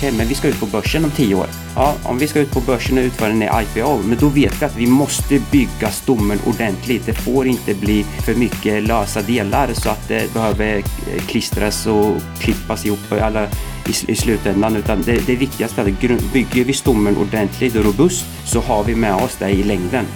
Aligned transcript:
Okej, 0.00 0.12
men 0.12 0.28
vi 0.28 0.34
ska 0.34 0.48
ut 0.48 0.60
på 0.60 0.66
börsen 0.66 1.04
om 1.04 1.10
tio 1.10 1.34
år. 1.34 1.46
Ja, 1.76 1.94
om 2.02 2.18
vi 2.18 2.28
ska 2.28 2.40
ut 2.40 2.50
på 2.50 2.60
börsen 2.60 2.98
och 2.98 3.04
utföra 3.04 3.30
en 3.30 3.42
IPO, 3.42 3.98
men 4.04 4.18
då 4.18 4.28
vet 4.28 4.62
vi 4.62 4.66
att 4.66 4.76
vi 4.76 4.86
måste 4.86 5.40
bygga 5.50 5.90
stommen 5.90 6.38
ordentligt. 6.46 7.06
Det 7.06 7.14
får 7.14 7.46
inte 7.46 7.74
bli 7.74 8.04
för 8.24 8.34
mycket 8.34 8.82
lösa 8.82 9.22
delar 9.22 9.68
så 9.72 9.90
att 9.90 10.08
det 10.08 10.34
behöver 10.34 10.82
klistras 11.26 11.86
och 11.86 12.16
klippas 12.38 12.86
ihop 12.86 12.98
alla 13.20 13.44
i, 13.86 14.12
i 14.12 14.14
slutändan. 14.14 14.76
Utan 14.76 15.02
det, 15.02 15.26
det 15.26 15.36
viktigaste 15.36 15.80
är 15.80 15.84
att 15.84 16.32
bygger 16.32 16.64
vi 16.64 16.72
stommen 16.72 17.16
ordentligt 17.16 17.76
och 17.76 17.84
robust 17.84 18.24
så 18.44 18.60
har 18.60 18.84
vi 18.84 18.94
med 18.94 19.14
oss 19.14 19.36
det 19.38 19.50
i 19.50 19.62
längden. 19.62 20.06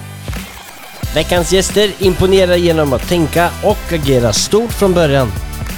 Veckans 1.14 1.52
gäster 1.52 1.90
imponerar 1.98 2.56
genom 2.56 2.92
att 2.92 3.08
tänka 3.08 3.50
och 3.62 3.92
agera 3.92 4.32
stort 4.32 4.72
från 4.72 4.92
början. 4.92 5.28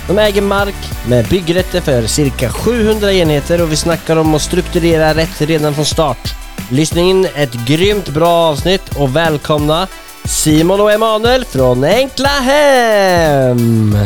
De 0.09 0.19
äger 0.19 0.43
mark 0.43 0.75
med 1.09 1.29
byggrätter 1.29 1.81
för 1.81 2.07
cirka 2.07 2.51
700 2.51 3.13
enheter 3.13 3.63
och 3.63 3.73
vi 3.73 3.77
snackar 3.77 4.17
om 4.17 4.35
att 4.35 4.43
strukturera 4.43 5.15
rätt 5.15 5.41
redan 5.41 5.75
från 5.75 5.85
start. 5.85 6.35
Lyssna 6.71 7.01
in 7.01 7.29
ett 7.35 7.53
grymt 7.53 8.09
bra 8.09 8.29
avsnitt 8.29 8.97
och 8.97 9.17
välkomna 9.17 9.87
Simon 10.25 10.81
och 10.81 10.93
Emanuel 10.93 11.45
från 11.45 11.85
Enkla 11.85 12.29
Hem! 12.29 13.99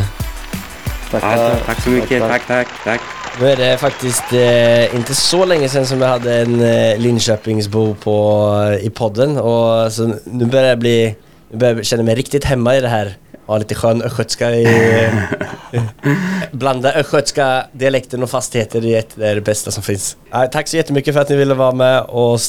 Ja, 1.11 1.55
tack 1.65 1.83
så 1.83 1.89
mycket. 1.89 2.21
Tack, 2.21 2.47
tack, 2.47 2.67
tack. 2.83 3.01
Nu 3.39 3.49
är 3.49 3.55
det 3.55 3.77
faktiskt 3.77 4.33
eh, 4.33 4.95
inte 4.95 5.15
så 5.15 5.45
länge 5.45 5.69
sedan 5.69 5.85
som 5.85 6.01
jag 6.01 6.07
hade 6.07 6.35
en 6.35 6.61
eh, 6.61 6.97
Linköpingsbo 6.97 7.95
på, 7.95 8.77
i 8.81 8.89
podden 8.89 9.37
och 9.37 9.93
så 9.93 10.13
nu 10.23 10.45
börjar 10.45 10.69
jag 10.69 10.79
bli, 10.79 11.15
nu 11.51 11.57
börjar 11.57 11.75
jag 11.75 11.85
känna 11.85 12.03
mig 12.03 12.15
riktigt 12.15 12.45
hemma 12.45 12.75
i 12.75 12.81
det 12.81 12.87
här. 12.87 13.13
Ha 13.51 13.57
lite 13.57 13.75
skön 13.75 14.01
östgötska 14.01 14.51
i... 14.51 14.67
blanda 16.51 16.93
östgötska 16.93 17.65
dialekten 17.71 18.23
och 18.23 18.29
fastigheter 18.29 18.85
i 18.85 18.95
ett, 18.95 19.09
det 19.15 19.27
är 19.27 19.35
det 19.35 19.41
bästa 19.41 19.71
som 19.71 19.83
finns. 19.83 20.17
Ja, 20.31 20.47
tack 20.47 20.67
så 20.67 20.77
jättemycket 20.77 21.13
för 21.13 21.21
att 21.21 21.29
ni 21.29 21.35
ville 21.35 21.53
vara 21.53 21.71
med 21.71 22.01
och 22.01 22.41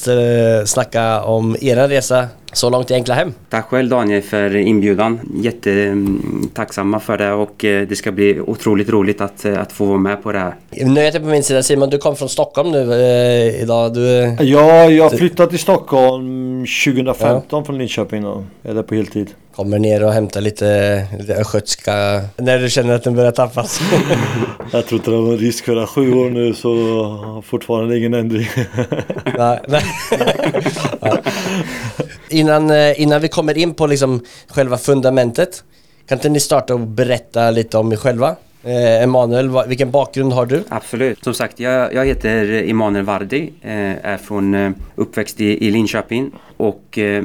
snacka 0.69 1.23
om 1.23 1.57
er 1.61 1.89
resa 1.89 2.29
så 2.53 2.71
långt 2.71 2.91
i 2.91 2.95
Enkla 2.95 3.15
Hem. 3.15 3.35
Tack 3.49 3.67
själv 3.67 3.89
Daniel 3.89 4.23
för 4.23 4.57
inbjudan. 4.57 5.21
Jättetacksamma 5.35 7.01
för 7.01 7.19
det 7.19 7.33
och 7.33 7.65
eh, 7.65 7.89
det 7.89 7.97
ska 7.97 8.13
bli 8.13 8.41
otroligt 8.41 8.89
roligt 8.89 9.21
att, 9.21 9.45
eh, 9.45 9.61
att 9.61 9.73
få 9.73 9.85
vara 9.85 9.99
med 9.99 10.23
på 10.23 10.33
det 10.33 10.39
här. 10.39 10.55
Nöjet 10.71 11.15
på 11.15 11.29
min 11.29 11.43
sida 11.43 11.63
Simon, 11.63 11.91
du 11.91 11.99
kom 11.99 12.17
från 12.17 12.29
Stockholm 12.29 12.71
nu 12.71 12.93
eh, 12.93 13.63
idag. 13.63 13.95
Du, 13.95 14.37
Ja, 14.41 14.91
jag 14.91 15.19
flyttade 15.19 15.51
till 15.51 15.59
Stockholm 15.59 16.67
2015 16.85 17.65
från 17.65 17.79
Linköping 17.79 18.23
då. 18.23 18.45
Eller 18.65 18.83
på 18.83 18.95
heltid. 18.95 19.31
Kommer 19.55 19.79
ner 19.79 20.05
och 20.05 20.13
hämtar 20.13 20.41
lite, 20.41 21.07
lite 21.19 21.35
östgötska 21.35 22.21
när 22.37 22.59
du 22.59 22.71
känner 22.71 22.95
att 22.95 23.05
den 23.05 23.15
börjar 23.15 23.33
tappas. 23.33 23.81
Jag 24.73 24.87
tror 24.87 24.99
inte 24.99 25.11
det 25.11 25.17
var 25.17 25.23
någon 25.23 25.39
risk 25.39 25.65
för 25.65 25.75
det. 25.75 25.87
Sju 25.87 26.15
år 26.15 26.31
nu 26.31 26.55
så 26.55 27.43
fortfarande 27.47 27.99
ingen 27.99 28.15
ändring. 28.15 28.49
nej, 29.39 29.61
nej. 29.69 29.83
Ja. 31.01 31.19
Innan, 32.29 32.71
eh, 32.71 33.01
innan 33.01 33.21
vi 33.21 33.29
kommer 33.29 33.59
in 33.59 33.75
på 33.75 33.87
liksom 33.87 34.25
själva 34.49 34.79
fundamentet 34.79 35.65
kan 36.07 36.19
inte 36.19 36.29
ni 36.29 36.41
starta 36.41 36.75
och 36.75 36.81
berätta 36.81 37.51
lite 37.51 37.79
om 37.79 37.93
er 37.93 37.97
själva? 37.97 38.37
Eh, 38.65 39.03
Emanuel, 39.03 39.51
vilken 39.69 39.91
bakgrund 39.91 40.33
har 40.33 40.47
du? 40.47 40.65
Absolut. 40.69 41.25
Som 41.25 41.35
sagt, 41.35 41.61
jag, 41.61 41.95
jag 41.95 42.07
heter 42.07 42.53
Emanuel 42.71 43.05
Vardi, 43.05 43.53
eh, 43.63 44.07
är 44.07 44.17
från 44.17 44.55
eh, 44.55 44.71
uppväxt 44.95 45.41
i, 45.41 45.67
i 45.67 45.71
Linköping 45.71 46.31
och 46.57 46.99
eh, 46.99 47.25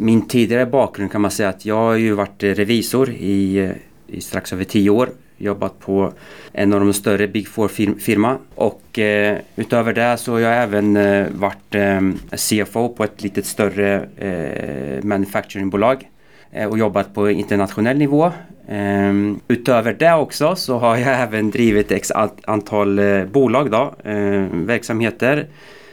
min 0.00 0.28
tidigare 0.28 0.66
bakgrund 0.66 1.12
kan 1.12 1.20
man 1.20 1.30
säga 1.30 1.48
att 1.48 1.64
jag 1.66 1.76
har 1.76 1.94
ju 1.94 2.12
varit 2.12 2.42
revisor 2.42 3.10
i, 3.10 3.58
eh, 3.58 3.70
i 4.06 4.20
strax 4.20 4.52
över 4.52 4.64
tio 4.64 4.90
år. 4.90 5.08
Jobbat 5.36 5.78
på 5.80 6.12
en 6.52 6.72
av 6.72 6.80
de 6.80 6.92
större 6.92 7.28
Big 7.28 7.48
Four-firma 7.48 8.38
och 8.54 8.98
eh, 8.98 9.38
utöver 9.56 9.92
det 9.92 10.16
så 10.16 10.32
har 10.32 10.40
jag 10.40 10.62
även 10.62 10.96
eh, 10.96 11.26
varit 11.30 11.74
eh, 11.74 12.00
CFO 12.36 12.88
på 12.88 13.04
ett 13.04 13.22
lite 13.22 13.42
större 13.42 14.08
eh, 14.16 15.04
manufacturingbolag 15.04 16.08
eh, 16.52 16.68
och 16.68 16.78
jobbat 16.78 17.14
på 17.14 17.30
internationell 17.30 17.98
nivå. 17.98 18.32
Ehm, 18.68 19.40
utöver 19.48 19.92
det 19.92 20.14
också 20.14 20.56
så 20.56 20.78
har 20.78 20.96
jag 20.96 21.20
även 21.22 21.50
drivit 21.50 21.92
x 21.92 22.12
antal 22.44 22.98
eh, 22.98 23.24
bolag 23.24 23.70
då, 23.70 23.94
eh, 24.04 24.44
verksamheter 24.52 25.46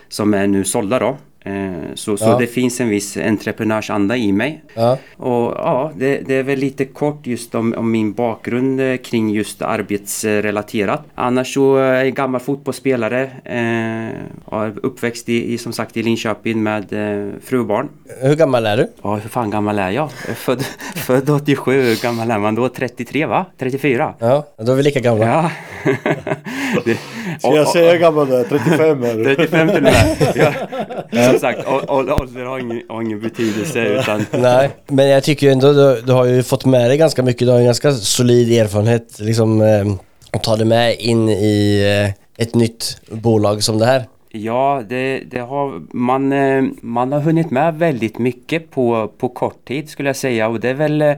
som 0.10 0.34
är 0.34 0.48
nu 0.48 0.64
sålda 0.64 1.00
då. 1.00 1.18
Eh, 1.48 1.72
så, 1.96 2.18
så 2.18 2.26
Ja. 2.26 2.38
det 2.38 2.48
finns 2.48 2.82
en 2.82 2.90
viss 2.90 3.18
entreprenörsanda 3.18 4.18
i 4.18 4.32
mig. 4.32 4.64
Ja. 4.74 4.98
Och 5.18 5.52
ja, 5.58 5.92
det, 5.96 6.22
det 6.28 6.34
är 6.36 6.44
väl 6.44 6.60
lite 6.60 6.86
kort 6.86 7.28
just 7.28 7.56
om, 7.56 7.74
om 7.78 7.92
min 7.92 8.14
bakgrund 8.14 8.82
eh, 8.82 8.98
kring 8.98 9.30
just 9.30 9.62
arbetsrelaterat. 9.62 11.02
Annars 11.16 11.54
så 11.54 11.78
är 11.78 12.04
jag 12.04 12.14
gammal 12.14 12.42
fotbollsspelare. 12.42 13.30
Eh, 13.44 14.70
uppväxt 14.84 15.30
i, 15.30 15.54
i, 15.54 15.58
som 15.58 15.74
sagt 15.74 15.98
i 15.98 16.04
Linköping 16.04 16.64
med 16.64 16.94
eh, 16.94 17.30
fru 17.44 17.60
och 17.60 17.66
barn. 17.66 17.90
Hur 18.22 18.36
gammal 18.36 18.66
är 18.66 18.78
du? 18.78 18.88
Ja, 19.04 19.16
hur 19.16 19.30
fan 19.30 19.50
gammal 19.50 19.80
är 19.80 19.90
jag? 19.90 19.94
Jag 20.26 20.30
är 20.30 20.34
Född, 20.34 20.62
född 20.96 21.30
87, 21.30 21.82
hur 21.82 22.04
gammal 22.04 22.32
är 22.32 22.38
man 22.40 22.56
då? 22.56 22.70
33 22.70 23.26
va? 23.26 23.46
34? 23.58 24.14
Ja, 24.20 24.48
då 24.58 24.72
är 24.72 24.76
vi 24.76 24.84
lika 24.84 25.00
gamla. 25.00 25.26
Ja. 25.26 25.52
det, 26.86 26.98
Ska 27.40 27.56
jag 27.56 27.68
säga 27.68 27.92
hur 27.92 28.00
gammal 28.00 28.28
du 28.28 28.36
är? 28.36 28.44
35 28.44 29.04
är 29.04 29.16
du. 29.16 29.36
35 29.36 29.68
till 29.68 29.78
och 29.78 29.84
med. 29.84 30.18
Ja. 30.36 30.54
Å- 31.44 32.14
ålder 32.20 32.46
har 32.46 32.60
ingen, 32.60 32.82
har 32.90 33.02
ingen 33.02 33.20
betydelse 33.20 33.80
utan 33.80 34.26
Nej, 34.32 34.70
men 34.88 35.08
jag 35.08 35.24
tycker 35.24 35.48
ju 35.48 35.52
ändå 35.54 35.74
du, 35.74 36.02
du 36.02 36.12
har 36.12 36.26
ju 36.26 36.44
fått 36.44 36.66
med 36.66 36.90
dig 36.90 36.98
ganska 36.98 37.24
mycket. 37.24 37.48
Du 37.48 37.52
har 37.52 37.60
en 37.60 37.66
ganska 37.66 37.92
solid 37.92 38.62
erfarenhet 38.62 39.20
liksom 39.20 39.62
eh, 39.62 39.86
att 40.32 40.44
ta 40.44 40.56
dig 40.56 40.66
med 40.66 40.96
in 41.00 41.30
i 41.30 41.84
eh, 42.38 42.44
ett 42.46 42.56
nytt 42.56 43.02
bolag 43.12 43.64
som 43.64 43.78
det 43.80 43.86
här. 43.86 44.04
Ja, 44.32 44.84
det, 44.90 45.20
det 45.32 45.40
har, 45.40 45.82
man, 45.98 46.34
eh, 46.34 46.64
man 46.82 47.12
har 47.12 47.20
hunnit 47.20 47.52
med 47.52 47.74
väldigt 47.76 48.18
mycket 48.20 48.72
på, 48.72 49.12
på 49.18 49.30
kort 49.30 49.66
tid 49.68 49.90
skulle 49.90 50.10
jag 50.10 50.16
säga 50.16 50.48
och 50.48 50.60
det 50.60 50.70
är 50.70 50.74
väl 50.74 51.02
eh, 51.02 51.14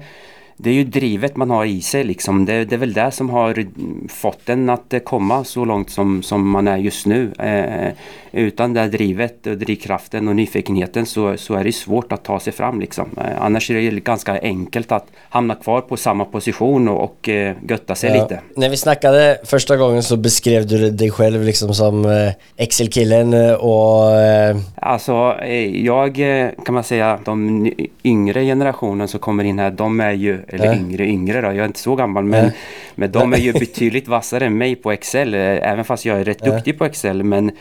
det 0.62 0.70
är 0.70 0.74
ju 0.74 0.84
drivet 0.84 1.36
man 1.36 1.50
har 1.50 1.66
i 1.66 1.82
sig 1.82 2.04
liksom. 2.04 2.46
Det, 2.46 2.66
det 2.66 2.76
är 2.76 2.80
väl 2.80 2.94
det 2.94 3.12
som 3.12 3.30
har 3.30 3.66
fått 4.10 4.50
en 4.50 4.70
att 4.70 4.94
komma 5.04 5.44
så 5.44 5.66
långt 5.66 5.90
som, 5.90 6.24
som 6.24 6.50
man 6.50 6.68
är 6.68 6.78
just 6.78 7.06
nu. 7.06 7.32
Eh, 7.40 7.94
utan 8.32 8.74
det 8.74 8.88
drivet 8.88 9.48
och 9.48 9.58
drivkraften 9.58 10.28
och 10.28 10.36
nyfikenheten 10.36 11.06
så, 11.06 11.38
så 11.38 11.54
är 11.54 11.64
det 11.64 11.72
svårt 11.72 12.12
att 12.12 12.24
ta 12.24 12.40
sig 12.40 12.54
fram 12.54 12.80
liksom. 12.80 13.10
Eh, 13.18 13.42
annars 13.42 13.72
är 13.72 13.92
det 13.92 14.00
ganska 14.00 14.40
enkelt 14.42 14.92
att 14.92 15.06
hamna 15.30 15.56
kvar 15.56 15.82
på 15.82 15.98
samma 15.98 16.26
position 16.26 16.88
och, 16.88 17.04
och 17.04 17.30
eh, 17.30 17.56
götta 17.70 17.96
sig 17.96 18.10
Ja. 18.10 18.22
lite. 18.24 18.40
När 18.56 18.70
vi 18.70 18.78
snackade 18.78 19.38
första 19.44 19.78
gången 19.78 20.04
så 20.04 20.18
beskrev 20.18 20.68
du 20.68 20.90
dig 20.92 21.12
själv 21.12 21.44
liksom 21.44 21.74
som 21.74 22.06
eh, 22.06 22.32
Excel-killen 22.58 23.34
och... 23.56 24.12
Eh, 24.12 24.58
Alltså 24.76 25.36
eh, 25.42 25.86
jag 25.86 26.42
eh, 26.44 26.50
kan 26.66 26.76
man 26.76 26.84
säga 26.84 27.20
de 27.26 27.72
yngre 28.04 28.44
generationen 28.44 29.08
som 29.08 29.20
kommer 29.20 29.44
in 29.44 29.60
här 29.60 29.72
de 29.72 30.00
är 30.00 30.12
ju, 30.12 30.40
eller 30.50 30.66
Ja. 30.66 30.76
yngre 30.76 31.06
yngre 31.06 31.42
då, 31.42 31.48
jag 31.48 31.58
är 31.58 31.66
inte 31.66 31.80
så 31.80 31.96
gammal 31.96 32.24
men, 32.24 32.46
Ja. 32.46 32.52
men 32.96 33.12
de 33.12 33.34
är 33.34 33.38
ju 33.38 33.54
betydligt 33.60 34.08
vassare 34.08 34.46
än 34.46 34.58
mig 34.58 34.76
på 34.76 34.92
Excel 34.92 35.34
eh, 35.34 35.40
även 35.42 35.86
fast 35.86 36.06
jag 36.06 36.20
är 36.20 36.24
rätt 36.24 36.42
Ja. 36.44 36.52
duktig 36.52 36.78
på 36.78 36.86
Excel 36.86 37.24
men 37.24 37.52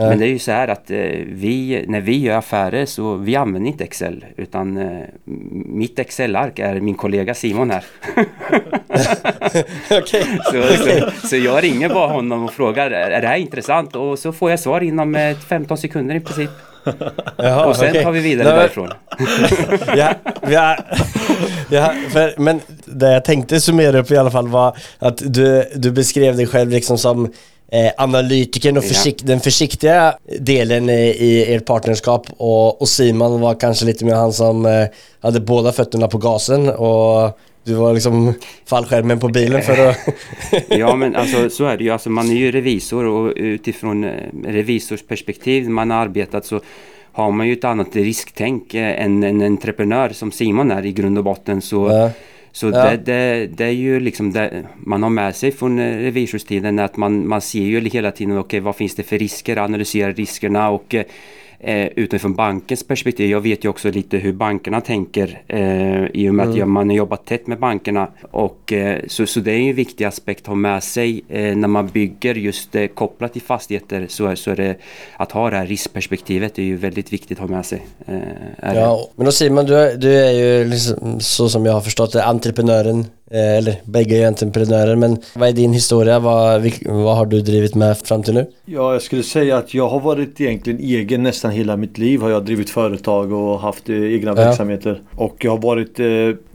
Men 0.00 0.18
det 0.18 0.24
är 0.26 0.28
ju 0.28 0.38
så 0.38 0.52
här 0.52 0.68
att 0.68 0.90
eh, 0.90 0.98
vi, 1.26 1.84
när 1.88 2.00
vi 2.00 2.18
gör 2.18 2.36
affärer 2.38 2.86
så 2.86 3.14
vi 3.14 3.36
använder 3.36 3.68
inte 3.70 3.84
Excel 3.84 4.24
utan 4.36 4.76
eh, 4.76 4.98
mitt 5.66 5.98
Excel-ark 5.98 6.58
är 6.58 6.80
min 6.80 6.94
kollega 6.94 7.34
Simon 7.34 7.70
här. 7.70 7.84
Okej. 10.00 10.24
så, 10.44 10.62
så, 10.62 11.26
så 11.28 11.36
jag 11.36 11.62
ringer 11.62 11.88
bara 11.88 12.08
honom 12.08 12.44
och 12.44 12.52
frågar 12.52 12.90
är 12.90 13.20
det 13.20 13.26
här 13.28 13.36
intressant? 13.36 13.96
Och 13.96 14.18
så 14.18 14.32
får 14.32 14.50
jag 14.50 14.60
svar 14.60 14.80
inom 14.80 15.14
eh, 15.14 15.36
15 15.36 15.78
sekunder 15.78 16.14
i 16.14 16.20
princip. 16.20 16.50
Jaha, 17.36 17.66
Och 17.66 17.76
sen 17.76 17.88
okej. 17.90 18.02
tar 18.04 18.12
vi 18.12 18.20
vidare 18.20 18.48
Nej, 18.48 18.56
därifrån. 18.58 18.88
ja, 19.96 20.14
ja, 20.50 20.76
ja, 21.70 21.92
för, 22.12 22.34
men 22.36 22.60
det 22.84 23.12
jag 23.12 23.24
tänkte 23.24 23.60
summera 23.60 23.98
upp 23.98 24.10
i 24.10 24.16
alla 24.16 24.30
fall 24.30 24.48
var 24.48 24.76
att 24.98 25.22
du, 25.24 25.64
du 25.74 25.90
beskrev 25.90 26.36
dig 26.36 26.46
själv 26.46 26.70
liksom 26.70 26.98
som 26.98 27.24
eh, 27.72 27.90
analytikern 27.96 28.76
och 28.76 28.84
Ja. 28.84 28.88
försikt, 28.88 29.26
den 29.26 29.40
försiktiga 29.40 30.14
delen 30.40 30.90
i, 30.90 31.00
i 31.08 31.54
ert 31.54 31.66
partnerskap 31.66 32.26
och, 32.36 32.80
och 32.82 32.88
Simon 32.88 33.40
var 33.40 33.54
kanske 33.54 33.84
lite 33.84 34.04
mer 34.04 34.14
han 34.14 34.32
som 34.32 34.66
eh, 34.66 34.86
hade 35.20 35.40
båda 35.40 35.72
fötterna 35.72 36.08
på 36.08 36.18
gasen 36.18 36.68
och 36.70 37.38
du 37.68 37.74
var 37.74 37.94
liksom 37.94 38.34
fallskärmen 38.66 39.20
på 39.20 39.28
bilen 39.28 39.62
för 39.62 39.88
att... 39.88 39.96
Ja 40.68 40.96
men 40.96 41.16
alltså 41.16 41.50
så 41.50 41.64
är 41.64 41.76
det 41.76 41.84
ju. 41.84 41.90
Alltså, 41.90 42.10
man 42.10 42.30
är 42.30 42.34
ju 42.34 42.50
revisor 42.52 43.04
och 43.04 43.32
utifrån 43.36 44.04
eh, 44.04 44.10
revisorsperspektiv 44.44 45.68
man 45.70 45.90
har 45.90 45.98
arbetat 45.98 46.46
så 46.46 46.60
har 47.12 47.30
man 47.30 47.46
ju 47.46 47.52
ett 47.52 47.64
annat 47.64 47.96
risktänk 47.96 48.74
eh, 48.74 49.04
än 49.04 49.22
en 49.22 49.42
entreprenör 49.42 50.08
som 50.08 50.32
Simon 50.32 50.70
är 50.70 50.86
i 50.86 50.92
grund 50.92 51.18
och 51.18 51.24
botten. 51.24 51.60
Så, 51.62 51.88
Ja. 51.90 52.10
Så 52.52 52.66
Ja. 52.66 52.90
det, 52.90 52.96
det, 52.96 53.46
det 53.46 53.64
är 53.64 53.70
ju 53.70 54.00
liksom 54.00 54.32
det 54.32 54.64
man 54.76 55.02
har 55.02 55.10
med 55.10 55.36
sig 55.36 55.52
från 55.52 55.78
eh, 55.78 55.98
revisorstiden 55.98 56.78
att 56.78 56.96
man, 56.96 57.28
man 57.28 57.40
ser 57.40 57.62
ju 57.62 57.80
hela 57.88 58.10
tiden 58.10 58.38
okej 58.38 58.60
vad 58.60 58.76
finns 58.76 58.94
det 58.94 59.02
för 59.02 59.18
risker, 59.18 59.56
analyserar 59.56 60.12
riskerna 60.14 60.70
och 60.70 60.94
eh, 61.60 61.86
utifrån 61.86 62.34
bankens 62.34 62.84
perspektiv. 62.86 63.30
Jag 63.30 63.40
vet 63.40 63.64
ju 63.64 63.68
också 63.68 63.90
lite 63.90 64.16
hur 64.16 64.32
bankerna 64.32 64.80
tänker 64.80 65.42
eh, 65.48 66.04
i 66.14 66.28
och 66.30 66.34
med 66.34 66.48
att 66.48 66.56
jag, 66.56 66.68
man 66.68 66.88
har 66.88 66.96
jobbat 66.96 67.26
tätt 67.26 67.46
med 67.46 67.58
bankerna. 67.58 68.08
Och, 68.30 68.72
eh, 68.72 68.98
så, 69.06 69.26
så 69.26 69.40
det 69.40 69.52
är 69.52 69.58
en 69.60 69.74
viktig 69.74 70.04
aspekt 70.04 70.40
att 70.42 70.46
ha 70.46 70.54
med 70.54 70.82
sig 70.82 71.22
eh, 71.28 71.56
när 71.56 71.68
man 71.68 71.86
bygger 71.86 72.34
just 72.34 72.74
eh, 72.74 72.86
kopplat 72.86 73.32
till 73.32 73.42
fastigheter 73.42 74.06
så, 74.08 74.26
är- 74.26 74.34
så 74.34 74.50
är 74.50 74.56
det 74.56 74.76
att 75.16 75.32
ha 75.32 75.50
det 75.50 75.56
här 75.56 75.66
riskperspektivet 75.66 76.58
är 76.58 76.62
ju 76.62 76.76
väldigt 76.76 77.12
viktigt 77.12 77.40
att 77.40 77.48
ha 77.48 77.56
med 77.56 77.66
sig. 77.66 77.86
Eh, 78.06 78.14
det. 78.14 78.80
Ja, 78.80 79.08
men 79.16 79.24
då 79.26 79.32
Simon, 79.32 79.64
du, 79.66 79.74
är- 79.74 79.96
du 79.96 80.14
är 80.18 80.30
ju 80.32 80.64
liksom, 80.64 81.20
så 81.20 81.48
som 81.48 81.66
jag 81.66 81.72
har 81.72 81.80
förstått 81.80 82.12
det, 82.12 82.24
entreprenören. 82.24 83.06
Eh, 83.30 83.58
eller 83.58 83.74
bägge 83.84 84.16
är 84.16 84.26
entreprenörer, 84.26 84.96
men 84.96 85.16
vad 85.36 85.48
är 85.48 85.52
din 85.52 85.72
historia? 85.72 86.18
Vad, 86.18 86.70
vad 86.86 87.16
har 87.16 87.26
du 87.26 87.40
drivit 87.40 87.74
med 87.74 87.98
fram 87.98 88.22
till 88.22 88.34
nu? 88.34 88.46
Ja, 88.64 88.92
jag 88.92 89.02
skulle 89.02 89.22
säga 89.22 89.56
att 89.56 89.74
jag 89.74 89.88
har 89.88 90.00
varit 90.00 90.40
egentligen 90.40 90.78
egen 90.80 91.22
nästan 91.22 91.50
hela 91.50 91.76
mitt 91.76 91.98
liv. 91.98 92.20
Har 92.20 92.30
jag 92.30 92.44
drivit 92.44 92.70
företag 92.70 93.32
och 93.32 93.60
haft 93.60 93.88
eh, 93.88 93.96
egna 94.14 94.30
Ja. 94.30 94.34
verksamheter. 94.34 95.00
Och 95.14 95.36
jag 95.44 95.50
har 95.50 95.58
varit 95.58 96.00
eh, 96.00 96.06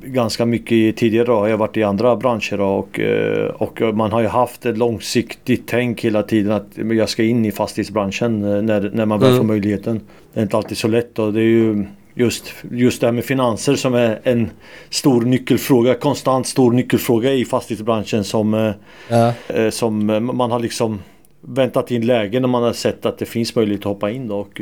ganska 0.09 0.45
mycket 0.45 0.97
tidigare 0.97 1.25
då, 1.25 1.33
har 1.33 1.47
jag 1.47 1.57
varit 1.57 1.77
i 1.77 1.83
andra 1.83 2.15
branscher 2.15 2.61
och, 2.61 2.99
eh, 2.99 3.45
och 3.47 3.81
man 3.95 4.11
har 4.11 4.21
ju 4.21 4.27
haft 4.27 4.65
ett 4.65 4.77
långsiktigt 4.77 5.63
tänk 5.67 6.01
hela 6.01 6.23
tiden 6.23 6.51
att 6.51 6.67
jag 6.97 7.09
ska 7.09 7.23
in 7.23 7.45
i 7.45 7.51
fastighetsbranschen 7.51 8.43
eh, 8.43 8.61
när, 8.61 8.91
när 8.93 9.05
man 9.05 9.19
väl 9.19 9.27
Mm. 9.29 9.37
får 9.39 9.45
möjligheten. 9.45 9.99
Det 10.33 10.39
är 10.39 10.43
inte 10.43 10.57
alltid 10.57 10.77
så 10.77 10.87
lätt 10.87 11.19
och 11.19 11.33
det 11.33 11.39
är 11.39 11.43
ju 11.43 11.85
just, 12.15 12.53
just 12.71 13.01
det 13.01 13.07
här 13.07 13.11
med 13.11 13.25
finanser 13.25 13.75
som 13.75 13.93
är 13.93 14.19
en 14.23 14.49
stor 14.89 15.21
nyckelfråga, 15.21 15.93
konstant 15.95 16.47
stor 16.47 16.71
nyckelfråga 16.71 17.31
i 17.33 17.45
fastighetsbranschen 17.45 18.23
som 18.23 18.53
eh, 18.53 18.71
Ja. 19.09 19.33
eh, 19.47 19.69
som 19.69 20.09
eh, 20.09 20.19
man 20.19 20.51
har 20.51 20.59
liksom 20.59 21.01
väntat 21.41 21.91
in 21.91 22.05
lägen 22.05 22.41
när 22.41 22.49
man 22.49 22.63
har 22.63 22.73
sett 22.73 23.05
att 23.05 23.17
det 23.17 23.25
finns 23.25 23.55
möjlighet 23.55 23.81
att 23.81 23.85
hoppa 23.85 24.11
in 24.11 24.27
då 24.27 24.35
och 24.37 24.61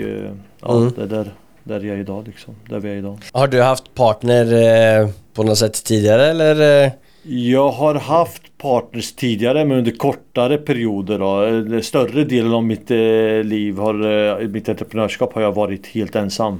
ja, 0.61 0.77
Mm. 0.77 0.93
det 0.95 1.01
är 1.03 1.07
där, 1.07 1.31
där 1.63 1.79
jag 1.79 1.95
är 1.95 1.99
idag 2.01 2.27
liksom. 2.27 2.55
Där 2.69 2.79
vi 2.79 2.89
är 2.89 2.95
idag. 2.95 3.17
Har 3.31 3.47
du 3.47 3.61
haft 3.61 3.95
partner 3.95 4.53
eh, 5.01 5.09
på 5.33 5.43
något 5.43 5.57
sätt 5.57 5.83
tidigare 5.85 6.25
eller? 6.29 6.91
Jag 7.23 7.69
har 7.71 7.95
haft 7.95 8.57
partners 8.57 9.13
tidigare 9.13 9.65
men 9.65 9.77
under 9.77 9.91
kortare 9.91 10.57
perioder 10.57 11.19
då. 11.19 11.81
Större 11.81 12.23
delen 12.23 12.53
av 12.53 12.63
mitt 12.63 12.91
eh, 12.91 12.97
liv 13.43 13.77
har, 13.77 14.47
mitt 14.47 14.69
entreprenörskap 14.69 15.33
har 15.33 15.41
jag 15.41 15.51
varit 15.51 15.87
helt 15.87 16.15
ensam. 16.15 16.59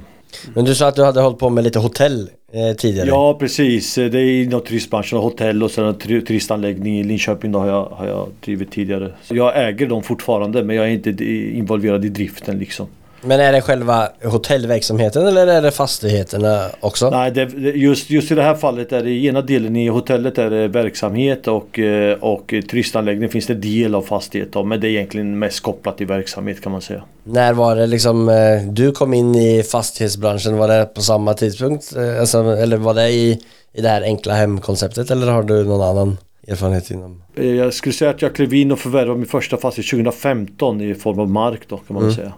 Men 0.54 0.64
du 0.64 0.74
sa 0.74 0.88
att 0.88 0.96
du 0.96 1.04
hade 1.04 1.20
hållit 1.20 1.38
på 1.38 1.50
med 1.50 1.64
lite 1.64 1.78
hotell 1.78 2.30
eh, 2.52 2.76
tidigare. 2.76 3.08
Ja 3.08 3.36
precis, 3.40 3.98
eh, 3.98 4.10
det 4.10 4.18
är 4.18 4.42
inom 4.42 4.60
turistbranschen, 4.60 5.18
hotell 5.18 5.62
och 5.62 5.70
sen 5.70 5.84
en 5.84 5.94
turistanläggning 5.98 7.00
i 7.00 7.04
Linköping 7.04 7.52
då 7.52 7.58
har 7.58 7.66
jag, 7.66 7.84
har 7.84 8.06
jag 8.06 8.28
drivit 8.44 8.70
tidigare. 8.70 9.12
Så 9.22 9.36
jag 9.36 9.68
äger 9.68 9.86
dem 9.86 10.02
fortfarande 10.02 10.64
men 10.64 10.76
jag 10.76 10.84
är 10.84 10.90
inte 10.90 11.24
involverad 11.24 12.04
i 12.04 12.08
driften 12.08 12.58
liksom. 12.58 12.86
Men 13.24 13.40
är 13.40 13.52
det 13.52 13.60
själva 13.60 14.08
hotellverksamheten 14.24 15.26
eller 15.26 15.46
är 15.46 15.62
det 15.62 15.70
fastigheterna 15.70 16.66
också? 16.80 17.10
Nej, 17.10 17.30
det, 17.30 17.42
just, 17.74 18.10
just 18.10 18.30
i 18.30 18.34
det 18.34 18.42
här 18.42 18.54
fallet 18.54 18.92
är 18.92 19.02
det 19.02 19.10
i 19.10 19.26
ena 19.26 19.42
delen 19.42 19.76
i 19.76 19.88
hotellet 19.88 20.38
är 20.38 20.50
det 20.50 20.68
verksamhet 20.68 21.48
och, 21.48 21.78
eh, 21.78 22.18
och 22.18 22.54
turistanläggning 22.70 23.28
finns 23.28 23.46
det 23.46 23.54
del 23.54 23.94
av 23.94 24.02
fastighet 24.02 24.52
då, 24.52 24.64
men 24.64 24.80
det 24.80 24.86
är 24.88 24.90
egentligen 24.90 25.38
mest 25.38 25.60
kopplat 25.60 25.98
till 25.98 26.06
verksamhet 26.06 26.60
kan 26.62 26.72
man 26.72 26.80
säga. 26.82 27.02
När 27.24 27.52
var 27.52 27.76
det 27.76 27.86
liksom 27.86 28.28
eh, 28.28 28.62
du 28.70 28.92
kom 28.92 29.14
in 29.14 29.34
i 29.34 29.62
fastighetsbranschen? 29.62 30.56
Var 30.56 30.68
det 30.68 30.84
på 30.94 31.00
samma 31.00 31.34
tidpunkt? 31.34 31.96
Eh, 31.96 32.20
Alltså, 32.20 32.38
eller 32.56 32.76
var 32.76 32.94
det 32.94 33.08
i, 33.08 33.40
i 33.72 33.80
det 33.80 33.88
här 33.88 34.02
enkla 34.02 34.34
hemkonceptet 34.34 35.10
eller 35.10 35.26
har 35.26 35.42
du 35.42 35.64
någon 35.64 35.82
annan 35.88 36.18
erfarenhet 36.48 36.90
inom? 36.90 37.22
Jag 37.34 37.74
skulle 37.74 37.92
säga 37.92 38.10
att 38.10 38.22
jag 38.22 38.34
klev 38.34 38.54
in 38.54 38.72
och 38.72 38.78
förvärvade 38.78 39.18
min 39.18 39.26
första 39.28 39.56
fastighet 39.56 39.90
2015 39.90 40.80
i 40.80 40.94
form 40.94 41.18
av 41.18 41.30
mark 41.30 41.60
då 41.68 41.76
kan 41.76 41.94
man 41.94 42.02
Mm. 42.02 42.14
säga. 42.14 42.32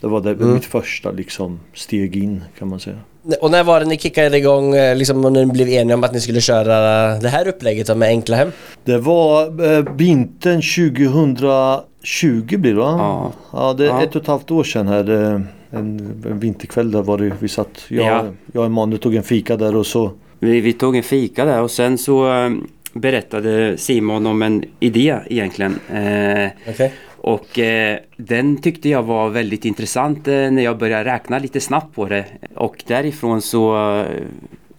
Det 0.00 0.06
var 0.06 0.20
det, 0.20 0.30
Mm. 0.30 0.54
mitt 0.54 0.64
första 0.64 1.10
liksom 1.10 1.60
steg 1.74 2.16
in 2.16 2.44
kan 2.58 2.68
man 2.68 2.80
säga. 2.80 2.96
Och 3.40 3.50
när 3.50 3.64
var 3.64 3.80
det 3.80 3.86
ni 3.86 3.98
kickade 3.98 4.36
igång 4.38 4.74
eh, 4.74 4.96
liksom 4.96 5.24
och 5.24 5.32
när 5.32 5.44
ni 5.44 5.52
blev 5.52 5.68
eniga 5.68 5.94
om 5.96 6.04
att 6.04 6.12
ni 6.12 6.20
skulle 6.20 6.40
köra 6.40 6.74
det 7.18 7.28
här 7.28 7.48
upplägget 7.48 7.96
med 7.96 8.08
enkla 8.08 8.36
hem? 8.36 8.52
Det 8.84 8.98
var 8.98 9.42
eh, 9.76 9.84
vintern 9.96 10.62
2020 10.62 12.56
blir 12.58 12.74
det 12.74 12.80
va? 12.80 12.96
Ja. 12.98 13.32
Ja, 13.52 13.72
det 13.72 13.84
är 13.84 13.88
Ja. 13.88 14.02
ett 14.02 14.16
och 14.16 14.22
ett 14.22 14.28
halvt 14.28 14.50
år 14.50 14.64
sedan 14.64 14.86
här. 14.88 15.10
eh, 15.34 15.40
En, 15.70 16.22
en 16.30 16.38
vinterkväll 16.40 16.90
där 16.90 17.02
var 17.02 17.18
det, 17.18 17.32
vi 17.40 17.48
satt, 17.48 17.80
jag, 17.88 18.06
Ja. 18.06 18.24
jag 18.52 18.60
och 18.60 18.66
Emanuel 18.66 18.98
tog 19.00 19.14
en 19.14 19.22
fika 19.22 19.56
där 19.56 19.76
och 19.76 19.86
så 19.86 20.10
Vi, 20.38 20.60
vi 20.60 20.72
tog 20.72 20.96
en 20.96 21.02
fika 21.02 21.44
där 21.44 21.62
och 21.62 21.70
sen 21.70 21.98
så 21.98 22.32
eh, 22.44 22.50
berättade 22.92 23.76
Simon 23.78 24.26
om 24.26 24.42
en 24.42 24.64
idé 24.80 25.16
egentligen. 25.26 25.72
Eh, 25.94 26.50
Okej. 26.68 26.92
Och 27.28 27.58
eh, 27.58 27.98
den 28.16 28.56
tyckte 28.62 28.88
jag 28.88 29.02
var 29.02 29.28
väldigt 29.28 29.64
intressant 29.64 30.28
eh, 30.28 30.34
när 30.34 30.62
jag 30.62 30.78
började 30.78 31.04
räkna 31.04 31.38
lite 31.38 31.60
snabbt 31.60 31.94
på 31.94 32.04
det. 32.04 32.24
Och 32.54 32.84
därifrån 32.86 33.42
så 33.42 33.96
eh, 34.00 34.06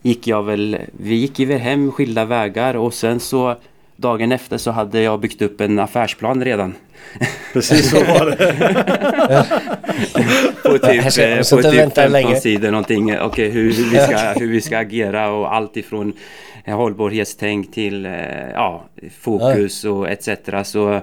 gick 0.02 0.28
jag 0.28 0.44
väl, 0.44 0.78
vi 0.92 1.16
gick 1.16 1.40
ju 1.40 1.46
väl 1.46 1.60
hem 1.60 1.92
skilda 1.92 2.26
vägar 2.26 2.76
och 2.76 2.94
sen 2.94 3.20
så 3.20 3.56
dagen 3.96 4.32
efter 4.32 4.58
så 4.58 4.72
hade 4.72 5.02
jag 5.02 5.20
byggt 5.20 5.42
upp 5.42 5.62
en 5.62 5.80
affärsplan 5.80 6.44
redan. 6.44 6.74
Precis 7.54 7.90
så 7.90 7.98
var 8.04 8.26
det. 8.26 8.56
På 10.70 10.78
typ, 10.88 11.12
ska- 11.12 11.24
eh, 11.24 11.36
jag 11.36 11.46
ska 11.46 11.56
på 11.56 11.62
typ 11.62 11.74
vänta 11.74 12.02
15 12.02 12.12
länge. 12.12 12.36
sidor 12.36 12.72
någonting. 12.72 13.20
Okej 13.20 13.50
hur, 13.50 13.74
hur, 13.74 13.84
vi 13.92 13.98
ska, 13.98 14.18
hur 14.40 14.48
vi 14.48 14.62
ska 14.62 14.78
agera 14.78 15.30
och 15.32 15.56
allt 15.56 15.78
ifrån 15.78 16.14
eh, 16.66 16.76
hållbarhetstänk 16.76 17.72
till 17.74 18.06
eh, 18.06 18.12
ja, 18.54 18.84
fokus 19.20 19.86
och 19.86 20.10
etc. 20.10 20.30
Så 20.64 21.02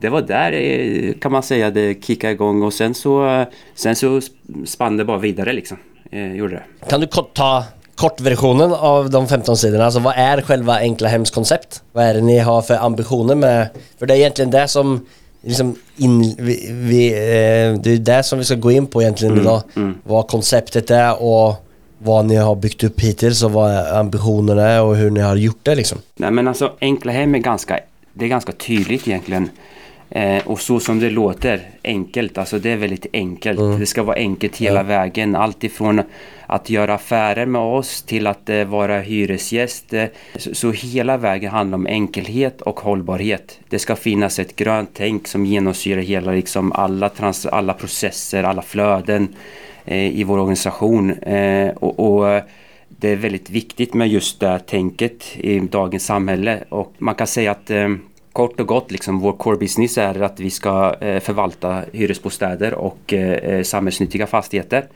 det 0.00 0.08
var 0.08 0.22
där 0.22 0.52
eh, 0.52 1.14
kan 1.14 1.32
man 1.32 1.42
säga 1.42 1.70
det 1.70 2.04
kickade 2.04 2.32
igång 2.32 2.62
och 2.62 2.72
sen 2.72 2.94
så, 2.94 3.44
sen 3.74 3.96
så 3.96 4.20
spann 4.66 4.96
det 4.96 5.04
bara 5.04 5.18
vidare 5.18 5.52
liksom. 5.52 5.76
Eh, 6.10 6.34
gjorde 6.34 6.54
det. 6.54 6.88
Kan 6.90 7.00
du 7.00 7.06
kort 7.06 7.34
ta 7.34 7.64
kortversionen 7.94 8.72
av 8.72 9.10
de 9.10 9.28
15 9.28 9.56
sidorna? 9.56 9.84
Alltså 9.84 10.00
vad 10.00 10.14
är 10.16 10.40
själva 10.40 10.78
enkla 10.78 11.08
hems 11.08 11.30
koncept? 11.30 11.82
Vad 11.92 12.04
är 12.04 12.14
det 12.14 12.20
ni 12.20 12.38
har 12.38 12.62
för 12.62 12.74
ambitioner 12.74 13.34
med? 13.34 13.68
För 13.98 14.06
det 14.06 14.14
är 14.14 14.18
egentligen 14.18 14.50
det 14.50 14.68
som 14.68 15.06
liksom 15.42 15.76
in, 15.96 16.34
vi, 16.38 16.68
vi, 16.72 17.08
eh, 17.08 17.80
det 17.82 17.90
är 17.90 17.98
det 17.98 18.22
som 18.22 18.38
vi 18.38 18.44
ska 18.44 18.54
gå 18.54 18.70
in 18.70 18.86
på 18.86 19.02
egentligen 19.02 19.40
idag. 19.40 19.62
mm. 19.76 19.94
Vad 20.02 20.28
konceptet 20.28 20.90
är 20.90 21.22
och 21.22 21.66
vad 21.98 22.24
ni 22.24 22.36
har 22.36 22.54
byggt 22.54 22.84
upp 22.84 23.00
hittills 23.00 23.42
och 23.42 23.52
vad 23.52 23.86
ambitionerna 23.86 24.62
är 24.62 24.82
och 24.82 24.96
hur 24.96 25.10
ni 25.10 25.20
har 25.20 25.36
gjort 25.36 25.60
det 25.62 25.74
liksom. 25.74 25.98
Nej 26.16 26.30
men 26.30 26.48
alltså 26.48 26.72
enkla 26.80 27.12
hem 27.12 27.34
är 27.34 27.38
ganska, 27.38 27.80
det 28.12 28.24
är 28.24 28.28
ganska 28.28 28.52
tydligt 28.52 29.08
egentligen. 29.08 29.50
Eh, 30.10 30.46
och 30.46 30.60
så 30.60 30.80
som 30.80 30.98
det 30.98 31.10
låter, 31.10 31.60
enkelt, 31.84 32.38
alltså 32.38 32.58
det 32.58 32.70
är 32.70 32.76
väldigt 32.76 33.06
enkelt. 33.12 33.78
Det 33.78 33.86
ska 33.86 34.02
vara 34.02 34.16
enkelt 34.16 34.56
hela 34.56 34.82
vägen. 34.82 35.36
Allt 35.36 35.64
ifrån 35.64 36.02
att 36.46 36.70
göra 36.70 36.94
affärer 36.94 37.46
med 37.46 37.60
oss 37.60 38.02
till 38.02 38.26
att 38.26 38.48
eh, 38.48 38.64
vara 38.64 39.00
hyresgäst. 39.00 39.92
Eh, 39.92 40.04
så, 40.36 40.54
så 40.54 40.70
hela 40.70 41.16
vägen 41.16 41.50
handlar 41.50 41.78
om 41.78 41.86
enkelhet 41.86 42.60
och 42.62 42.80
hållbarhet. 42.80 43.60
Det 43.68 43.78
ska 43.78 43.96
finnas 43.96 44.38
ett 44.38 44.56
grönt 44.56 44.90
tänk 44.94 45.28
som 45.28 45.46
genomsyrar 45.46 46.02
hela, 46.02 46.32
liksom 46.32 46.72
alla, 46.72 47.08
trans, 47.08 47.46
alla 47.46 47.72
processer, 47.72 48.44
alla 48.44 48.62
flöden 48.62 49.28
eh, 49.84 50.18
i 50.18 50.24
vår 50.24 50.38
organisation. 50.38 51.10
Eh, 51.10 51.70
och, 51.70 52.00
och 52.00 52.42
det 52.88 53.08
är 53.08 53.16
väldigt 53.16 53.50
viktigt 53.50 53.94
med 53.94 54.08
just 54.08 54.40
det 54.40 54.48
här 54.48 54.58
tänket 54.58 55.36
i 55.36 55.60
dagens 55.60 56.04
samhälle 56.04 56.64
och 56.68 56.92
man 56.98 57.14
kan 57.14 57.26
säga 57.26 57.50
att 57.50 57.70
eh, 57.70 57.88
kort 58.32 58.60
och 58.60 58.66
gott 58.66 58.90
liksom 58.90 59.20
vår 59.20 59.32
core 59.32 59.56
business 59.56 59.98
är 59.98 60.22
att 60.22 60.40
vi 60.40 60.50
ska 60.50 60.94
eh, 61.00 61.20
förvalta 61.20 61.82
hyresbostäder 61.92 62.74
och 62.74 63.12
eh, 63.12 63.32
eh, 63.32 63.62
samhällsnyttiga 63.62 64.26
fastigheter. 64.26 64.86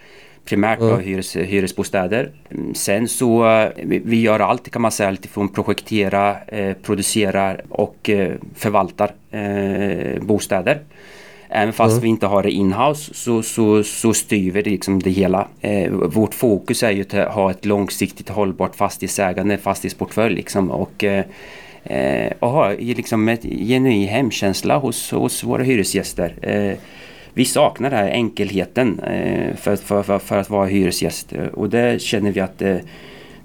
Primärt 0.44 0.78
då 0.78 0.96
hyres, 0.96 1.36
hyresbostäder. 1.36 2.30
Mm, 2.50 2.74
Sen 2.74 3.08
så 3.08 3.50
eh, 3.50 3.68
vi, 3.84 4.20
gör 4.20 4.40
allt 4.40 4.70
kan 4.70 4.82
man 4.82 4.92
säga, 4.92 5.08
alltifrån 5.08 5.48
projektera, 5.48 6.36
eh, 6.48 6.76
producerar 6.82 7.62
och 7.68 8.10
förvaltar 8.54 9.12
eh, 9.30 10.22
bostäder. 10.22 10.80
Även 11.48 11.72
fast 11.72 12.02
vi 12.02 12.08
inte 12.08 12.26
har 12.26 12.42
det 12.42 12.50
inhouse 12.50 13.14
så, 13.14 13.42
så, 13.42 13.82
så 13.82 14.14
styr 14.14 14.50
vi 14.50 14.62
det, 14.62 14.70
liksom 14.70 15.02
det 15.02 15.10
hela. 15.10 15.48
Eh, 15.60 15.90
vårt 15.90 16.34
fokus 16.34 16.82
är 16.82 16.90
ju 16.90 17.02
att 17.02 17.34
ha 17.34 17.50
ett 17.50 17.64
långsiktigt 17.64 18.28
hållbart 18.28 18.76
fastighetsägande, 18.76 19.58
fastighetsportfölj 19.58 20.34
liksom. 20.34 20.70
Och, 20.70 21.04
eh, 21.04 21.24
eh, 21.84 22.32
och 22.38 22.50
ha 22.50 22.72
liksom 22.72 23.28
ett 23.28 23.42
genuin 23.42 24.08
hemkänsla 24.08 24.76
hos, 24.76 25.10
hos 25.10 25.44
våra 25.44 25.62
hyresgäster. 25.62 26.34
Eh, 26.42 26.78
vi 27.34 27.44
saknar 27.44 27.90
den 27.90 27.98
här 27.98 28.10
enkelheten 28.10 29.00
eh, 29.00 29.56
för, 29.56 29.76
för, 29.76 30.02
för, 30.02 30.18
för 30.18 30.38
att 30.38 30.50
vara 30.50 30.66
hyresgäst 30.66 31.32
Eh, 31.32 31.46
och 31.46 31.70
det 31.70 32.02
känner 32.02 32.32
vi 32.32 32.40
att 32.40 32.62
eh, 32.62 32.76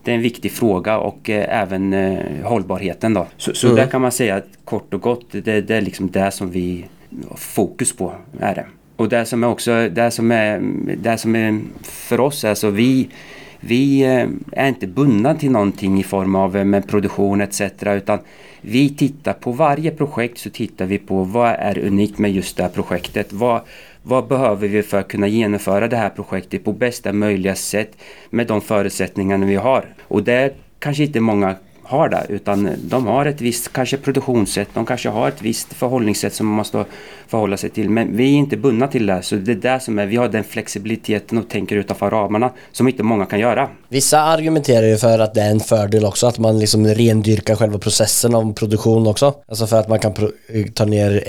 det 0.03 0.11
är 0.11 0.15
en 0.15 0.21
viktig 0.21 0.51
fråga 0.51 0.97
och 0.97 1.29
eh, 1.29 1.61
även 1.61 1.93
eh, 1.93 2.19
hållbarheten 2.43 3.13
då. 3.13 3.27
Så, 3.37 3.53
så 3.53 3.75
där 3.75 3.87
kan 3.87 4.01
man 4.01 4.11
säga 4.11 4.35
att 4.35 4.47
kort 4.65 4.93
och 4.93 5.01
gott, 5.01 5.25
det, 5.31 5.61
det 5.61 5.75
är 5.75 5.81
liksom 5.81 6.11
det 6.11 6.31
som 6.31 6.51
vi 6.51 6.85
har 7.29 7.37
fokus 7.37 7.95
på. 7.95 8.13
Är 8.39 8.55
det. 8.55 8.65
Och 8.95 9.09
det 9.09 9.25
som 9.25 9.43
är 9.43 9.47
också, 9.47 9.89
det 9.89 10.11
som 10.11 10.31
är, 10.31 10.61
det 10.97 11.17
som 11.17 11.35
är 11.35 11.59
för 11.83 12.19
oss, 12.19 12.43
alltså 12.43 12.69
vi 12.69 13.09
vi 13.59 14.01
eh, 14.01 14.27
är 14.51 14.67
inte 14.67 14.87
bundna 14.87 15.35
till 15.35 15.51
någonting 15.51 15.99
i 15.99 16.03
form 16.03 16.35
av 16.35 16.57
eh, 16.57 16.65
med 16.65 16.87
produktion 16.87 17.41
etc. 17.41 17.61
Utan 17.81 18.19
vi 18.61 18.89
tittar 18.89 19.33
på 19.33 19.51
varje 19.51 19.91
projekt 19.91 20.37
så 20.37 20.49
tittar 20.49 20.85
vi 20.85 20.97
på 20.97 21.23
vad 21.23 21.49
är 21.49 21.79
unikt 21.79 22.17
med 22.17 22.31
just 22.31 22.57
det 22.57 22.63
här 22.63 22.69
projektet. 22.69 23.33
Vad, 23.33 23.61
vad 24.03 24.27
behöver 24.27 24.67
vi 24.67 24.83
för 24.83 24.99
att 24.99 25.07
kunna 25.07 25.27
genomföra 25.27 25.87
det 25.87 25.97
här 25.97 26.09
projektet 26.09 26.63
på 26.63 26.73
bästa 26.73 27.13
möjliga 27.13 27.55
sätt 27.55 27.97
med 28.29 28.47
de 28.47 28.61
förutsättningarna 28.61 29.45
vi 29.45 29.55
har. 29.55 29.85
Och 30.01 30.23
det 30.23 30.53
kanske 30.79 31.03
inte 31.03 31.19
många 31.19 31.55
har 31.89 32.09
det 32.09 32.25
utan 32.29 32.69
de 32.83 33.07
har 33.07 33.25
ett 33.25 33.41
visst 33.41 33.73
kanske 33.73 33.97
produktionssätt, 33.97 34.67
de 34.73 34.85
kanske 34.85 35.09
har 35.09 35.27
ett 35.27 35.41
visst 35.41 35.73
förhållningssätt 35.73 36.33
som 36.33 36.47
man 36.47 36.55
måste 36.55 36.85
förhålla 37.27 37.57
sig 37.57 37.69
till. 37.69 37.89
Men 37.89 38.17
vi 38.17 38.23
är 38.23 38.37
inte 38.37 38.57
bundna 38.57 38.87
till 38.87 39.05
det 39.05 39.21
så 39.21 39.35
det 39.35 39.51
är 39.51 39.55
där 39.55 39.79
som 39.79 39.99
är, 39.99 40.05
vi 40.05 40.15
har 40.15 40.29
den 40.29 40.43
flexibiliteten 40.43 41.37
och 41.37 41.49
tänker 41.49 41.75
utanför 41.75 42.09
ramarna 42.09 42.51
som 42.71 42.87
inte 42.87 43.03
många 43.03 43.25
kan 43.25 43.39
göra. 43.39 43.69
Vissa 43.89 44.19
argumenterar 44.19 44.85
ju 44.85 44.97
för 44.97 45.19
att 45.19 45.33
det 45.33 45.41
är 45.41 45.51
en 45.51 45.59
fördel 45.59 46.05
också 46.05 46.27
att 46.27 46.39
man 46.39 46.59
liksom 46.59 46.87
rendyrkar 46.87 47.55
själva 47.55 47.79
processen 47.79 48.35
av 48.35 48.53
produktion 48.53 49.07
också. 49.07 49.33
Alltså 49.47 49.67
för 49.67 49.79
att 49.79 49.89
man 49.89 49.99
kan 49.99 50.11
eh, 50.47 50.65
ta 50.73 50.85
ner 50.85 51.23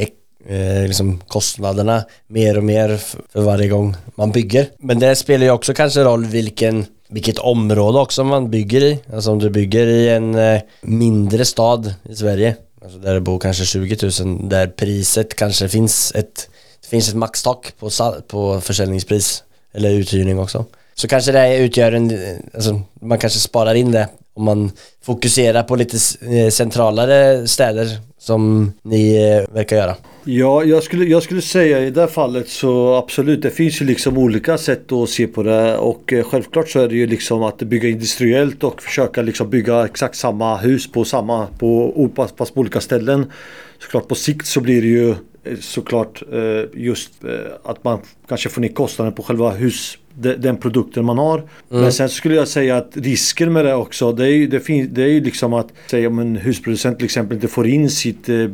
eh, 0.48 0.86
liksom 0.86 1.20
kostnaderna 1.28 2.04
mer 2.26 2.58
och 2.58 2.64
mer 2.64 2.96
för 3.32 3.40
varje 3.40 3.68
gång 3.68 3.96
man 4.14 4.32
bygger. 4.32 4.66
Men 4.78 4.98
det 4.98 5.16
spelar 5.16 5.44
ju 5.44 5.50
också 5.50 5.74
kanske 5.74 6.04
roll 6.04 6.24
vilken 6.24 6.86
vilket 7.10 7.38
område 7.38 7.98
också 7.98 8.24
man 8.24 8.50
bygger 8.50 8.80
i. 8.80 8.98
Alltså 9.14 9.30
om 9.30 9.38
du 9.38 9.50
bygger 9.50 9.86
i 9.86 10.08
en 10.08 10.34
eh, 10.34 10.60
mindre 10.80 11.44
stad 11.44 11.94
i 12.08 12.16
Sverige, 12.16 12.56
alltså 12.82 12.98
där 12.98 13.14
det 13.14 13.20
bor 13.20 13.38
kanske 13.38 13.64
20 13.64 14.10
000, 14.24 14.48
där 14.48 14.66
priset 14.66 15.36
kanske 15.36 15.68
finns 15.68 16.12
ett, 16.14 16.48
det 16.80 16.88
finns 16.88 17.08
ett 17.08 17.14
maxtak 17.14 17.72
på, 17.78 17.90
på 18.28 18.60
försäljningspris 18.60 19.44
eller 19.72 19.90
uthyrning 19.90 20.38
också. 20.38 20.64
Så 20.94 21.08
kanske 21.08 21.32
det 21.32 21.56
utgör 21.56 21.92
en, 21.92 22.10
eh, 22.10 22.36
alltså 22.54 22.80
man 23.00 23.18
kanske 23.18 23.38
sparar 23.38 23.74
in 23.74 23.92
det 23.92 24.08
om 24.34 24.44
man 24.44 24.70
fokuserar 25.02 25.62
på 25.62 25.76
lite 25.76 25.96
eh, 26.30 26.50
centralare 26.50 27.48
städer 27.48 28.00
som 28.20 28.72
ni 28.82 29.16
eh, 29.16 29.54
verkar 29.54 29.76
göra. 29.76 29.96
Ja, 30.24 30.64
jag 30.64 30.82
skulle, 30.82 31.04
jag 31.04 31.22
skulle 31.22 31.42
säga 31.42 31.80
i 31.80 31.90
det 31.90 32.00
här 32.00 32.08
fallet 32.08 32.48
så 32.48 32.94
absolut, 32.94 33.42
det 33.42 33.50
finns 33.50 33.82
ju 33.82 33.86
liksom 33.86 34.18
olika 34.18 34.58
sätt 34.58 34.92
att 34.92 35.08
se 35.08 35.26
på 35.26 35.42
det 35.42 35.76
och 35.76 36.12
eh, 36.12 36.24
självklart 36.24 36.68
så 36.68 36.80
är 36.80 36.88
det 36.88 36.94
ju 36.94 37.06
liksom 37.06 37.42
att 37.42 37.58
bygga 37.58 37.88
industriellt 37.88 38.64
och 38.64 38.82
försöka 38.82 39.22
liksom 39.22 39.50
bygga 39.50 39.84
exakt 39.84 40.16
samma 40.16 40.56
hus 40.56 40.92
på 40.92 41.04
samma, 41.04 41.46
på, 41.58 42.08
fast 42.36 42.54
på 42.54 42.60
olika 42.60 42.80
ställen. 42.80 43.32
Såklart 43.78 44.08
på 44.08 44.14
sikt 44.14 44.46
så 44.46 44.60
blir 44.60 44.82
det 44.82 44.88
ju 44.88 45.10
eh, 45.10 45.58
såklart 45.60 46.22
eh, 46.32 46.80
just 46.80 47.24
eh, 47.24 47.30
att 47.64 47.84
man 47.84 47.98
kanske 48.28 48.48
får 48.48 48.60
ner 48.60 48.68
kostnaden 48.68 49.14
på 49.14 49.22
själva 49.22 49.50
hus 49.50 49.98
den 50.14 50.56
produkten 50.56 51.04
man 51.04 51.18
har. 51.18 51.38
Mm. 51.38 51.48
Men 51.82 51.92
sen 51.92 52.08
skulle 52.08 52.34
jag 52.34 52.48
säga 52.48 52.76
att 52.76 52.96
risken 52.96 53.52
med 53.52 53.64
det 53.64 53.74
också 53.74 54.12
det 54.12 54.24
är 54.24 54.30
ju 54.30 54.46
det 54.46 54.60
fin, 54.60 54.88
det 54.92 55.02
är 55.02 55.20
liksom 55.20 55.52
att 55.52 55.68
säga 55.90 56.08
om 56.08 56.18
en 56.18 56.36
husproducent 56.36 56.98
till 56.98 57.04
exempel 57.04 57.34
inte 57.34 57.48
får 57.48 57.66
in 57.66 57.90
sitt 57.90 58.28
eh, 58.28 58.46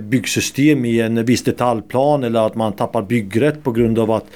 byggsystem 0.00 0.84
i 0.84 1.00
en 1.00 1.24
viss 1.24 1.44
detaljplan 1.44 2.24
eller 2.24 2.46
att 2.46 2.54
man 2.54 2.72
tappar 2.72 3.02
byggrätt 3.02 3.64
på 3.64 3.72
grund 3.72 3.98
av 3.98 4.10
att 4.10 4.26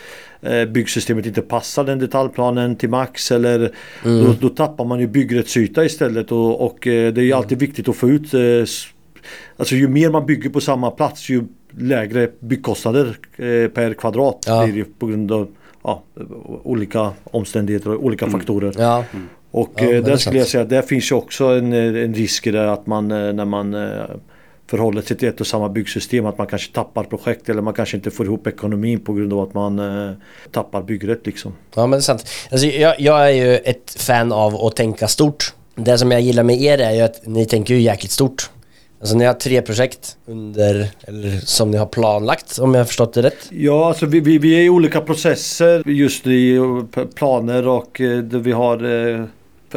eh, 0.42 0.64
byggsystemet 0.64 1.26
inte 1.26 1.42
passar 1.42 1.84
den 1.84 1.98
detaljplanen 1.98 2.76
till 2.76 2.88
max 2.88 3.32
eller 3.32 3.72
mm. 4.04 4.24
då, 4.24 4.34
då, 4.40 4.48
tappar 4.48 4.84
man 4.84 5.00
ju 5.00 5.06
byggrättsyta 5.06 5.84
istället 5.84 6.32
och, 6.32 6.66
och 6.66 6.86
eh, 6.86 7.12
det 7.12 7.20
är 7.20 7.24
ju 7.24 7.32
alltid 7.32 7.58
viktigt 7.58 7.88
att 7.88 7.96
få 7.96 8.08
ut 8.08 8.34
Alltså 9.56 9.74
ju 9.74 9.88
mer 9.88 10.10
man 10.10 10.26
bygger 10.26 10.50
på 10.50 10.60
samma 10.60 10.90
plats 10.90 11.28
ju 11.28 11.42
lägre 11.78 12.30
byggkostnader 12.40 13.16
per 13.68 13.94
kvadrat 13.94 14.44
ja. 14.46 14.64
blir 14.64 14.84
det 14.84 14.98
på 14.98 15.06
grund 15.06 15.32
av 15.32 15.48
ja, 15.84 16.02
olika 16.62 17.12
omständigheter 17.24 17.94
och 17.94 18.04
olika 18.04 18.24
mm. 18.24 18.38
faktorer. 18.38 18.74
Ja. 18.78 19.04
Mm. 19.12 19.28
Och 19.50 19.72
ja, 19.76 19.84
eh, 19.84 20.04
där 20.04 20.16
skulle 20.16 20.38
jag 20.38 20.48
säga 20.48 20.62
att 20.62 20.70
där 20.70 20.82
finns 20.82 21.10
ju 21.10 21.14
också 21.14 21.44
en, 21.44 21.72
en 21.72 22.14
risk 22.14 22.46
i 22.46 22.50
det 22.50 22.72
att 22.72 22.86
man 22.86 23.10
eh, 23.10 23.32
när 23.32 23.44
man 23.44 23.74
eh, 23.74 24.04
förhåller 24.66 25.02
sig 25.02 25.16
till 25.16 25.28
ett 25.28 25.40
och 25.40 25.46
samma 25.46 25.68
byggsystem 25.68 26.26
att 26.26 26.38
man 26.38 26.46
kanske 26.46 26.72
tappar 26.72 27.04
projekt 27.04 27.48
eller 27.48 27.62
man 27.62 27.74
kanske 27.74 27.96
inte 27.96 28.10
får 28.10 28.26
ihop 28.26 28.46
ekonomin 28.46 29.00
på 29.00 29.12
grund 29.12 29.32
av 29.32 29.40
att 29.40 29.54
man 29.54 29.78
eh, 29.78 30.14
tappar 30.50 30.82
byggrätt 30.82 31.26
liksom. 31.26 31.52
Ja 31.74 31.86
men 31.86 31.90
det 31.90 31.96
är 31.96 32.00
sant. 32.00 32.26
Alltså, 32.50 32.66
jag, 32.66 33.00
jag 33.00 33.28
är 33.28 33.32
ju 33.32 33.56
ett 33.56 33.96
fan 33.98 34.32
av 34.32 34.54
att 34.54 34.76
tänka 34.76 35.08
stort. 35.08 35.54
Det 35.74 35.98
som 35.98 36.10
jag 36.10 36.20
gillar 36.20 36.42
med 36.42 36.62
er 36.62 36.78
är 36.78 36.92
ju 36.92 37.00
att 37.00 37.26
ni 37.26 37.46
tänker 37.46 37.74
ju 37.74 37.80
jäkligt 37.80 38.12
stort. 38.12 38.50
Alltså 39.04 39.16
ni 39.16 39.24
har 39.24 39.34
tre 39.34 39.62
projekt 39.62 40.16
under, 40.26 40.88
eller 41.02 41.46
som 41.46 41.70
ni 41.70 41.76
har 41.76 41.86
planlagt 41.86 42.58
om 42.58 42.74
jag 42.74 42.80
har 42.80 42.84
förstått 42.84 43.14
det 43.14 43.22
rätt? 43.22 43.48
Ja, 43.50 43.88
alltså 43.88 44.06
vi, 44.06 44.20
vi, 44.20 44.38
vi 44.38 44.54
är 44.54 44.62
i 44.62 44.70
olika 44.70 45.00
processer 45.00 45.82
just 45.86 46.26
i 46.26 46.60
planer 47.14 47.68
och 47.68 48.00
eh, 48.00 48.18
vi 48.18 48.52
har 48.52 48.84
eh, 49.12 49.24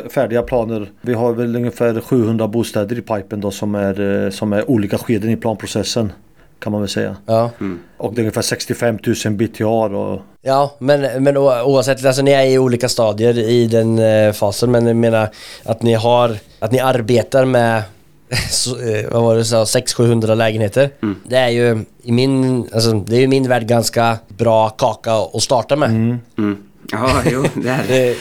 färdiga 0.09 0.41
planer. 0.41 0.91
Vi 1.01 1.13
har 1.13 1.33
väl 1.33 1.55
ungefär 1.55 2.01
700 2.01 2.47
bostäder 2.47 2.97
i 2.97 3.01
pipen 3.01 3.41
då 3.41 3.51
som 3.51 3.75
är, 3.75 4.25
eh, 4.25 4.29
som 4.29 4.53
är 4.53 4.69
olika 4.69 4.97
skeden 4.97 5.29
i 5.29 5.35
planprocessen. 5.35 6.11
Kan 6.59 6.71
man 6.71 6.81
väl 6.81 6.89
säga. 6.89 7.15
Ja. 7.25 7.51
Mm. 7.59 7.79
Och 7.97 8.13
det 8.13 8.19
är 8.19 8.23
ungefär 8.23 8.41
65 8.41 8.99
000 9.25 9.33
BTR 9.33 9.93
och... 9.93 10.21
Ja, 10.41 10.75
men, 10.79 11.23
men 11.23 11.37
oavsett, 11.37 12.05
alltså 12.05 12.21
ni 12.21 12.31
är 12.31 12.45
i 12.45 12.59
olika 12.59 12.89
stadier 12.89 13.39
i 13.39 13.67
den 13.67 14.33
fasen 14.33 14.71
men 14.71 14.87
jag 14.87 14.95
menar 14.95 15.29
att 15.63 15.81
ni 15.81 15.93
har, 15.93 16.37
att 16.59 16.71
ni 16.71 16.79
arbetar 16.79 17.45
med 17.45 17.83
så, 18.49 18.79
eh, 18.79 19.11
vad 19.11 19.23
var 19.23 19.33
det 19.33 19.39
du 19.39 19.45
sa, 19.45 19.63
600-700 19.63 20.35
lägenheter. 20.35 20.89
Mm. 21.01 21.15
Det 21.23 21.37
är 21.37 21.49
ju 21.49 21.85
i 22.03 22.11
min, 22.11 22.67
alltså, 22.73 22.91
det 22.91 23.15
är 23.15 23.19
ju 23.19 23.27
min 23.27 23.49
värld 23.49 23.67
ganska 23.67 24.17
bra 24.27 24.69
kaka 24.69 25.11
att 25.13 25.43
starta 25.43 25.75
med. 25.75 25.89
Mm. 25.89 26.17
Mm. 26.37 26.57
Ja, 26.91 27.21
jo, 27.25 27.45
det 27.53 27.69
är 27.69 27.83
det. 27.87 28.15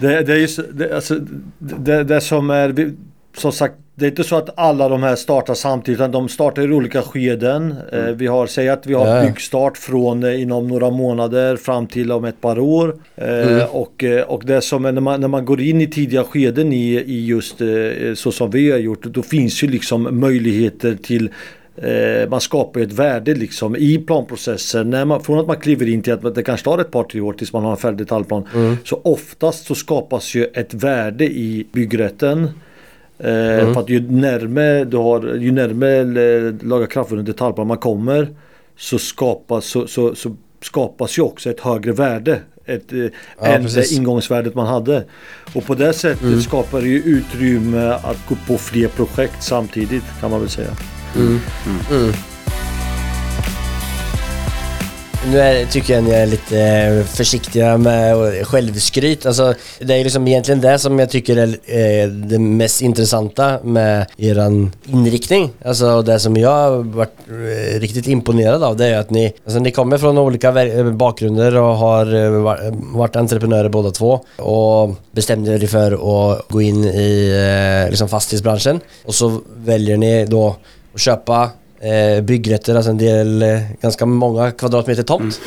det, 0.00 0.22
det 0.22 0.32
är 0.32 0.36
ju 0.36 0.48
det, 0.72 0.94
alltså, 0.94 1.18
det, 1.58 2.04
det 2.04 2.20
som 2.20 2.50
är, 2.50 2.92
som 3.36 3.52
sagt, 3.52 3.74
det 3.94 4.04
är 4.04 4.10
inte 4.10 4.24
så 4.24 4.36
att 4.36 4.58
alla 4.58 4.88
de 4.88 5.02
här 5.02 5.16
startar 5.16 5.54
samtidigt 5.54 6.00
utan 6.00 6.12
de 6.12 6.28
startar 6.28 6.62
i 6.62 6.72
olika 6.72 7.02
skeden. 7.02 7.74
Eh, 7.92 7.98
mm. 7.98 8.16
vi 8.16 8.26
har, 8.26 8.46
säg 8.46 8.68
att 8.68 8.86
vi 8.86 8.94
har 8.94 9.06
ja. 9.06 9.22
byggstart 9.22 9.78
från 9.78 10.22
eh, 10.22 10.42
inom 10.42 10.68
några 10.68 10.90
månader 10.90 11.56
fram 11.56 11.86
till 11.86 12.12
om 12.12 12.24
ett 12.24 12.40
par 12.40 12.58
år. 12.58 12.96
Eh, 13.16 13.52
mm. 13.52 13.66
och, 13.70 14.04
och 14.26 14.42
det 14.46 14.60
som 14.60 14.84
är 14.84 14.92
när 14.92 15.00
man, 15.00 15.20
när 15.20 15.28
man 15.28 15.44
går 15.44 15.60
in 15.60 15.80
i 15.80 15.86
tidiga 15.86 16.24
skeden 16.24 16.72
i, 16.72 16.94
i 16.94 17.26
just 17.26 17.56
så 18.14 18.32
som 18.32 18.50
vi 18.50 18.70
har 18.70 18.78
gjort, 18.78 19.02
då 19.02 19.22
finns 19.22 19.62
ju 19.62 19.68
liksom 19.68 20.20
möjligheter 20.20 20.96
till 21.02 21.30
man 22.28 22.40
skapar 22.40 22.80
ett 22.80 22.92
värde 22.92 23.34
liksom 23.34 23.76
i 23.76 23.98
planprocessen. 23.98 24.90
När 24.90 25.04
man, 25.04 25.22
från 25.22 25.38
att 25.38 25.46
man 25.46 25.56
kliver 25.56 25.88
in 25.88 26.02
till 26.02 26.12
att 26.12 26.34
det 26.34 26.42
kanske 26.42 26.64
tar 26.64 26.78
ett 26.78 26.90
par 26.90 27.04
tre 27.04 27.20
år 27.20 27.32
tills 27.32 27.52
man 27.52 27.64
har 27.64 27.70
en 27.70 27.76
färdig 27.76 27.98
detaljplan. 27.98 28.48
Mm. 28.54 28.76
Så 28.84 29.00
oftast 29.04 29.66
så 29.66 29.74
skapas 29.74 30.34
ju 30.34 30.44
ett 30.44 30.74
värde 30.74 31.24
i 31.24 31.66
byggrätten. 31.72 32.48
Eh, 33.22 33.60
mm. 33.60 33.74
För 33.74 33.80
att 33.80 33.88
ju 33.88 34.10
närmare 34.10 34.84
du 34.84 34.96
har, 34.96 35.34
ju 35.34 35.52
närmare 35.52 36.54
laga 36.62 36.86
kraftverk 36.86 37.26
detaljplan 37.26 37.66
man 37.66 37.78
kommer 37.78 38.28
så 38.76 38.98
skapas, 38.98 39.64
så, 39.64 39.86
så, 39.86 40.14
så, 40.14 40.36
skapas 40.62 41.18
ju 41.18 41.22
också 41.22 41.50
ett 41.50 41.60
högre 41.60 41.92
värde 41.92 42.40
ett, 42.64 42.92
eh, 42.92 42.98
ja, 42.98 43.46
än 43.46 43.64
det 43.64 43.92
ingångsvärdet 43.92 44.54
man 44.54 44.66
hade. 44.66 45.04
Och 45.54 45.66
på 45.66 45.74
det 45.74 45.92
sättet 45.92 46.22
mm. 46.22 46.40
skapar 46.40 46.80
det 46.80 46.88
ju 46.88 46.98
utrymme 46.98 47.98
att 48.02 48.28
gå 48.28 48.34
på 48.46 48.58
fler 48.58 48.88
projekt 48.88 49.42
samtidigt 49.42 50.04
kan 50.20 50.30
man 50.30 50.40
väl 50.40 50.48
säga. 50.48 50.70
Mm. 51.16 51.38
Nu 55.30 55.40
är, 55.40 55.66
tycker 55.66 55.94
jag 55.94 56.04
ni 56.04 56.10
är 56.10 56.26
lite 56.26 56.60
eh, 56.60 57.04
försiktiga 57.04 57.78
med 57.78 58.46
självskryt. 58.46 59.26
Alltså, 59.26 59.54
det 59.80 59.94
är 59.94 60.04
liksom 60.04 60.28
egentligen 60.28 60.60
det 60.60 60.78
som 60.78 60.98
jag 60.98 61.10
tycker 61.10 61.36
är 61.36 62.04
eh, 62.04 62.08
det 62.08 62.38
mest 62.38 62.82
intressanta 62.82 63.58
med 63.62 64.06
eran 64.16 64.72
inriktning. 64.86 65.50
Alltså 65.64 66.02
det 66.02 66.18
som 66.18 66.36
jag 66.36 66.50
har 66.50 66.82
varit 66.82 67.18
eh, 67.28 67.80
riktigt 67.80 68.06
imponerad 68.06 68.62
av 68.62 68.76
det 68.76 68.86
är 68.86 68.98
att 68.98 69.10
ni, 69.10 69.32
alltså 69.44 69.58
ni 69.58 69.70
kommer 69.70 69.98
från 69.98 70.18
olika 70.18 70.52
bakgrunder 70.92 71.56
och 71.56 71.76
har 71.76 72.30
varit 72.96 73.16
entreprenörer 73.16 73.68
båda 73.68 73.90
två 73.90 74.20
och 74.36 74.94
bestämde 75.12 75.54
er 75.54 75.66
för 75.66 75.92
att 75.92 76.48
gå 76.48 76.62
in 76.62 76.84
i 76.84 77.86
liksom 77.90 78.08
fastighetsbranschen 78.08 78.80
och 79.04 79.14
så 79.14 79.40
väljer 79.56 79.96
ni 79.96 80.24
då 80.24 80.56
att 80.94 81.00
köpa 81.00 81.50
eh, 81.82 82.22
byggrätter, 82.22 82.74
alltså 82.74 82.90
en 82.90 82.98
del, 82.98 83.42
eh, 83.42 83.60
ganska 83.80 84.06
många 84.06 84.50
kvadratmeter 84.50 85.02
tomt. 85.02 85.40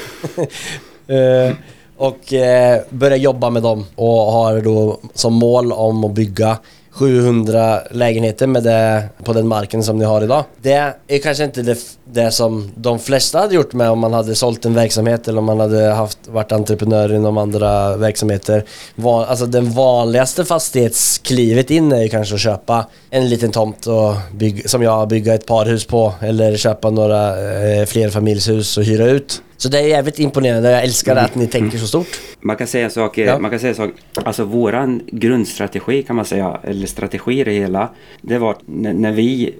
Mm. 1.08 1.48
eh, 1.48 1.56
och 1.98 2.34
eh, 2.34 2.82
börjar 2.90 3.18
jobba 3.18 3.50
med 3.50 3.64
dem 3.64 3.86
och 3.96 4.32
har 4.32 4.62
då 4.62 5.00
som 5.14 5.34
mål 5.34 5.72
om 5.72 6.04
att 6.04 6.12
bygga 6.12 6.58
700 6.96 7.80
lägenheter 7.92 8.48
med 8.48 8.64
det, 8.64 9.04
på 9.24 9.34
den 9.34 9.48
marken 9.48 9.84
som 9.84 9.98
ni 9.98 10.06
har 10.06 10.24
idag. 10.24 10.44
Det 10.62 10.94
är 11.08 11.18
kanske 11.24 11.44
inte 11.44 11.62
det, 11.62 11.78
det 12.06 12.32
som 12.32 12.72
de 12.76 13.00
flesta 13.00 13.40
hade 13.40 13.56
gjort 13.56 13.74
med 13.74 13.90
om 13.90 14.00
man 14.00 14.14
hade 14.14 14.36
sålt 14.36 14.66
en 14.66 14.74
verksamhet 14.74 15.28
eller 15.28 15.40
om 15.40 15.46
man 15.46 15.60
hade 15.60 15.84
haft, 15.90 16.20
varit 16.28 16.52
entreprenör 16.52 17.14
inom 17.14 17.38
andra 17.38 17.98
verksamheter. 17.98 18.64
Van, 18.96 19.26
alltså 19.26 19.46
den 19.46 19.72
vanligaste 19.72 20.46
fastighetsklivet 20.46 21.72
in 21.72 21.92
är 21.92 22.02
ju 22.02 22.10
kanske 22.10 22.36
att 22.36 22.42
köpa 22.42 22.86
en 23.10 23.30
liten 23.30 23.52
tomt 23.52 23.88
och 23.88 24.14
bygg, 24.34 24.70
som 24.70 24.84
jag, 24.84 25.08
bygga 25.08 25.34
ett 25.34 25.46
parhus 25.46 25.86
på 25.86 26.14
eller 26.22 26.58
köpa 26.58 26.90
några 26.90 27.30
eh, 27.30 27.86
flerfamiljshus 27.86 28.78
och 28.78 28.84
hyra 28.84 29.06
ut. 29.06 29.42
Så 29.66 29.70
det 29.72 29.80
är 29.80 29.88
jävligt 29.88 30.20
imponerande. 30.20 30.72
Jag 30.72 30.84
älskar 30.84 31.16
att 31.16 31.36
ni 31.36 31.48
tänker 31.48 31.78
så 31.78 31.88
stort. 31.88 32.08
Man 32.42 32.56
kan 32.56 32.68
säga 32.68 32.90
saker, 32.90 33.26
Ja. 33.26 33.40
man 33.40 33.52
kan 33.52 33.60
säga 33.60 33.74
saker. 33.74 33.94
Alltså 34.14 34.44
våran 34.44 35.02
grundstrategi 35.12 36.04
kan 36.04 36.16
man 36.16 36.26
säga, 36.26 36.60
eller 36.64 36.88
strategi 36.88 37.40
i 37.40 37.44
det 37.44 37.52
hela. 37.52 37.90
Det 38.22 38.38
var 38.38 38.56
när, 38.66 39.12
vi 39.12 39.54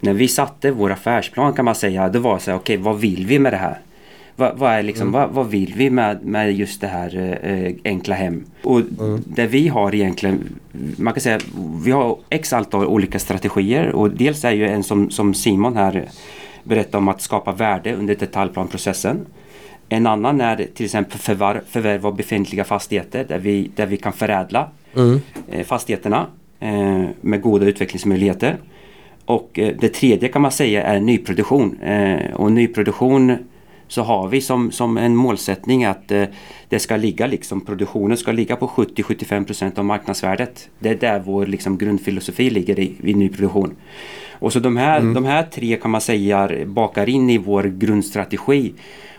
när 0.00 0.12
vi 0.12 0.28
satte 0.28 0.70
vår 0.70 0.92
affärsplan 0.92 1.52
kan 1.52 1.64
man 1.64 1.74
säga, 1.74 2.08
det 2.08 2.18
var 2.18 2.38
så 2.38 2.50
här, 2.50 2.58
okej 2.58 2.76
vad 2.76 3.00
vill 3.00 3.26
vi 3.26 3.38
med 3.38 3.52
det 3.52 3.56
här? 3.56 3.78
Vad, 4.36 4.58
vad, 4.58 4.72
är 4.72 4.82
liksom, 4.82 5.12
vad, 5.12 5.30
vad 5.30 5.50
vill 5.50 5.72
vi 5.76 5.90
med, 5.90 6.24
med 6.24 6.52
just 6.52 6.80
det 6.80 6.86
här 6.86 7.38
eh, 7.42 7.72
enkla 7.84 8.14
hem? 8.14 8.44
Och 8.62 8.80
det 9.26 9.46
vi 9.46 9.68
har 9.68 9.94
egentligen, 9.94 10.58
man 10.96 11.12
kan 11.14 11.20
säga, 11.20 11.38
vi 11.84 11.90
har 11.90 12.18
x 12.30 12.52
antal 12.52 12.86
olika 12.86 13.18
strategier 13.18 13.92
och 13.92 14.10
dels 14.10 14.44
är 14.44 14.52
ju 14.52 14.68
en 14.68 14.82
som, 14.82 15.10
som 15.10 15.34
Simon 15.34 15.76
här 15.76 16.08
berättade 16.64 16.96
om 16.96 17.08
att 17.08 17.20
skapa 17.20 17.52
värde 17.52 17.94
under 17.94 18.14
detaljplanprocessen. 18.14 19.26
En 19.88 20.06
annan 20.06 20.40
är 20.40 20.66
till 20.74 20.84
exempel 20.84 21.18
förvärv, 21.18 21.60
förvärv 21.68 22.06
av 22.06 22.16
befintliga 22.16 22.64
fastigheter 22.64 23.24
där 23.28 23.38
vi, 23.38 23.70
där 23.74 23.86
vi 23.86 23.96
kan 23.96 24.12
förädla 24.12 24.70
eh, 25.50 25.64
fastigheterna 25.64 26.26
eh, 26.60 27.04
med 27.20 27.42
goda 27.42 27.66
utvecklingsmöjligheter. 27.66 28.56
Och 29.24 29.58
eh, 29.58 29.74
det 29.80 29.88
tredje 29.88 30.28
kan 30.28 30.42
man 30.42 30.52
säga 30.52 30.82
är 30.82 31.00
nyproduktion. 31.00 31.80
Eh, 31.80 32.34
och 32.34 32.52
nyproduktion 32.52 33.36
så 33.88 34.02
har 34.02 34.28
vi 34.28 34.40
som, 34.40 34.70
som 34.70 34.98
en 34.98 35.16
målsättning 35.16 35.84
att 35.84 36.10
eh, 36.10 36.24
det 36.68 36.78
ska 36.78 36.96
ligga 36.96 37.26
liksom, 37.26 37.60
produktionen 37.60 38.16
ska 38.16 38.32
ligga 38.32 38.56
på 38.56 38.66
70-75% 38.66 39.78
av 39.78 39.84
marknadsvärdet. 39.84 40.68
Det 40.78 40.88
är 40.88 40.94
där 40.94 41.22
vår 41.24 41.46
liksom, 41.46 41.78
grundfilosofi 41.78 42.50
ligger 42.50 42.78
i, 42.78 42.94
i 43.02 43.14
nyproduktion. 43.14 43.76
Och 44.44 44.52
så 44.52 44.60
de 44.60 44.76
här, 44.76 45.00
de 45.00 45.24
här 45.24 45.42
tre 45.42 45.76
kan 45.76 45.90
man 45.90 46.00
säga 46.00 46.50
bakar 46.66 47.08
in 47.08 47.30
i 47.30 47.38
vår 47.38 47.62
grundstrategi. 47.62 48.72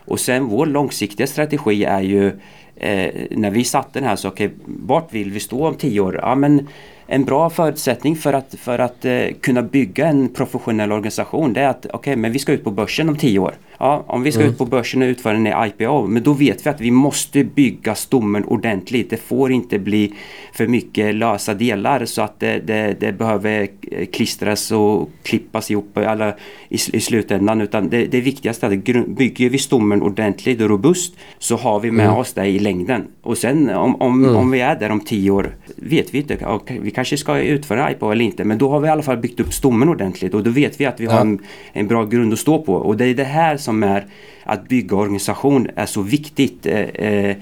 Och 0.06 0.20
sen 0.20 0.46
vår 0.46 0.66
långsiktiga 0.66 1.28
strategi 1.28 1.84
är 1.84 2.02
ju 2.02 2.28
eh, 2.76 3.12
när 3.32 3.52
vi 3.52 3.64
satte 3.64 4.00
den 4.00 4.10
här 4.10 4.16
så 4.16 4.28
okej, 4.28 4.50
vart 4.66 5.14
vill 5.14 5.32
vi 5.32 5.40
stå 5.40 5.68
om 5.68 5.76
tio 5.76 6.00
år? 6.00 6.20
Ja, 6.22 6.36
men 6.36 6.68
en 7.08 7.26
bra 7.26 7.50
förutsättning 7.50 8.16
för 8.16 8.34
att, 8.34 8.56
för 8.60 8.80
att 8.80 9.06
eh, 9.06 9.28
kunna 9.42 9.62
bygga 9.62 10.08
en 10.08 10.30
professionell 10.30 10.92
organisation 10.92 11.54
det 11.54 11.62
är 11.62 11.70
att 11.70 11.86
okej, 11.94 12.16
men 12.16 12.32
vi 12.32 12.40
ska 12.40 12.52
ut 12.52 12.64
på 12.64 12.72
börsen 12.72 13.10
om 13.10 13.18
tio 13.18 13.40
år. 13.40 13.54
Ja, 13.80 14.04
om 14.08 14.24
vi 14.24 14.32
ska 14.32 14.44
ut 14.44 14.58
på 14.58 14.66
börsen 14.66 15.02
och 15.02 15.06
utföra 15.06 15.38
en 15.38 15.68
IPO, 15.68 16.08
men 16.08 16.24
då 16.24 16.34
vet 16.34 16.66
vi 16.66 16.70
att 16.70 16.82
vi 16.82 16.92
måste 16.92 17.44
bygga 17.44 17.96
stommen 17.96 18.46
ordentligt. 18.46 19.10
Det 19.10 19.18
får 19.18 19.52
inte 19.52 19.80
bli 19.80 20.14
för 20.54 20.68
mycket 20.68 21.16
lösa 21.16 21.54
delar 21.54 22.06
så 22.06 22.22
att 22.22 22.40
det, 22.40 22.60
det, 22.60 22.96
det 23.00 23.12
behöver 23.12 23.68
eh, 23.92 24.06
klistras 24.06 24.72
och 24.72 25.10
klippas 25.24 25.72
ihop 25.72 25.98
alla 25.98 26.30
i, 26.70 26.76
i 26.94 27.00
slutändan. 27.00 27.62
Utan 27.62 27.90
det, 27.90 28.06
det 28.06 28.22
viktigaste 28.22 28.66
är 28.66 28.72
att 28.72 29.08
bygger 29.08 29.50
vi 29.50 29.58
stommen 29.58 30.02
ordentligt 30.02 30.62
och 30.62 30.70
robust 30.70 31.16
så 31.40 31.56
har 31.56 31.80
vi 31.80 31.92
med 31.92 32.12
oss 32.12 32.34
det 32.34 32.46
i 32.46 32.60
längden. 32.60 33.04
Och 33.22 33.38
sen 33.38 33.70
om, 33.70 34.02
om, 34.02 34.36
om 34.36 34.52
vi 34.52 34.62
är 34.62 34.80
där 34.80 34.90
om 34.90 35.00
tio 35.00 35.32
år 35.32 35.56
vet 35.76 36.14
vi 36.14 36.18
inte. 36.18 36.38
Okej, 36.46 36.80
Vi 36.82 36.92
kanske 36.92 37.18
ska 37.18 37.40
utföra 37.40 37.92
IPO 37.92 38.12
eller 38.12 38.26
inte 38.26 38.44
men 38.44 38.58
då 38.58 38.70
har 38.70 38.80
vi 38.80 38.88
i 38.88 38.92
alla 38.92 39.02
fall 39.02 39.18
byggt 39.18 39.40
upp 39.40 39.54
stommen 39.54 39.90
ordentligt 39.90 40.34
och 40.34 40.44
då 40.44 40.52
vet 40.52 40.80
vi 40.80 40.86
att 40.86 41.00
vi 41.00 41.06
har 41.06 41.22
en, 41.22 41.40
en 41.74 41.88
bra 41.88 42.06
grund 42.06 42.34
att 42.34 42.40
stå 42.40 42.62
på. 42.62 42.74
Och 42.74 42.98
det 42.98 43.06
är 43.06 43.14
det 43.14 43.24
här 43.24 43.58
som 43.58 43.75
är 43.84 44.06
att 44.44 44.68
bygga 44.68 44.96
organisation 44.96 45.68
är 45.76 45.86
så 45.86 46.02
viktigt. 46.02 46.66
Eh, 46.66 46.80
eh, 46.80 47.38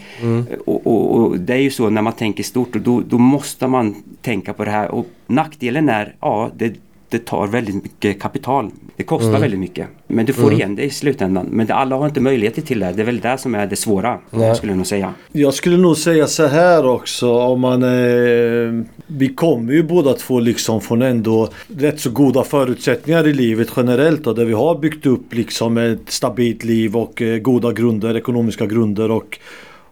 och, 0.66 0.88
och, 0.88 1.16
och 1.16 1.40
det 1.40 1.54
är 1.54 1.58
ju 1.58 1.72
så 1.72 1.90
när 1.90 2.02
man 2.02 2.14
tänker 2.14 2.44
stort 2.44 2.76
och 2.76 2.82
då, 2.82 3.02
då 3.02 3.18
måste 3.18 3.68
man 3.68 4.04
tänka 4.22 4.54
på 4.54 4.66
det 4.66 4.72
här. 4.72 4.92
Och 4.92 5.08
nackdelen 5.28 5.90
är, 5.90 6.16
ja 6.20 6.52
det, 6.58 6.74
det 7.14 7.26
tar 7.26 7.48
väldigt 7.48 7.76
mycket 7.76 8.22
kapital. 8.22 8.72
Det 8.96 9.04
kostar 9.04 9.40
väldigt 9.40 9.60
mycket. 9.60 9.88
Men 10.08 10.26
du 10.26 10.34
får 10.34 10.54
igen 10.54 10.76
det 10.76 10.84
i 10.84 10.90
slutändan. 10.90 11.48
Men 11.52 11.68
det, 11.68 11.74
alla 11.74 11.96
har 11.96 12.06
inte 12.06 12.20
möjligheter 12.20 12.62
till 12.62 12.80
det. 12.80 12.94
Det 12.96 13.02
är 13.02 13.06
väl 13.06 13.20
det 13.20 13.38
som 13.38 13.56
är 13.56 13.68
det 13.68 13.76
svåra. 13.76 14.20
Nej. 14.30 14.56
Skulle 14.56 14.72
jag 14.72 14.78
nog 14.78 14.88
säga. 14.88 15.14
Jag 15.32 15.54
skulle 15.54 15.78
nog 15.78 15.98
säga 15.98 16.28
så 16.28 16.48
här 16.48 16.86
också 16.86 17.32
om 17.32 17.60
man 17.60 17.84
eh, 17.84 18.86
Vi 19.08 19.34
kommer 19.36 19.74
ju 19.74 19.84
båda 19.84 20.14
två 20.14 20.40
liksom 20.40 20.82
från 20.82 21.02
ändå 21.02 21.50
rätt 21.68 22.00
så 22.00 22.10
goda 22.10 22.44
förutsättningar 22.44 23.28
i 23.28 23.34
livet 23.34 23.68
generellt 23.76 24.28
och 24.28 24.36
där 24.36 24.46
vi 24.46 24.54
har 24.54 24.80
byggt 24.80 25.06
upp 25.06 25.34
liksom 25.34 25.78
ett 25.78 26.12
stabilt 26.12 26.64
liv 26.64 26.98
och 26.98 27.22
eh, 27.22 27.40
goda 27.40 27.72
grunder, 27.72 28.18
ekonomiska 28.18 28.66
grunder 28.66 29.12
och 29.12 29.40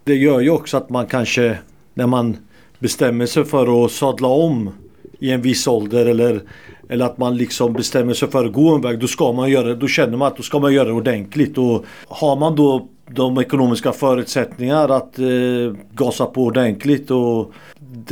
det 0.03 0.15
gör 0.15 0.39
ju 0.39 0.49
också 0.49 0.77
att 0.77 0.89
man 0.89 1.07
kanske 1.07 1.57
när 1.93 2.07
man 2.07 2.37
bestämmer 2.79 3.25
sig 3.25 3.45
för 3.45 3.85
att 3.85 3.91
sadla 3.91 4.27
om 4.27 4.69
i 5.21 5.31
en 5.31 5.41
viss 5.41 5.67
ålder 5.67 6.05
eller 6.05 6.41
eller 6.89 7.05
att 7.05 7.17
man 7.17 7.37
liksom 7.37 7.73
bestämmer 7.73 8.13
sig 8.13 8.31
för 8.31 8.45
att 8.45 8.53
gå 8.53 8.75
en 8.75 8.81
väg, 8.81 8.99
då 8.99 9.07
ska 9.07 9.31
man 9.31 9.49
göra. 9.49 9.75
Då 9.75 9.87
känner 9.87 10.17
man 10.17 10.27
att 10.27 10.37
då 10.37 10.43
ska 10.43 10.59
man 10.59 10.73
göra 10.73 10.85
det 10.85 10.93
ordentligt. 10.93 11.57
Och 11.57 11.85
har 12.07 12.35
man 12.35 12.55
då 12.55 12.87
de 13.07 13.37
ekonomiska 13.37 13.91
förutsättningar 13.91 14.89
att 14.89 15.19
eh, 15.19 15.25
gasa 15.93 16.25
på 16.25 16.43
ordentligt 16.43 17.11
och 17.11 17.53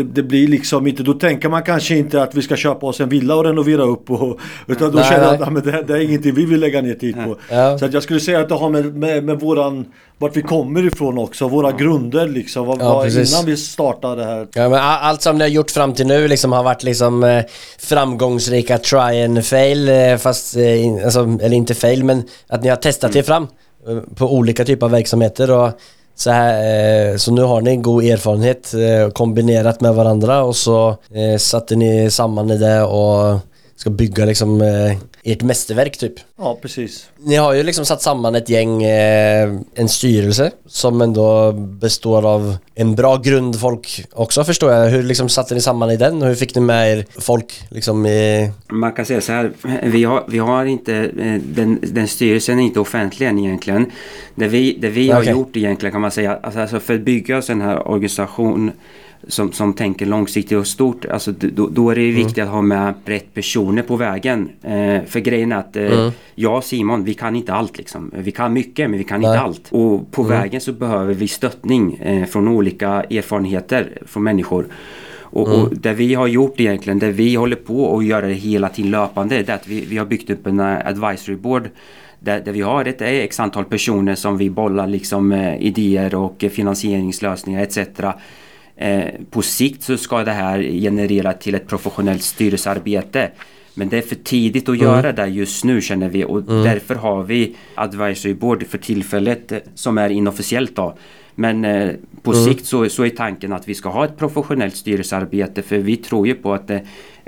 det, 0.04 0.12
det 0.14 0.24
blir 0.24 0.48
liksom 0.48 0.88
inte, 0.88 1.04
då 1.04 1.14
tänker 1.14 1.50
man 1.50 1.64
kanske 1.64 1.96
inte 1.96 2.24
att 2.24 2.36
vi 2.36 2.42
ska 2.42 2.56
köpa 2.56 2.86
oss 2.86 3.00
en 3.00 3.10
villa 3.10 3.36
och 3.36 3.44
renovera 3.46 3.84
upp 3.84 4.12
och, 4.12 4.40
utan 4.68 4.92
då 4.92 4.96
Nej, 4.98 5.06
känner 5.10 5.26
nej. 5.26 5.34
att 5.34 5.40
"Ja, 5.40 5.50
men 5.50 5.64
det, 5.64 5.84
det 5.88 5.94
är 5.94 6.00
ingenting 6.00 6.34
vi 6.36 6.46
vill 6.46 6.60
lägga 6.60 6.82
ner 6.82 6.94
tid 6.94 7.16
på. 7.16 7.36
Ja. 7.52 7.78
Så 7.78 7.86
att 7.86 7.94
jag 7.94 8.04
skulle 8.04 8.20
säga 8.20 8.40
att 8.40 8.50
det 8.50 8.56
har 8.56 8.70
med, 8.70 8.96
med, 8.96 9.24
med 9.24 9.40
våran, 9.40 9.86
vart 10.18 10.38
vi 10.38 10.42
kommer 10.42 10.88
ifrån 10.88 11.18
också, 11.18 11.48
våra 11.48 11.72
grunder 11.72 12.28
liksom, 12.28 12.66
vad, 12.68 12.82
Ja, 12.82 13.08
innan 13.08 13.46
vi 13.46 13.58
startade 13.58 14.16
det 14.16 14.26
här. 14.26 14.48
Ja, 14.54 14.70
men 14.70 14.80
allt 14.80 15.22
som 15.22 15.38
ni 15.38 15.44
har 15.44 15.50
gjort 15.50 15.72
fram 15.72 15.94
till 15.94 16.08
nu 16.08 16.28
liksom 16.28 16.52
har 16.52 16.64
varit 16.64 16.84
liksom 16.84 17.24
eh, 17.24 17.44
framgångsrika 17.80 18.78
try 18.78 19.24
and 19.24 19.46
fail, 19.46 19.90
eh, 19.90 20.18
fast, 20.18 20.56
eh, 20.58 20.64
alltså, 21.06 21.20
eller 21.42 21.54
inte 21.54 21.74
fail, 21.76 22.04
men 22.04 22.24
att 22.48 22.64
ni 22.64 22.70
har 22.70 22.76
testat 22.76 23.16
er 23.16 23.24
fram 23.24 23.48
på 24.16 24.34
olika 24.34 24.66
typer 24.66 24.86
av 24.86 24.92
verksamheter 24.92 25.52
och 25.52 25.70
så, 26.20 26.32
här, 26.32 27.12
eh, 27.12 27.18
så 27.18 27.32
nu 27.32 27.42
har 27.42 27.62
ni 27.62 27.72
en 27.72 27.82
god 27.82 28.04
erfarenhet 28.04 28.74
eh, 28.74 29.12
kombinerat 29.12 29.82
med 29.82 29.96
varandra 29.96 30.44
och 30.44 30.56
så 30.56 30.90
eh, 30.90 31.38
satte 31.38 31.76
ni 31.76 32.12
samman 32.12 32.52
i 32.52 32.58
det 32.58 32.84
och 32.84 33.40
ska 33.76 33.90
bygga 33.90 34.26
liksom 34.26 34.62
ert 35.24 35.42
mästerverk 35.42 35.98
typ. 35.98 36.14
Ja, 36.38 36.58
precis. 36.62 37.10
Ni 37.18 37.36
har 37.36 37.54
ju 37.54 37.64
liksom 37.64 37.86
satt 37.86 38.02
samman 38.02 38.36
ett 38.36 38.50
gäng, 38.50 38.84
eh, 38.84 39.54
en 39.76 39.90
styrelse 39.90 40.52
som 40.66 41.02
ändå 41.02 41.52
består 41.52 42.26
av 42.26 42.58
en 42.76 42.96
bra 42.96 43.18
grund 43.18 43.60
folk 43.60 44.06
också 44.14 44.44
förstår 44.44 44.72
jag. 44.72 44.90
Hur 44.90 45.04
liksom 45.04 45.30
satte 45.30 45.54
ni 45.54 45.62
samman 45.62 45.92
i 45.92 45.98
den 45.98 46.22
och 46.22 46.28
hur 46.28 46.36
fick 46.36 46.56
ni 46.56 46.62
med 46.62 46.98
er 46.98 47.06
folk 47.18 47.62
liksom 47.70 48.06
i... 48.06 48.52
Man 48.68 48.92
kan 48.92 49.06
säga 49.06 49.22
så 49.22 49.32
här, 49.32 49.52
vi 49.84 50.04
har, 50.04 50.24
vi 50.28 50.38
har 50.38 50.66
inte, 50.66 50.96
eh, 50.96 51.42
den, 51.42 51.80
den 51.82 52.08
styrelsen 52.08 52.60
är 52.60 52.64
inte 52.64 52.80
offentlig 52.80 53.28
än 53.28 53.40
egentligen. 53.40 53.92
Det 54.36 54.48
vi, 54.48 54.78
det 54.82 54.90
vi 54.90 55.12
har 55.12 55.22
Okej. 55.22 55.32
gjort 55.32 55.58
egentligen 55.58 55.92
kan 55.92 56.02
man 56.02 56.12
säga, 56.12 56.40
alltså, 56.44 56.60
alltså 56.60 56.80
för 56.80 56.94
att 56.94 57.02
bygga 57.02 57.38
oss 57.38 57.50
en 57.50 57.62
här 57.62 57.88
organisation 57.88 58.72
som, 59.28 59.52
som 59.52 59.74
tänker 59.74 60.06
långsiktigt 60.06 60.58
och 60.58 60.68
stort, 60.68 61.06
alltså, 61.06 61.32
då, 61.32 61.68
då 61.68 61.90
är 61.90 61.96
det 61.96 62.02
ju 62.02 62.12
viktigt 62.12 62.44
att 62.44 62.50
ha 62.50 62.62
med 62.62 62.94
rätt 63.06 63.34
personer 63.34 63.82
på 63.82 63.96
vägen. 63.96 64.50
Eh, 64.64 65.04
för 65.06 65.20
grejen 65.20 65.52
är 65.52 65.58
att 65.58 65.76
eh, 65.76 66.10
jag 66.36 66.58
och 66.58 66.64
Simon, 66.64 67.04
vi 67.04 67.14
kan 67.14 67.36
inte 67.36 67.54
allt 67.54 67.78
liksom. 67.78 68.12
Vi 68.16 68.32
kan 68.32 68.54
mycket 68.54 68.90
men 68.90 69.00
vi 69.00 69.04
kan 69.06 69.22
Nej. 69.22 69.30
inte 69.30 69.40
allt. 69.40 69.68
Och 69.72 70.12
på 70.12 70.24
vägen 70.24 70.62
så 70.62 70.74
behöver 70.74 71.14
vi 71.14 71.28
stöttning 71.28 71.96
eh, 71.96 72.26
från 72.26 72.48
olika 72.48 72.88
erfarenheter 72.88 73.98
från 74.06 74.24
människor. 74.24 74.66
Och, 75.32 75.48
och 75.48 75.78
det 75.78 75.94
vi 75.94 76.14
har 76.14 76.28
gjort 76.28 76.60
egentligen, 76.60 77.00
det 77.00 77.12
vi 77.12 77.36
håller 77.36 77.56
på 77.56 77.98
att 77.98 78.06
göra 78.06 78.28
det 78.28 78.34
hela 78.34 78.70
tiden 78.70 78.92
löpande, 78.92 79.36
det 79.42 79.52
är 79.52 79.56
att 79.56 79.68
vi, 79.68 79.86
vi 79.86 79.98
har 79.98 80.06
byggt 80.06 80.30
upp 80.30 80.48
en 80.48 80.60
eh, 80.60 80.88
advisory 80.88 81.36
board 81.36 81.70
där, 82.20 82.40
där 82.40 82.52
vi 82.52 82.62
har 82.62 82.86
ett 82.86 83.02
eh, 83.02 83.08
x 83.08 83.40
antal 83.40 83.66
personer 83.66 84.16
som 84.16 84.38
vi 84.38 84.50
bollar 84.50 84.88
liksom 84.88 85.32
eh, 85.32 85.62
idéer 85.62 86.16
och 86.16 86.46
finansieringslösningar 86.52 87.64
etc. 87.64 87.78
Eh, 88.82 89.06
på 89.30 89.42
sikt 89.42 89.84
så 89.84 89.98
ska 89.98 90.24
det 90.24 90.32
här 90.32 90.62
generera 90.62 91.34
till 91.34 91.56
ett 91.56 91.68
professionellt 91.68 92.24
styrelsearbete. 92.24 93.32
Men 93.74 93.90
det 93.90 93.98
är 93.98 94.02
för 94.02 94.16
tidigt 94.16 94.70
att 94.70 94.78
göra 94.78 95.12
det 95.12 95.28
just 95.28 95.64
nu 95.64 95.82
känner 95.82 96.10
vi 96.10 96.24
och 96.24 96.44
därför 96.44 96.96
har 96.96 97.24
vi 97.24 97.56
advisory 97.76 98.34
board 98.34 98.68
för 98.68 98.78
tillfället 98.78 99.52
eh, 99.52 99.58
som 99.76 99.98
är 99.98 100.10
inofficiellt 100.10 100.76
då. 100.76 100.98
Men 101.36 101.66
eh, 101.66 101.92
på 102.22 102.34
sikt 102.34 102.66
så, 102.66 102.90
så 102.90 103.06
är 103.06 103.10
tanken 103.10 103.54
att 103.54 103.68
vi 103.68 103.76
ska 103.76 103.90
ha 103.90 104.06
ett 104.06 104.18
professionellt 104.18 104.76
styrelsearbete 104.76 105.62
för 105.62 105.78
vi 105.78 105.98
tror 105.98 106.28
ju 106.28 106.36
på 106.36 106.54
att 106.54 106.70
eh, 106.70 106.80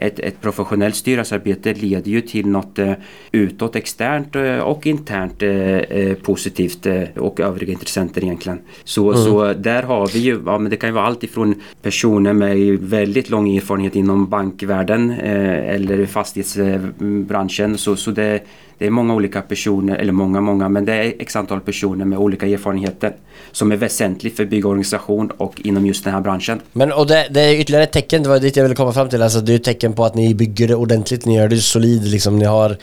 ett, 0.02 0.20
ett 0.20 0.42
professionellt 0.42 0.96
styrelsearbete 0.96 1.74
leder 1.74 2.12
ju 2.12 2.22
till 2.22 2.48
något 2.48 2.80
eh, 2.80 2.94
utåt 3.32 3.76
externt 3.76 4.36
eh, 4.36 4.58
och 4.58 4.88
internt 4.88 5.42
eh, 5.42 6.14
positivt 6.14 6.88
och 7.18 7.40
övriga 7.40 7.74
intressenter 7.74 8.24
egentligen. 8.24 8.60
Så, 8.84 9.14
så 9.14 9.54
där 9.54 9.84
har 9.84 10.08
vi 10.08 10.20
ju, 10.20 10.42
ja 10.46 10.58
men 10.58 10.70
det 10.70 10.78
kan 10.78 10.90
ju 10.90 10.94
vara 10.94 11.06
allt 11.06 11.24
ifrån 11.24 11.56
personer 11.82 12.34
med 12.34 12.58
väldigt 12.80 13.30
lång 13.30 13.58
erfarenhet 13.58 13.96
inom 13.96 14.30
bankvärlden 14.30 15.12
eller 15.12 16.06
fastighetsbranschen. 16.06 17.78
Så, 17.78 17.96
så 17.96 18.12
det, 18.12 18.40
det 18.82 18.88
är 18.88 18.92
många 18.92 19.16
olika 19.16 19.42
personer, 19.42 19.96
eller 19.96 20.14
många, 20.14 20.42
många, 20.42 20.70
men 20.70 20.86
det 20.86 20.94
är 20.94 21.14
x 21.20 21.36
antal 21.36 21.60
personer 21.60 22.06
med 22.06 22.20
olika 22.20 22.48
erfarenheter 22.48 23.14
som 23.52 23.72
är 23.72 23.76
väsentligt 23.76 24.38
för 24.38 24.46
byggorganisation 24.46 25.32
och 25.38 25.62
inom 25.64 25.86
just 25.86 26.04
den 26.04 26.14
här 26.14 26.22
branschen. 26.22 26.60
Men 26.74 26.92
och 26.92 27.08
det, 27.08 27.28
det 27.32 27.42
är 27.42 27.60
ytterligare 27.60 27.84
ett 27.84 27.92
tecken, 27.92 28.24
det 28.24 28.30
var 28.30 28.40
dit 28.40 28.56
jag 28.56 28.64
ville 28.64 28.76
komma 28.76 28.94
fram 28.94 29.10
till. 29.10 29.22
Alltså 29.22 29.42
det 29.42 29.54
är 29.54 29.56
ett 29.56 29.64
tecken 29.64 29.91
på 29.94 30.06
att 30.06 30.16
ni 30.16 30.36
bygger 30.36 30.68
det 30.68 30.76
ordentligt, 30.76 31.26
ni 31.26 31.36
gör 31.36 31.48
det 31.48 31.58
solid 31.58 32.08
liksom. 32.08 32.40
Ni 32.40 32.46
har 32.46 32.78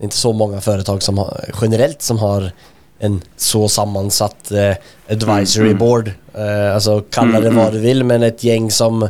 inte 0.00 0.16
så 0.16 0.32
många 0.32 0.60
företag 0.60 1.02
som 1.02 1.18
har, 1.18 1.44
generellt 1.60 2.02
som 2.02 2.18
har 2.18 2.52
en 2.98 3.20
så 3.36 3.68
sammansatt 3.68 4.52
eh, 4.52 4.74
advisory 5.08 5.74
board. 5.74 6.10
Eh, 6.34 6.74
alltså 6.74 7.00
kalla 7.00 7.40
det 7.40 7.50
vad 7.50 7.72
du 7.72 7.78
vill 7.78 8.04
men 8.04 8.22
ett 8.22 8.44
gäng 8.44 8.70
som 8.70 9.08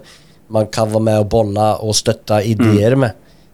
man 0.49 0.67
kan 0.67 0.93
vara 0.93 1.03
med 1.03 1.19
och 1.19 1.27
bolla 1.27 1.77
och 1.77 1.97
stötta 1.97 2.43
idéer 2.43 2.95
med. 2.95 3.11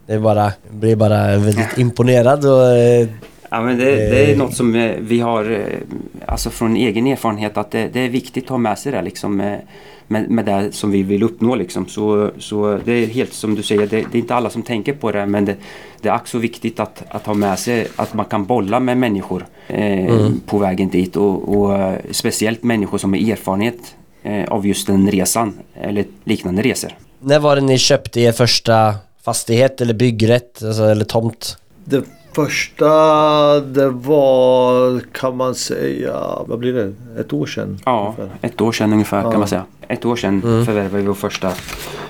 Det 0.07 0.13
är 0.13 0.19
bara, 0.19 0.53
blir 0.71 0.97
bara 0.97 1.37
väldigt 1.37 1.79
imponerad 1.79 2.45
och 2.45 2.77
eh, 2.77 3.09
Ja, 3.51 3.63
men 3.63 3.79
det, 3.79 3.85
det 3.85 4.33
är 4.33 4.37
något 4.37 4.55
som 4.55 4.75
eh, 4.75 4.93
vi 5.01 5.21
har, 5.21 5.51
eh, 5.51 5.79
alltså 6.27 6.51
från 6.51 6.77
egen 6.77 7.07
erfarenhet, 7.07 7.57
att 7.57 7.71
det, 7.71 7.89
det 7.93 8.01
är 8.01 8.09
viktigt 8.09 8.45
att 8.45 8.51
ha 8.51 8.59
med 8.59 8.79
sig 8.79 8.93
det 8.93 9.03
liksom, 9.03 9.57
med, 10.09 10.31
med, 10.31 10.45
det 10.45 10.73
som 10.73 10.91
vi 10.91 11.03
vill 11.03 11.23
uppnå. 11.23 11.55
Liksom. 11.55 11.89
Så, 11.89 12.31
så 12.39 12.79
det 12.85 12.93
är 12.93 13.07
helt 13.07 13.33
som 13.33 13.55
du 13.55 13.63
säger, 13.63 13.87
det, 13.87 13.97
det 14.13 14.19
är 14.19 14.21
inte 14.21 14.35
alla 14.35 14.51
som 14.51 14.63
tänker 14.63 14.93
på 14.93 15.13
det, 15.13 15.27
men 15.27 15.45
det, 15.45 15.57
det 16.01 16.09
är 16.09 16.15
också 16.15 16.39
viktigt 16.39 16.81
att, 16.81 17.03
att 17.09 17.27
ha 17.27 17.35
med 17.35 17.59
sig 17.59 17.89
att 17.97 18.15
man 18.15 18.27
kan 18.27 18.45
bolla 18.45 18.81
med 18.81 18.99
människor 18.99 19.47
eh, 19.69 20.31
på 20.47 20.59
vägen 20.59 20.89
dit 20.89 21.17
och, 21.17 21.57
och 21.57 21.79
eh, 21.79 21.99
speciellt 22.11 22.63
människor 22.63 22.99
som 22.99 23.13
har 23.13 23.33
erfarenhet 23.33 23.95
eh, 24.23 24.45
av 24.45 24.67
just 24.67 24.87
den 24.87 25.11
resan 25.11 25.59
eller 25.75 26.05
liknande 26.25 26.63
resor. 26.63 26.91
när 27.21 27.39
var 27.39 27.57
det 27.57 27.63
ni 27.63 27.79
köpte 27.79 28.21
er 28.21 28.33
första 28.33 28.95
fastighet 29.23 29.81
eller 29.81 29.95
byggrätt 29.95 30.63
alltså, 30.63 30.85
eller 30.85 31.05
tomt? 31.05 31.57
Det 31.85 32.05
första 32.37 32.91
det 33.61 33.89
var 33.89 35.01
kan 35.13 35.37
man 35.37 35.55
säga, 35.55 36.15
vad 36.47 36.59
blir 36.59 36.73
det? 36.73 36.93
Ett 37.21 37.33
år 37.33 37.47
sedan? 37.47 37.79
Ja, 37.85 38.15
ungefär. 38.19 38.39
ett 38.49 38.61
år 38.61 38.73
sedan 38.73 38.93
ungefär 38.93 39.23
Ja. 39.23 39.31
kan 39.31 39.41
man 39.41 39.49
säga. 39.49 39.65
Ett 39.89 40.05
år 40.05 40.17
sedan 40.17 40.43
förvärvade 40.43 40.99
vi 41.03 41.07
vår 41.07 41.15
första, 41.15 41.53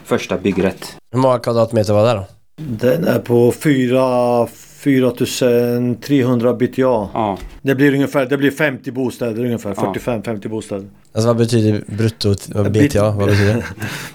första 0.04 0.36
byggrätt. 0.38 0.96
Hur 1.12 1.18
många 1.18 1.38
kvadratmeter 1.38 1.92
var 1.92 2.06
det 2.06 2.12
då? 2.14 2.24
Den 2.56 3.04
är 3.04 3.18
på 3.18 3.52
4 3.52 4.46
4300 4.46 6.54
BTA. 6.54 7.08
Ja, 7.14 7.38
Det 7.62 7.74
blir 7.74 7.94
ungefär, 7.94 8.26
det 8.26 8.36
blir 8.36 8.50
50 8.50 8.90
bostäder 8.90 9.44
ungefär. 9.44 9.74
Ja. 9.76 9.94
45-50 10.04 10.48
bostäder. 10.48 10.86
Alltså 11.12 11.26
vad 11.28 11.36
betyder 11.36 11.82
brutto? 11.86 12.34
Vad 12.54 12.72
BTA? 12.72 13.10
Vad 13.10 13.28
betyder 13.28 13.54
det? 13.54 13.64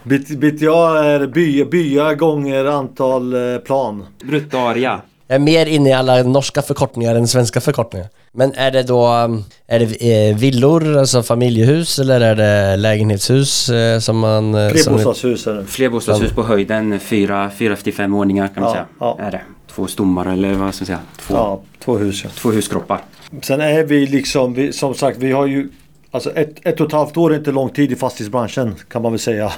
BT- 0.17 0.37
BTA 0.37 1.03
är 1.05 1.27
by, 1.27 1.65
byar 1.65 2.15
gånger 2.15 2.65
antal 2.65 3.53
eh, 3.53 3.57
plan. 3.59 4.05
bruttoarea. 4.23 5.01
Jag 5.31 5.35
är 5.35 5.39
mer 5.39 5.65
inne 5.65 5.89
i 5.89 5.93
alla 5.93 6.23
norska 6.23 6.61
förkortningar 6.61 7.15
än 7.15 7.27
svenska 7.27 7.61
förkortningar. 7.61 8.07
Men 8.31 8.53
är 8.53 8.71
det 8.71 8.83
då, 8.83 9.07
um, 9.07 9.43
är 9.67 9.79
det 9.79 10.29
eh, 10.29 10.35
villor, 10.37 10.97
alltså 10.97 11.23
familjehus 11.23 11.99
eller 11.99 12.21
är 12.21 12.35
det 12.35 12.77
lägenhetshus 12.77 13.69
eh, 13.69 13.99
som 13.99 14.19
man... 14.19 14.55
eh, 14.55 14.69
Flerbostadshus 14.69 15.47
är 15.47 15.53
det. 15.53 15.65
Flerbostadshus 15.65 16.31
på 16.31 16.43
höjden, 16.43 16.99
fyra, 16.99 17.49
fyra 17.57 17.75
till 17.75 17.93
fem 17.93 18.11
våningar 18.11 18.47
kan 18.47 18.63
man 18.63 18.69
Ja, 18.69 18.73
säga. 18.73 18.85
ja. 18.99 19.17
Är 19.19 19.31
det. 19.31 19.41
Två 19.75 19.87
stommar 19.87 20.25
eller 20.33 20.53
vad 20.53 20.75
ska 20.75 20.81
man 20.81 20.85
säga? 20.85 20.99
Två, 21.19 21.33
Ja, 21.33 21.61
två 21.83 21.97
hus 21.97 22.21
ja. 22.23 22.29
två 22.35 22.49
huskroppar. 22.49 23.01
Sen 23.41 23.61
är 23.61 23.83
vi 23.83 24.07
liksom, 24.07 24.53
vi, 24.53 24.73
som 24.73 24.93
sagt 24.93 25.17
vi 25.17 25.31
har 25.31 25.45
ju 25.45 25.69
Alltså 26.13 26.31
ett, 26.31 26.55
ett 26.65 26.79
och 26.81 26.87
ett 26.87 26.93
halvt 26.93 27.17
år 27.17 27.33
är 27.33 27.37
inte 27.37 27.51
lång 27.51 27.69
tid 27.69 27.91
i 27.91 27.95
fastighetsbranschen 27.95 28.75
kan 28.89 29.01
man 29.01 29.11
väl 29.11 29.19
säga. 29.19 29.51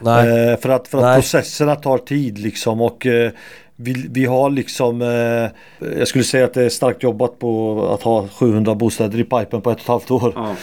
Nej. 0.00 0.50
Eh, 0.50 0.58
för 0.58 0.68
att, 0.68 0.88
för 0.88 0.98
att 0.98 1.04
Nej. 1.04 1.14
processerna 1.14 1.74
tar 1.76 1.98
tid 1.98 2.38
liksom 2.38 2.80
och 2.80 3.06
eh, 3.06 3.30
vi, 3.80 4.06
vi 4.10 4.24
har 4.24 4.50
liksom 4.50 5.02
eh, 5.02 5.88
Jag 5.98 6.08
skulle 6.08 6.24
säga 6.24 6.44
att 6.44 6.54
det 6.54 6.62
är 6.64 6.68
starkt 6.68 7.02
jobbat 7.02 7.38
på 7.38 7.82
att 7.94 8.02
ha 8.02 8.28
700 8.28 8.74
bostäder 8.74 9.18
i 9.20 9.24
pipen 9.24 9.60
på 9.60 9.70
ett 9.70 9.76
och 9.76 9.82
ett 9.82 9.88
halvt 9.88 10.10
år. 10.10 10.32
Ja. 10.36 10.56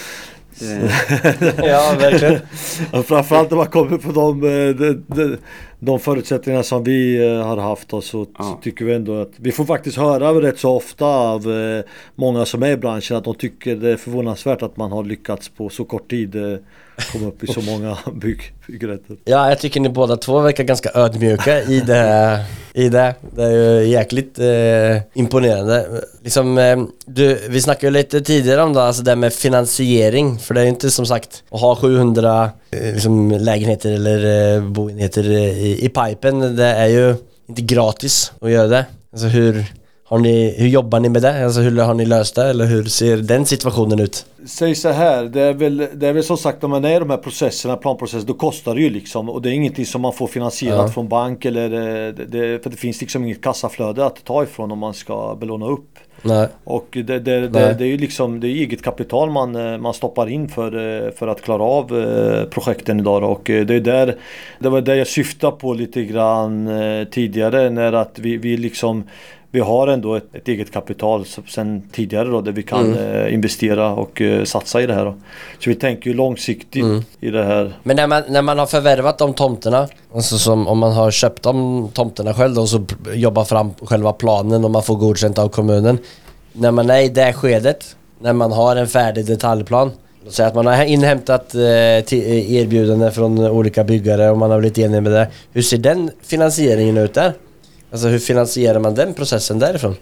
Det, 0.59 0.91
ja, 1.67 1.95
verkligen. 1.99 2.39
Framförallt 3.03 3.49
när 3.49 3.57
man 3.57 3.67
kommer 3.67 3.97
på 3.97 4.11
de, 4.11 4.43
eh, 4.43 4.75
de, 4.75 5.03
de, 5.07 5.37
de 5.79 5.99
förutsättningar 5.99 6.61
som 6.61 6.83
vi 6.83 7.27
eh, 7.27 7.45
har 7.47 7.57
haft 7.57 7.93
och 7.93 8.03
så 8.03 8.25
Ja. 8.37 8.59
tycker 8.63 8.85
vi 8.85 8.93
ändå 8.93 9.21
att 9.21 9.31
vi 9.37 9.51
får 9.51 9.65
faktiskt 9.65 9.97
höra 9.97 10.41
rätt 10.41 10.59
så 10.59 10.71
ofta 10.71 11.05
av 11.05 11.51
eh, 11.51 11.83
många 12.15 12.45
som 12.45 12.63
är 12.63 12.71
i 12.71 12.77
branschen 12.77 13.17
att 13.17 13.23
de 13.23 13.35
tycker 13.35 13.75
det 13.75 13.91
är 13.91 13.97
förvånansvärt 13.97 14.61
att 14.61 14.77
man 14.77 14.91
har 14.91 15.03
lyckats 15.03 15.49
på 15.49 15.69
så 15.69 15.85
kort 15.85 16.09
tid 16.09 16.35
eh, 16.97 17.03
komma 17.11 17.27
upp 17.27 17.43
i 17.43 17.47
så 17.47 17.61
många 17.61 17.97
bygg, 18.13 18.53
byggrätter. 18.67 19.17
Ja, 19.25 19.49
jag 19.49 19.59
tycker 19.59 19.79
ni 19.79 19.89
båda 19.89 20.17
två 20.17 20.39
verkar 20.39 20.63
ganska 20.63 20.91
ödmjuka 20.93 21.61
i 21.61 21.79
det. 21.79 22.45
I 22.73 22.89
det. 22.89 23.15
det 23.35 23.43
är 23.43 23.51
ju 23.51 23.87
jäkligt 23.87 24.39
eh, 24.39 25.01
imponerande. 25.13 26.03
Liksom, 26.23 26.57
eh, 26.57 26.83
du, 27.05 27.39
vi 27.49 27.61
snackade 27.61 27.87
ju 27.87 27.91
lite 27.91 28.21
tidigare 28.21 28.63
om 28.63 28.73
det, 28.73 28.83
alltså 28.83 29.03
det 29.03 29.15
med 29.15 29.33
finansiering. 29.33 30.39
För 30.39 30.53
det 30.53 30.59
är 30.59 30.63
ju 30.63 30.69
inte 30.69 30.91
som 30.91 31.05
sagt 31.05 31.43
att 31.51 31.61
ha 31.61 31.75
700 31.75 32.49
eh, 32.71 32.93
liksom, 32.93 33.31
lägenheter 33.31 33.91
eller 33.91 34.55
eh, 34.55 34.63
boenheter 34.63 35.31
i, 35.31 35.85
i 35.85 35.89
pipen. 35.89 36.55
Det 36.55 36.65
är 36.65 36.87
ju 36.87 37.15
inte 37.47 37.61
gratis 37.61 38.31
att 38.41 38.51
göra 38.51 38.67
det. 38.67 38.85
Alltså 39.11 39.27
hur, 39.27 39.65
har 40.07 40.19
ni, 40.19 40.55
hur 40.57 40.67
jobbar 40.67 40.99
ni 40.99 41.09
med 41.09 41.21
det? 41.21 41.45
Alltså 41.45 41.61
hur 41.61 41.81
har 41.81 41.93
ni 41.93 42.05
löst 42.05 42.35
det? 42.35 42.43
Eller 42.49 42.65
hur 42.65 42.83
ser 42.83 43.17
den 43.17 43.45
situationen 43.45 43.99
ut? 43.99 44.25
Säg 44.47 44.75
så 44.75 44.89
här, 44.89 45.23
det 45.23 45.41
är, 45.41 45.53
väl, 45.53 45.87
det 45.93 46.07
är 46.07 46.13
väl 46.13 46.23
som 46.23 46.37
sagt 46.37 46.61
när 46.61 46.69
man 46.69 46.85
är 46.85 46.95
i 46.95 46.99
de 46.99 47.09
här 47.09 47.17
processerna, 47.17 47.75
planprocesser, 47.77 48.27
då 48.27 48.33
kostar 48.33 48.75
det 48.75 48.81
ju 48.81 48.89
liksom 48.89 49.29
och 49.29 49.41
det 49.41 49.49
är 49.49 49.53
ingenting 49.53 49.85
som 49.85 50.01
man 50.01 50.13
får 50.13 50.27
finansierat 50.27 50.77
Ja. 50.77 50.87
från 50.87 51.07
bank 51.07 51.45
eller 51.45 51.65
eh, 52.07 52.13
det, 52.13 52.63
för 52.63 52.69
det 52.69 52.77
finns 52.77 53.01
liksom 53.01 53.23
inget 53.23 53.41
kassaflöde 53.41 54.05
att 54.05 54.23
ta 54.23 54.43
ifrån 54.43 54.71
om 54.71 54.79
man 54.79 54.93
ska 54.93 55.35
belåna 55.39 55.65
upp. 55.65 55.89
Nej. 56.21 56.47
Och 56.63 56.87
det, 56.91 57.03
det, 57.03 57.19
det, 57.19 57.49
Nej. 57.49 57.75
det 57.77 57.83
är 57.83 57.87
ju 57.87 57.97
liksom 57.97 58.39
det 58.39 58.47
är 58.47 58.51
eget 58.51 58.81
kapital 58.81 59.31
man, 59.31 59.55
eh, 59.55 59.77
man 59.77 59.93
stoppar 59.93 60.29
in 60.29 60.49
för, 60.49 61.05
eh, 61.05 61.11
för 61.11 61.27
att 61.27 61.41
klara 61.41 61.63
av 61.63 61.87
projekten 62.49 62.99
idag 62.99 63.23
och 63.31 63.41
det 63.43 63.69
är 63.75 63.79
där 63.79 64.15
Det 64.59 64.69
var 64.69 64.81
det 64.81 64.95
jag 64.95 65.07
syftade 65.07 65.57
på 65.57 65.73
lite 65.73 66.03
grann 66.03 66.69
tidigare 67.11 67.69
när 67.69 67.93
att 67.93 68.19
vi, 68.19 68.37
vi 68.37 68.57
liksom 68.57 69.03
vi 69.55 69.61
har 69.61 69.87
ändå 69.87 70.15
ett, 70.15 70.35
ett 70.35 70.47
eget 70.47 70.71
kapital 70.71 71.25
så- 71.25 71.41
sen 71.47 71.81
tidigare 71.91 72.29
då 72.29 72.41
där 72.41 72.51
vi 72.51 72.63
kan 72.63 72.97
eh, 72.97 73.33
investera 73.33 73.93
och 73.93 74.21
eh, 74.21 74.43
satsa 74.43 74.81
i 74.81 74.85
det 74.85 74.93
här 74.93 75.05
då. 75.05 75.15
Så 75.59 75.69
vi 75.69 75.75
tänker 75.75 76.09
ju 76.09 76.15
långsiktigt 76.15 76.85
i 77.19 77.29
det 77.29 77.43
här. 77.43 77.73
Men 77.83 77.95
när 77.95 78.07
man, 78.07 78.23
när 78.29 78.41
man 78.41 78.59
har 78.59 78.65
förvärvat 78.65 79.17
de 79.17 79.33
tomterna, 79.33 79.87
alltså 80.15 80.37
som 80.37 80.67
om 80.67 80.77
man 80.77 80.91
har 80.93 81.11
köpt 81.11 81.43
de 81.43 81.89
tomterna 81.93 82.33
själv 82.33 82.59
och 82.59 82.69
så 82.69 82.85
jobbar 83.13 83.43
fram 83.45 83.71
själva 83.81 84.13
planen 84.13 84.65
och 84.65 84.71
man 84.71 84.83
får 84.83 84.95
godkänt 84.95 85.37
av 85.37 85.49
kommunen. 85.49 85.97
När 86.53 86.71
man 86.71 86.89
är 86.89 86.99
i 87.01 87.09
det 87.09 87.33
skedet, 87.33 87.95
när 88.19 88.33
man 88.33 88.51
har 88.51 88.75
en 88.75 88.87
färdig 88.87 89.25
detaljplan, 89.25 89.91
säga 90.29 90.47
att 90.47 90.55
man 90.55 90.65
har 90.65 90.83
inhämtat 90.83 91.55
eh, 91.55 91.61
erbjudanden 92.59 93.11
från 93.11 93.39
olika 93.39 93.83
byggare 93.83 94.29
och 94.31 94.37
man 94.37 94.51
har 94.51 94.59
blivit 94.59 94.77
enig 94.77 95.03
med 95.03 95.11
det. 95.11 95.27
Hur 95.53 95.61
ser 95.61 95.77
den 95.77 96.11
finansieringen 96.23 96.97
ut 96.97 97.13
där? 97.13 97.33
Alltså 97.91 98.07
hur 98.07 98.19
finansierar 98.19 98.79
man 98.79 98.95
den 98.95 99.13
processen 99.13 99.59
därifrån? 99.59 99.95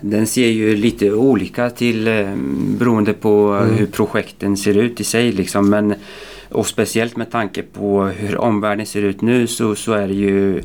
Den 0.00 0.26
ser 0.26 0.46
ju 0.46 0.76
lite 0.76 1.12
olika 1.12 1.70
till 1.70 2.08
eh, 2.08 2.34
beroende 2.78 3.12
på 3.12 3.54
hur 3.54 3.86
projekten 3.86 4.56
ser 4.56 4.76
ut 4.76 5.00
i 5.00 5.04
sig. 5.04 5.32
Liksom. 5.32 5.70
Men, 5.70 5.94
och 6.48 6.66
speciellt 6.66 7.16
med 7.16 7.30
tanke 7.30 7.62
på 7.62 8.04
hur 8.04 8.38
omvärlden 8.38 8.86
ser 8.86 9.02
ut 9.02 9.20
nu 9.20 9.46
så, 9.46 9.74
så 9.74 9.92
är 9.92 10.08
det 10.08 10.14
ju 10.14 10.62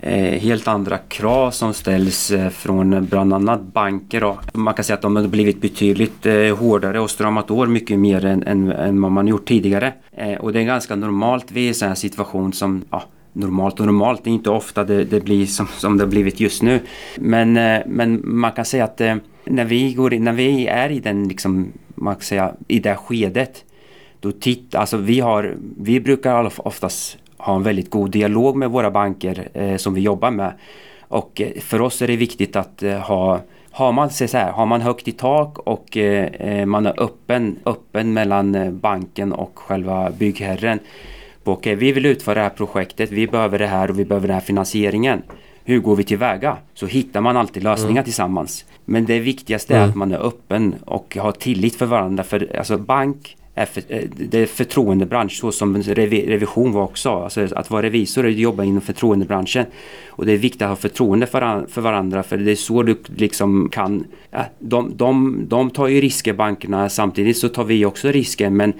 eh, 0.00 0.40
helt 0.40 0.68
andra 0.68 0.98
krav 0.98 1.50
som 1.50 1.74
ställs 1.74 2.30
eh, 2.30 2.48
från 2.48 3.06
bland 3.06 3.34
annat 3.34 3.62
banker. 3.62 4.20
Då. 4.20 4.38
Man 4.52 4.74
kan 4.74 4.84
säga 4.84 4.94
att 4.94 5.02
de 5.02 5.16
har 5.16 5.26
blivit 5.26 5.60
betydligt 5.60 6.26
eh, 6.26 6.56
hårdare 6.56 7.00
och 7.00 7.10
stramat 7.10 7.50
år 7.50 7.66
mycket 7.66 7.98
mer 7.98 8.24
än, 8.24 8.42
än, 8.42 8.72
än 8.72 9.02
vad 9.02 9.12
man 9.12 9.26
gjort 9.26 9.48
tidigare. 9.48 9.92
Och 10.40 10.52
det 10.52 10.60
är 10.60 10.64
ganska 10.64 10.96
normalt 10.96 11.52
vid 11.52 11.68
en 11.68 11.74
sån 11.74 11.88
här 11.88 11.94
situation 11.94 12.52
som 12.52 12.84
ja, 12.90 13.02
normalt 13.38 13.80
och 13.80 13.86
normalt. 13.86 14.24
Det 14.24 14.30
är 14.30 14.32
inte 14.32 14.50
ofta 14.50 14.84
det, 14.84 15.04
det 15.04 15.20
blir 15.20 15.46
som, 15.46 15.66
som 15.66 15.98
det 15.98 16.04
har 16.04 16.10
blivit 16.10 16.40
just 16.40 16.62
nu. 16.62 16.80
Men, 17.16 17.56
eh, 17.56 17.80
men 17.86 18.20
man 18.24 18.52
kan 18.52 18.64
säga 18.64 18.84
att 18.84 19.00
eh, 19.00 19.16
när 19.44 19.64
vi, 19.64 19.94
går 19.94 20.14
in, 20.14 20.24
när 20.24 20.32
vi 20.32 20.66
är 20.66 20.90
i 20.90 21.00
den 21.00 21.28
liksom, 21.28 21.72
man 21.94 22.14
kan 22.14 22.22
säga, 22.22 22.52
i 22.68 22.78
det 22.78 22.94
skedet 22.94 23.64
då 24.20 24.32
titt, 24.32 24.74
alltså 24.74 24.96
vi, 24.96 25.20
har, 25.20 25.56
vi 25.80 26.00
brukar 26.00 26.66
oftast 26.66 27.18
ha 27.36 27.56
en 27.56 27.62
väldigt 27.62 27.90
god 27.90 28.10
dialog 28.10 28.56
med 28.56 28.70
våra 28.70 28.90
banker 28.90 29.48
eh, 29.54 29.76
som 29.76 29.94
vi 29.94 30.00
jobbar 30.00 30.30
med. 30.30 30.52
Och 31.08 31.40
eh, 31.40 31.60
för 31.60 31.80
oss 31.80 32.02
är 32.02 32.06
det 32.06 32.16
viktigt 32.16 32.56
att 32.56 32.82
eh, 32.82 32.98
ha 32.98 33.40
har 33.70 33.92
man, 33.92 34.10
så 34.10 34.36
här, 34.36 34.50
har 34.52 34.66
man 34.66 34.80
högt 34.80 35.08
i 35.08 35.12
tak 35.12 35.58
och 35.58 35.96
eh, 35.96 36.66
man 36.66 36.86
är 36.86 37.02
öppen, 37.02 37.58
öppen 37.66 38.12
mellan 38.12 38.78
banken 38.80 39.32
och 39.32 39.58
själva 39.58 40.10
byggherren 40.10 40.78
på, 41.48 41.52
Okej, 41.52 41.74
vi 41.74 41.92
vill 41.92 42.06
utföra 42.06 42.34
det 42.34 42.40
här 42.40 42.50
projektet, 42.50 43.10
vi 43.12 43.26
behöver 43.26 43.58
det 43.58 43.66
här 43.66 43.90
och 43.90 43.98
vi 43.98 44.04
behöver 44.04 44.28
den 44.28 44.34
här 44.34 44.40
finansieringen. 44.40 45.22
Hur 45.64 45.78
går 45.78 45.96
vi 45.96 46.04
tillväga? 46.04 46.56
Så 46.74 46.86
hittar 46.86 47.20
man 47.20 47.36
alltid 47.36 47.62
lösningar 47.62 48.02
tillsammans. 48.02 48.64
Men 48.84 49.06
det 49.06 49.18
viktigaste 49.20 49.76
är 49.76 49.80
att 49.88 49.94
man 49.94 50.12
är 50.12 50.26
öppen 50.26 50.74
och 50.84 51.16
har 51.20 51.32
tillit 51.32 51.74
för 51.74 51.86
varandra. 51.86 52.24
För 52.24 52.56
alltså 52.58 52.78
bank 52.78 53.36
är 53.54 53.66
för, 53.66 53.82
eh, 53.88 54.02
det 54.30 54.38
är 54.38 54.46
förtroendebransch 54.46 55.32
så 55.32 55.52
som 55.52 55.76
revi, 55.82 56.26
revision 56.26 56.72
var 56.72 56.82
också. 56.82 57.10
Alltså 57.10 57.48
att 57.56 57.70
vara 57.70 57.82
revisor 57.82 58.26
är 58.26 58.30
att 58.30 58.36
jobba 58.36 58.64
inom 58.64 58.80
förtroendebranschen. 58.80 59.66
Och 60.08 60.26
det 60.26 60.32
är 60.32 60.36
viktigt 60.36 60.62
att 60.62 60.68
ha 60.68 60.76
förtroende 60.76 61.26
för, 61.26 61.42
an- 61.42 61.66
för 61.68 61.80
varandra 61.80 62.22
för 62.22 62.36
det 62.36 62.50
är 62.50 62.56
så 62.56 62.82
du 62.82 62.96
liksom 63.16 63.68
kan... 63.72 64.04
Ja, 64.30 64.44
de, 64.58 64.92
de, 64.96 65.44
de 65.48 65.70
tar 65.70 65.86
ju 65.88 66.00
risker 66.00 66.32
bankerna 66.32 66.88
samtidigt 66.88 67.36
så 67.36 67.48
tar 67.48 67.64
vi 67.64 67.84
också 67.84 68.08
risker 68.08 68.50
men 68.50 68.72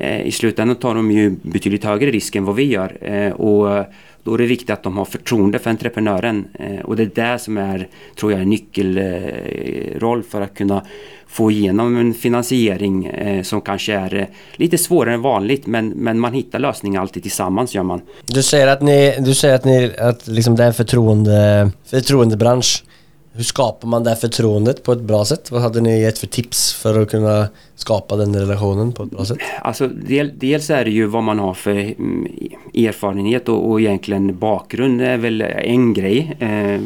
Eh, 0.00 0.26
i 0.26 0.32
slutändan 0.32 0.76
tar 0.76 0.94
de 0.94 1.10
ju 1.10 1.30
betydligt 1.42 1.84
högre 1.84 2.10
risk 2.10 2.36
än 2.36 2.44
vad 2.44 2.56
vi 2.56 2.64
gör. 2.64 2.96
Eh, 3.00 3.32
och 3.32 3.84
Då 4.22 4.34
är 4.34 4.38
det 4.38 4.46
viktigt 4.46 4.70
att 4.70 4.82
de 4.82 4.98
har 4.98 5.04
förtroende 5.04 5.58
för 5.58 5.70
entreprenören 5.70 6.44
eh, 6.58 6.80
och 6.84 6.96
det 6.96 7.02
är 7.02 7.32
det 7.32 7.38
som 7.38 7.58
är, 7.58 7.88
tror 8.16 8.32
jag, 8.32 8.40
en 8.40 8.50
nyckelroll 8.50 10.22
för 10.22 10.40
att 10.40 10.54
kunna 10.54 10.82
få 11.26 11.50
igenom 11.50 11.96
en 11.96 12.14
finansiering 12.14 13.12
som 13.42 13.60
kanske 13.60 13.92
är 13.92 14.28
lite 14.56 14.78
svårare 14.78 15.14
än 15.14 15.22
vanligt 15.22 15.66
men, 15.66 15.88
men 15.88 16.18
man 16.18 16.32
hittar 16.32 16.58
lösningar 16.58 17.00
alltid 17.00 17.22
tillsammans 17.22 17.74
gör 17.74 17.82
man. 17.82 18.00
Du 18.26 18.42
säger 18.42 18.66
att 18.66 18.82
ni, 18.82 19.16
du 19.20 19.34
säger 19.34 19.54
att 19.54 19.64
ni, 19.64 19.92
att 19.98 20.26
liksom 20.26 20.56
det 20.56 20.62
är 20.62 20.66
en 20.66 20.74
förtroende, 20.74 21.70
förtroendebransch. 21.86 22.84
Hur 23.32 23.42
skapar 23.42 23.88
man 23.88 24.04
det 24.04 24.16
förtroendet 24.16 24.82
på 24.82 24.92
ett 24.92 25.00
bra 25.00 25.24
sätt? 25.24 25.50
Vad 25.50 25.62
hade 25.62 25.80
ni 25.80 26.00
gett 26.00 26.18
för 26.18 26.26
tips 26.26 26.72
för 26.72 27.02
att 27.02 27.10
kunna 27.10 27.48
skapa 27.74 28.16
den 28.16 28.36
relationen 28.36 28.92
på 28.92 29.02
ett 29.02 29.10
bra 29.10 29.24
sätt? 29.24 29.38
Alltså, 29.62 29.88
del, 29.88 30.32
dels 30.34 30.70
är 30.70 30.84
det 30.84 30.90
ju 30.90 31.06
vad 31.06 31.22
man 31.22 31.38
har 31.38 31.54
för 31.54 31.70
mm, 31.70 32.26
erfarenhet 32.74 33.48
och, 33.48 33.70
och 33.70 33.80
egentligen 33.80 34.38
bakgrund 34.38 35.02
är 35.02 35.16
väl 35.16 35.40
en 35.42 35.94
grej. 35.94 36.36
Eh, 36.38 36.80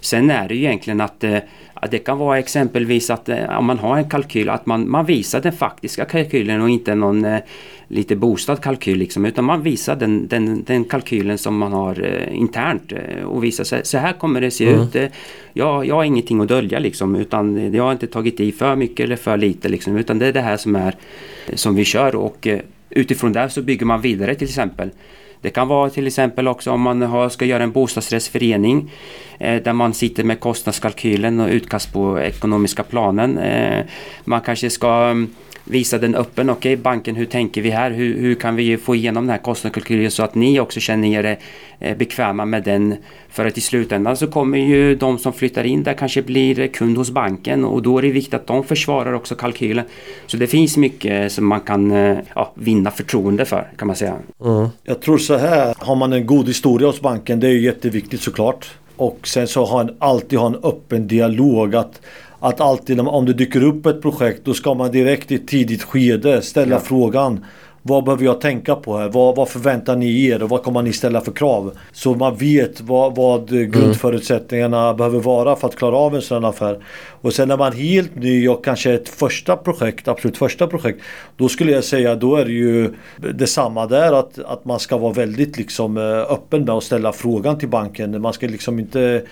sen 0.00 0.30
är 0.30 0.48
det 0.48 0.54
ju 0.54 0.64
egentligen 0.64 1.00
att 1.00 1.24
eh, 1.24 1.38
det 1.90 1.98
kan 1.98 2.18
vara 2.18 2.38
exempelvis 2.38 3.10
att 3.10 3.28
eh, 3.28 3.58
om 3.58 3.64
man 3.64 3.78
har 3.78 3.96
en 3.96 4.08
kalkyl 4.08 4.48
att 4.48 4.66
man, 4.66 4.90
man 4.90 5.06
visar 5.06 5.40
den 5.40 5.52
faktiska 5.52 6.04
kalkylen 6.04 6.60
och 6.60 6.70
inte 6.70 6.94
någon 6.94 7.24
eh, 7.24 7.40
lite 7.88 8.16
boostad 8.16 8.56
kalkyl 8.56 8.98
liksom, 8.98 9.24
utan 9.24 9.44
man 9.44 9.62
visar 9.62 9.96
den, 9.96 10.28
den, 10.28 10.64
den 10.64 10.84
kalkylen 10.84 11.38
som 11.38 11.58
man 11.58 11.72
har 11.72 12.04
eh, 12.04 12.38
internt 12.38 12.92
och 13.24 13.44
visar 13.44 13.64
sig, 13.64 13.80
så 13.84 13.98
här 13.98 14.12
kommer 14.12 14.40
det 14.40 14.50
se 14.50 14.68
mm. 14.68 14.80
ut. 14.80 14.96
Eh, 14.96 15.08
jag, 15.52 15.86
jag 15.86 15.94
har 15.94 16.04
ingenting 16.04 16.40
att 16.40 16.48
dölja 16.48 16.78
liksom 16.78 17.16
utan 17.16 17.74
jag 17.74 17.84
har 17.84 17.92
inte 17.92 18.06
tagit 18.06 18.40
i 18.40 18.52
för 18.52 18.76
mycket 18.76 19.04
eller 19.04 19.16
för 19.16 19.36
lite 19.36 19.68
liksom 19.68 19.96
utan 19.96 20.18
det 20.18 20.26
är 20.26 20.32
det 20.32 20.40
här 20.40 20.56
som 20.56 20.76
är 20.76 20.94
som 21.54 21.74
vi 21.74 21.84
kör 21.84 22.14
och 22.16 22.48
utifrån 22.90 23.32
det 23.32 23.50
så 23.50 23.62
bygger 23.62 23.86
man 23.86 24.00
vidare 24.00 24.34
till 24.34 24.48
exempel. 24.48 24.90
Det 25.44 25.50
kan 25.50 25.68
vara 25.68 25.90
till 25.90 26.06
exempel 26.06 26.48
också 26.48 26.70
om 26.70 26.80
man 26.80 27.02
har, 27.02 27.28
ska 27.28 27.44
göra 27.44 27.62
en 27.62 27.72
bostadsrättsförening 27.72 28.90
eh, 29.38 29.62
där 29.62 29.72
man 29.72 29.94
sitter 29.94 30.24
med 30.24 30.40
kostnadskalkylen 30.40 31.40
och 31.40 31.48
utkast 31.48 31.92
på 31.92 32.20
ekonomiska 32.20 32.82
planen. 32.82 33.38
Eh, 33.38 33.84
man 34.24 34.40
kanske 34.40 34.70
ska 34.70 34.88
mm, 34.88 35.34
visa 35.64 35.98
den 35.98 36.14
öppen. 36.14 36.50
Okej, 36.50 36.72
okay, 36.72 36.82
banken, 36.82 37.16
hur 37.16 37.26
tänker 37.26 37.62
vi 37.62 37.70
här? 37.70 37.90
Hur, 37.90 38.20
hur 38.20 38.34
kan 38.34 38.56
vi 38.56 38.76
få 38.76 38.94
igenom 38.94 39.24
den 39.24 39.30
här 39.30 39.38
kostnadskalkylen 39.38 40.10
så 40.10 40.22
att 40.22 40.34
ni 40.34 40.60
också 40.60 40.80
känner 40.80 41.08
er 41.08 41.38
eh, 41.78 41.96
bekväma 41.96 42.44
med 42.44 42.62
den? 42.62 42.96
För 43.28 43.46
att 43.46 43.58
i 43.58 43.60
slutändan 43.60 44.16
så 44.16 44.26
kommer 44.26 44.58
ju 44.58 44.94
de 44.94 45.18
som 45.18 45.32
flyttar 45.32 45.64
in 45.64 45.82
där 45.82 45.94
kanske 45.94 46.22
blir 46.22 46.66
kund 46.66 46.96
hos 46.96 47.10
banken 47.10 47.64
och 47.64 47.82
då 47.82 47.98
är 47.98 48.02
det 48.02 48.10
viktigt 48.10 48.34
att 48.34 48.46
de 48.46 48.64
försvarar 48.64 49.12
också 49.12 49.34
kalkylen. 49.34 49.84
Så 50.26 50.36
det 50.36 50.46
finns 50.46 50.76
mycket 50.76 51.32
som 51.32 51.46
man 51.46 51.60
kan 51.60 51.90
eh, 51.90 52.18
ja, 52.34 52.52
vinna 52.54 52.90
förtroende 52.90 53.44
för 53.44 53.70
kan 53.76 53.86
man 53.86 53.96
säga. 53.96 54.14
Mm. 54.44 54.68
Jag 54.84 55.02
tror 55.02 55.18
så 55.18 55.36
här, 55.36 55.74
har 55.78 55.96
man 55.96 56.12
en 56.12 56.26
god 56.26 56.48
historia 56.48 56.88
hos 56.88 57.00
banken, 57.00 57.40
det 57.40 57.46
är 57.46 57.52
ju 57.52 57.60
jätteviktigt 57.60 58.20
såklart. 58.20 58.70
Och 58.96 59.28
sen 59.28 59.48
så 59.48 59.64
har 59.64 59.80
en 59.80 59.96
alltid 59.98 60.38
ha 60.38 60.46
en 60.46 60.56
öppen 60.62 61.08
dialog. 61.08 61.74
att 61.74 62.00
att 62.44 62.60
alltid 62.60 63.00
om 63.00 63.26
det 63.26 63.32
dyker 63.32 63.62
upp 63.62 63.86
ett 63.86 64.02
projekt 64.02 64.44
då 64.44 64.54
ska 64.54 64.74
man 64.74 64.90
direkt 64.90 65.32
i 65.32 65.34
ett 65.34 65.48
tidigt 65.48 65.82
skede 65.82 66.42
ställa 66.42 66.74
ja. 66.74 66.80
frågan 66.80 67.44
vad 67.86 68.04
behöver 68.04 68.24
jag 68.24 68.40
tänka 68.40 68.74
på 68.74 68.98
här? 68.98 69.08
Vad, 69.08 69.36
vad, 69.36 69.48
förväntar 69.48 69.96
ni 69.96 70.26
er 70.26 70.42
och 70.42 70.48
vad 70.48 70.62
kommer 70.62 70.82
ni 70.82 70.92
ställa 70.92 71.20
för 71.20 71.32
krav? 71.32 71.78
Så 71.92 72.14
man 72.14 72.36
vet 72.36 72.80
vad, 72.80 73.16
vad 73.16 73.50
mm. 73.50 73.70
grundförutsättningarna 73.70 74.84
mm. 74.84 74.96
behöver 74.96 75.20
vara 75.20 75.56
för 75.56 75.68
att 75.68 75.76
klara 75.76 75.96
av 75.96 76.14
en 76.14 76.22
sån 76.22 76.44
affär. 76.44 76.84
Och 77.20 77.32
sen 77.32 77.48
när 77.48 77.56
man 77.56 77.72
är 77.72 77.76
helt 77.76 78.16
ny 78.16 78.48
och 78.48 78.64
kanske 78.64 78.92
ett 78.92 79.08
första 79.08 79.56
projekt, 79.56 80.08
absolut 80.08 80.36
första 80.36 80.66
projekt. 80.66 81.00
Då 81.36 81.48
skulle 81.48 81.72
jag 81.72 81.84
säga 81.84 82.14
då 82.14 82.36
är 82.36 82.44
det 82.44 82.52
ju 82.52 82.90
detsamma 83.16 83.86
där 83.86 84.12
att, 84.12 84.38
att 84.38 84.64
man 84.64 84.80
ska 84.80 84.98
vara 84.98 85.12
väldigt 85.12 85.56
liksom 85.56 85.96
eh, 85.96 86.32
öppen 86.32 86.64
med 86.64 86.74
att 86.74 86.84
ställa 86.84 87.12
frågan 87.12 87.58
till 87.58 87.68
banken. 87.68 88.22
Man 88.22 88.32
ska 88.32 88.46
liksom 88.46 88.78
inte 88.78 89.22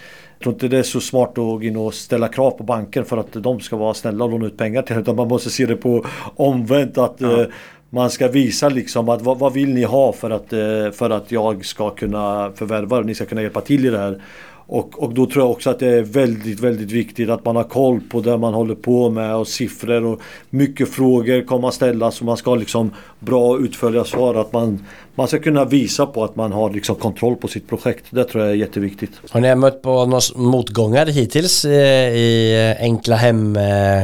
tror 0.43 0.53
inte 0.55 0.69
det 0.69 0.79
är 0.79 0.83
så 0.83 1.01
smart 1.01 1.29
att 1.29 1.35
gå 1.37 1.63
in 1.63 1.77
och 1.77 1.95
ställa 1.95 2.29
krav 2.29 2.51
på 2.51 2.65
banken 2.65 3.05
för 3.05 3.17
att 3.17 3.33
de 3.33 3.61
ska 3.61 3.77
vara 3.77 3.95
snälla 3.95 4.25
och 4.25 4.31
låna 4.31 4.47
ut 4.47 4.57
pengar 4.57 4.83
till 4.83 4.99
utan 4.99 5.17
man 5.17 5.29
måste 5.29 5.51
se 5.51 5.67
det 5.67 5.77
på 5.77 6.05
omvänt 6.37 6.99
att 6.99 7.15
ja. 7.19 7.41
eh, 7.41 7.47
man 7.91 8.11
ska 8.11 8.29
visa 8.29 8.69
liksom 8.69 9.09
att 9.09 9.23
vad, 9.23 9.39
vad, 9.39 9.53
vill 9.53 9.75
ni 9.75 9.83
ha 9.83 10.13
för 10.13 10.31
att, 10.31 10.53
eh, 10.53 10.91
för 10.93 11.11
att 11.11 11.33
jag 11.33 11.65
ska 11.65 11.91
kunna 11.91 12.53
förvärva 12.55 12.99
och 12.99 13.07
ni 13.07 13.15
ska 13.15 13.25
kunna 13.25 13.43
hjälpa 13.43 13.61
till 13.61 13.87
i 13.87 13.91
det 13.91 13.99
här. 13.99 14.23
Och, 14.67 15.03
och 15.03 15.15
då 15.15 15.27
tror 15.27 15.45
jag 15.45 15.51
också 15.51 15.71
att 15.71 15.79
det 15.79 15.89
är 15.89 16.03
väldigt, 16.03 16.61
väldigt 16.61 16.91
viktigt 16.93 17.31
att 17.31 17.45
man 17.45 17.57
har 17.57 17.65
koll 17.65 18.01
på 18.01 18.21
det 18.21 18.39
man 18.39 18.55
håller 18.55 18.75
på 18.75 19.11
med 19.11 19.37
och 19.37 19.49
siffror 19.49 20.05
och 20.05 20.21
mycket 20.51 20.89
frågor 20.89 21.47
kommer 21.47 21.69
att 21.69 21.75
ställas 21.75 22.21
och 22.21 22.27
man 22.27 22.37
ska 22.37 22.51
ha 22.51 22.57
liksom 22.57 22.91
bra 23.19 23.59
utförliga 23.59 24.05
svar. 24.05 24.35
Att 24.35 24.53
man, 24.53 24.87
man 25.15 25.29
ska 25.29 25.39
kunna 25.39 25.65
visa 25.65 26.07
på 26.07 26.25
att 26.25 26.37
man 26.37 26.53
har 26.53 26.71
liksom 26.71 26.97
kontroll 26.97 27.37
på 27.37 27.49
sitt 27.49 27.69
projekt. 27.69 28.05
Det 28.11 28.25
tror 28.25 28.45
jag 28.45 28.53
är 28.53 28.57
jätteviktigt. 28.57 29.11
Har 29.31 29.41
ni 29.41 29.55
mött 29.55 29.83
på 29.83 30.07
några 30.07 30.21
motgångar 30.37 31.07
hittills 31.07 31.65
eh, 31.65 32.15
i 32.15 32.77
enkla 32.81 33.17
hem 33.17 33.57
eh, 33.57 34.03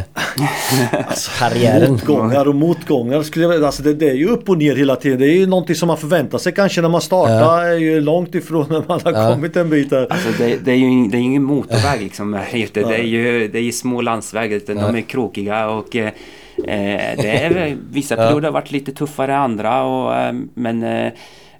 alltså, 1.08 1.30
karriären? 1.38 1.92
Motgångar 1.98 2.48
och 2.48 2.54
motgångar 2.54 3.22
skulle 3.22 3.44
jag 3.44 3.64
alltså 3.64 3.82
det, 3.82 3.94
det 3.94 4.10
är 4.10 4.14
ju 4.14 4.28
upp 4.28 4.48
och 4.48 4.58
ner 4.58 4.76
hela 4.76 4.96
tiden. 4.96 5.18
Det 5.18 5.26
är 5.26 5.36
ju 5.36 5.46
någonting 5.46 5.76
som 5.76 5.86
man 5.86 5.96
förväntar 5.96 6.38
sig 6.38 6.54
kanske 6.54 6.80
när 6.80 6.88
man 6.88 7.00
startar. 7.00 7.40
Ja. 7.40 7.64
är 7.64 7.76
ju 7.76 8.00
långt 8.00 8.34
ifrån 8.34 8.66
när 8.70 8.82
man 8.88 9.00
har 9.04 9.12
ja. 9.12 9.34
kommit 9.34 9.56
en 9.56 9.70
bit 9.70 9.90
där. 9.90 10.06
Alltså 10.10 10.28
det, 10.48 10.64
det, 10.64 10.72
är 10.72 10.76
ju 10.76 11.08
det 11.08 11.18
är 11.18 11.20
ingen 11.20 11.42
motorväg 11.42 12.02
liksom. 12.02 12.30
Det 12.72 12.80
är 12.80 13.02
ju 13.02 13.48
det 13.48 13.58
är 13.58 13.72
små 13.72 14.00
landsvägar. 14.00 14.60
De 14.66 14.96
är 14.96 15.00
krokiga 15.00 15.68
och 15.70 15.96
eh, 15.96 16.10
Eh, 16.58 17.16
det 17.16 17.44
är, 17.44 17.76
vissa 17.90 18.16
perioder 18.16 18.48
har 18.48 18.52
varit 18.52 18.70
lite 18.70 18.92
tuffare 18.92 19.34
än 19.34 19.40
andra 19.40 19.82
och, 19.82 20.14
eh, 20.16 20.34
men, 20.54 20.82
eh, 20.82 21.12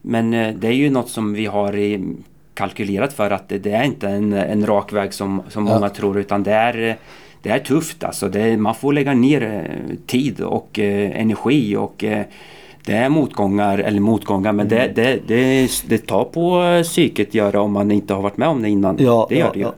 men 0.02 0.30
det 0.30 0.68
är 0.68 0.72
ju 0.72 0.90
något 0.90 1.08
som 1.08 1.32
vi 1.32 1.46
har 1.46 2.00
kalkylerat 2.54 3.12
för 3.12 3.30
att 3.30 3.48
det, 3.48 3.58
det 3.58 3.72
är 3.72 3.84
inte 3.84 4.08
en, 4.08 4.32
en 4.32 4.66
rak 4.66 4.92
väg 4.92 5.14
som, 5.14 5.42
som 5.48 5.64
många 5.64 5.88
tror 5.88 6.18
utan 6.18 6.42
det 6.42 6.52
är 6.52 6.96
det 7.42 7.50
är 7.50 7.58
tufft 7.58 8.04
alltså. 8.04 8.28
Det, 8.28 8.56
man 8.56 8.74
får 8.74 8.92
lägga 8.92 9.14
ner 9.14 9.70
tid 10.06 10.40
och 10.40 10.78
eh, 10.78 11.20
energi 11.20 11.76
och 11.76 12.04
eh, 12.04 12.24
det 12.88 12.96
är 12.96 13.08
motgångar, 13.08 13.78
eller 13.78 14.00
motgångar, 14.00 14.52
men 14.52 14.68
det, 14.68 14.92
det, 14.94 15.18
det, 15.26 15.70
det 15.88 15.98
tar 15.98 16.24
på 16.24 16.62
psyket 16.82 17.34
göra 17.34 17.60
om 17.60 17.72
man 17.72 17.90
inte 17.90 18.14
har 18.14 18.22
varit 18.22 18.36
med 18.36 18.48
om 18.48 18.62
det 18.62 18.68
innan. 18.68 18.96
Ja, 18.98 19.26
det 19.28 19.34
gör 19.34 19.46
ja, 19.46 19.50
det 19.52 19.58
ju. 19.58 19.64
Ja. 19.64 19.74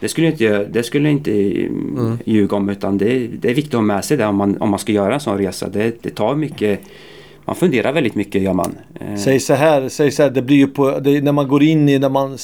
Det 0.00 0.08
skulle 0.08 0.26
inte, 0.26 0.64
det 0.64 0.82
skulle 0.82 1.10
inte 1.10 1.32
mm. 1.32 2.18
ljuga 2.24 2.56
om 2.56 2.68
utan 2.68 2.98
det, 2.98 3.26
det, 3.26 3.50
är 3.50 3.54
viktigt 3.54 3.74
att 3.74 3.78
ha 3.78 3.82
med 3.82 4.04
sig 4.04 4.16
det 4.16 4.26
om 4.26 4.36
man, 4.36 4.56
om 4.60 4.70
man 4.70 4.78
ska 4.78 4.92
göra 4.92 5.14
en 5.14 5.20
sån 5.20 5.38
resa. 5.38 5.68
Det, 5.68 6.02
det 6.02 6.10
tar 6.10 6.34
mycket 6.34 6.80
man 7.44 7.56
funderar 7.56 7.92
väldigt 7.92 8.14
mycket 8.14 8.42
gör 8.42 8.52
man. 8.52 8.78
Eh. 9.00 9.16
Säg 9.16 9.40
så 9.40 9.54
här, 9.54 9.88
säg 9.88 10.10
så 10.10 10.22
här 10.22 10.30
det 10.30 10.42
blir 10.42 10.56
ju 10.56 10.66
på, 10.66 10.98
det, 10.98 11.20
när 11.20 11.32
man 11.32 11.48
går 11.48 11.62
in 11.62 11.88
i, 11.88 11.98
när 11.98 12.08
man 12.08 12.38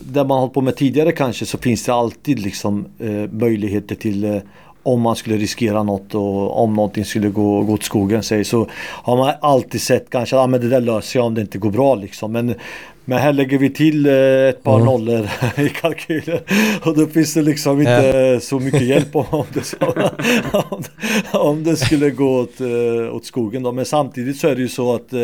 där 0.00 0.24
man 0.24 0.38
hållit 0.38 0.54
på 0.54 0.60
med 0.60 0.76
tidigare 0.76 1.12
kanske 1.12 1.46
så 1.46 1.58
finns 1.58 1.84
det 1.84 1.94
alltid 1.94 2.38
liksom 2.38 2.86
eh, 2.98 3.32
möjligheter 3.32 3.94
till 3.94 4.24
eh, 4.24 4.36
om 4.82 5.00
man 5.00 5.16
skulle 5.16 5.36
riskera 5.36 5.82
något 5.82 6.14
och 6.14 6.62
om 6.62 6.74
någonting 6.74 7.04
skulle 7.04 7.28
gå, 7.28 7.62
gå 7.62 7.72
åt 7.72 7.82
skogen 7.82 8.22
sig 8.22 8.44
så 8.44 8.68
har 8.78 9.16
man 9.16 9.34
alltid 9.40 9.80
sett 9.80 10.10
kanske 10.10 10.36
att 10.36 10.54
ah, 10.54 10.58
det 10.58 10.68
där 10.68 10.80
löser 10.80 11.18
jag 11.18 11.26
om 11.26 11.34
det 11.34 11.40
inte 11.40 11.58
går 11.58 11.70
bra 11.70 11.94
liksom. 11.94 12.32
Men 12.32 12.54
men 13.04 13.18
här 13.18 13.32
lägger 13.32 13.58
vi 13.58 13.70
till 13.70 14.06
eh, 14.06 14.14
ett 14.48 14.62
par 14.62 14.74
mm. 14.74 14.86
nollor 14.86 15.28
i 15.60 15.68
kalkylen. 15.68 16.38
Och 16.84 16.96
då 16.96 17.06
finns 17.06 17.34
det 17.34 17.42
liksom 17.42 17.80
inte 17.80 17.90
ja. 17.90 18.40
så 18.40 18.58
mycket 18.58 18.82
hjälp 18.82 19.16
om 19.16 19.44
det, 19.54 19.62
ska, 19.62 20.10
om, 21.32 21.64
det 21.64 21.76
skulle 21.76 22.10
gå 22.10 22.40
åt, 22.40 22.60
eh, 22.60 23.14
åt 23.14 23.24
skogen. 23.24 23.62
Då. 23.62 23.72
Men 23.72 23.84
samtidigt 23.84 24.36
så 24.36 24.48
är 24.48 24.54
det 24.54 24.60
ju 24.60 24.68
så 24.68 24.94
att 24.94 25.12
eh, 25.12 25.20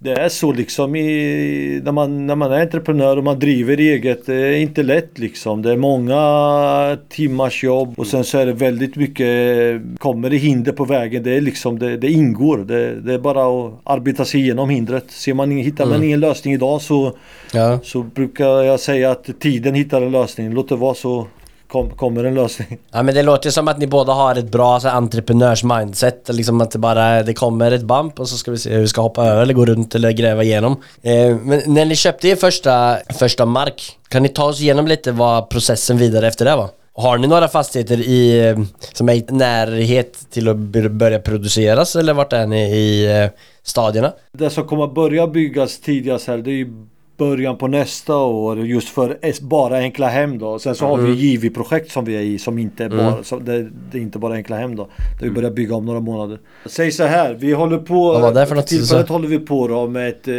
det 0.00 0.12
är 0.12 0.28
så 0.28 0.52
liksom 0.52 0.96
i, 0.96 1.80
när, 1.84 1.92
man, 1.92 2.26
när 2.26 2.34
man 2.34 2.52
är 2.52 2.60
entreprenör 2.60 3.16
och 3.16 3.24
man 3.24 3.38
driver 3.38 3.80
eget. 3.80 4.26
Det 4.26 4.34
är 4.34 4.56
inte 4.56 4.82
lätt 4.82 5.18
liksom. 5.18 5.62
Det 5.62 5.72
är 5.72 5.76
många 5.76 6.98
timmars 7.08 7.64
jobb 7.64 7.94
och 7.98 8.06
sen 8.06 8.24
så 8.24 8.38
är 8.38 8.46
det 8.46 8.52
väldigt 8.52 8.96
mycket, 8.96 9.98
kommer 9.98 10.30
det 10.30 10.36
hinder 10.36 10.72
på 10.72 10.84
vägen, 10.84 11.22
det 11.22 11.30
är 11.30 11.40
liksom, 11.40 11.78
det, 11.78 11.96
det 11.96 12.10
ingår. 12.10 12.58
Det, 12.58 13.00
det, 13.00 13.14
är 13.14 13.18
bara 13.18 13.66
att 13.66 13.80
arbeta 13.84 14.24
sig 14.24 14.40
igenom 14.40 14.70
hindret. 14.70 15.10
Ser 15.10 15.34
man, 15.34 15.50
hittar 15.50 15.84
man 15.84 15.94
mm. 15.94 16.06
ingen 16.06 16.20
lösning 16.20 16.54
idag 16.54 16.82
så, 16.82 17.12
ja. 17.52 17.80
så 17.82 18.02
brukar 18.02 18.62
jag 18.62 18.80
säga 18.80 19.10
att 19.10 19.40
tiden 19.40 19.74
hittar 19.74 20.02
en 20.02 20.12
lösning. 20.12 20.52
Låt 20.54 20.68
det 20.68 20.76
vara 20.76 20.94
så 20.94 21.26
kom, 21.68 21.90
kommer 21.90 22.24
en 22.24 22.34
lösning. 22.34 22.78
Ja 22.90 23.02
men 23.02 23.14
det 23.14 23.22
låter 23.22 23.50
som 23.50 23.68
att 23.68 23.78
ni 23.78 23.86
båda 23.86 24.12
har 24.12 24.34
ett 24.34 24.50
bra 24.50 24.80
så, 24.80 24.88
entreprenörs-mindset. 24.88 26.32
Liksom 26.32 26.60
att 26.60 26.70
det 26.70 26.78
bara 26.78 27.22
det 27.22 27.34
kommer 27.34 27.70
ett 27.72 27.82
bump 27.82 28.20
och 28.20 28.28
så 28.28 28.36
ska 28.36 28.50
vi 28.50 28.58
se 28.58 28.70
hur 28.70 28.80
vi 28.80 28.88
ska 28.88 29.00
hoppa 29.00 29.24
över 29.24 29.42
eller 29.42 29.54
gå 29.54 29.66
runt 29.66 29.94
eller 29.94 30.10
gräva 30.10 30.42
igenom. 30.42 30.76
Eh, 31.02 31.36
men 31.36 31.62
när 31.66 31.84
ni 31.84 31.96
köpte 31.96 32.28
er 32.28 32.36
första, 32.36 32.98
första 33.18 33.46
mark, 33.46 33.98
kan 34.08 34.22
ni 34.22 34.28
ta 34.28 34.44
oss 34.44 34.60
igenom 34.60 34.86
lite 34.86 35.12
vad 35.12 35.50
processen 35.50 35.98
vidare 35.98 36.28
efter 36.28 36.44
det 36.44 36.56
var? 36.56 36.68
Har 36.92 37.18
ni 37.18 37.26
några 37.26 37.48
fastigheter 37.48 38.00
i, 38.00 38.54
som 38.92 39.08
är 39.08 39.14
i 39.14 39.24
närhet 39.28 40.30
till 40.30 40.48
att 40.48 40.56
börja 40.90 41.18
produceras 41.18 41.96
eller 41.96 42.14
vart 42.14 42.32
är 42.32 42.46
ni 42.46 42.62
i 42.62 43.22
eh, 43.22 43.30
stadierna? 43.62 44.12
Det 44.32 44.50
som 44.50 44.66
kommer 44.66 44.86
börja 44.86 45.26
byggas 45.26 45.80
tidigast 45.80 46.28
här 46.28 46.38
det 46.38 46.50
är 46.50 46.54
ju 46.54 46.86
början 47.18 47.56
på 47.56 47.66
nästa 47.68 48.16
år 48.16 48.58
just 48.66 48.88
för 48.88 49.16
bara 49.42 49.76
enkla 49.78 50.08
hem 50.08 50.38
då. 50.38 50.58
Sen 50.58 50.74
så 50.74 50.86
har 50.86 50.96
vi 50.96 51.12
JV-projekt 51.12 51.92
som 51.92 52.04
vi 52.04 52.16
är 52.16 52.20
i 52.20 52.38
som 52.38 52.58
inte 52.58 52.84
är 52.84 52.88
bara, 52.88 53.22
som, 53.22 53.44
det, 53.44 53.68
det 53.92 53.98
är 53.98 54.02
inte 54.02 54.18
bara 54.18 54.34
enkla 54.34 54.56
hem 54.56 54.76
då. 54.76 54.88
Där 55.20 55.26
vi 55.26 55.30
börjar 55.30 55.50
bygga 55.50 55.74
om 55.74 55.86
några 55.86 56.00
månader. 56.00 56.38
Säg 56.66 56.90
så 56.92 57.04
här, 57.04 57.34
vi 57.40 57.52
håller 57.52 57.78
på... 57.78 58.12
Vad 58.12 58.22
var 58.22 58.32
det 58.34 58.46
för 58.46 58.54
något 58.54 58.66
tillfället 58.66 59.06
sa? 59.06 59.12
håller 59.12 59.28
vi 59.28 59.38
på 59.38 59.68
då 59.68 59.86
med 59.88 60.08
ett 60.08 60.28
eh, 60.28 60.34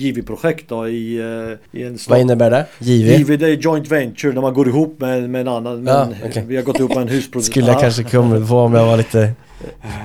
JV-projekt 0.00 0.68
då 0.68 0.88
i, 0.88 1.18
eh, 1.18 1.78
i 1.80 1.82
en 1.84 1.90
Vad 1.92 2.00
stad. 2.00 2.20
innebär 2.20 2.50
det? 2.50 2.66
JV? 2.78 3.12
JV 3.16 3.36
det 3.36 3.46
är 3.46 3.56
joint 3.56 3.88
venture 3.92 4.32
när 4.32 4.40
man 4.40 4.54
går 4.54 4.68
ihop 4.68 5.00
med, 5.00 5.30
med 5.30 5.40
en 5.40 5.48
annan. 5.48 5.82
Men 5.82 5.94
Ja, 5.94 6.08
okej. 6.26 6.44
Vi 6.48 6.56
har 6.56 6.62
gått 6.62 6.78
ihop 6.78 6.94
med 6.94 7.02
en 7.02 7.08
husproducent. 7.08 7.44
Skulle 7.52 7.66
jag 7.66 7.76
Ja. 7.76 7.80
kanske 7.80 8.02
kommit 8.02 8.48
på 8.48 8.54
om 8.56 8.74
jag 8.74 8.86
var 8.86 8.96
lite 8.96 9.32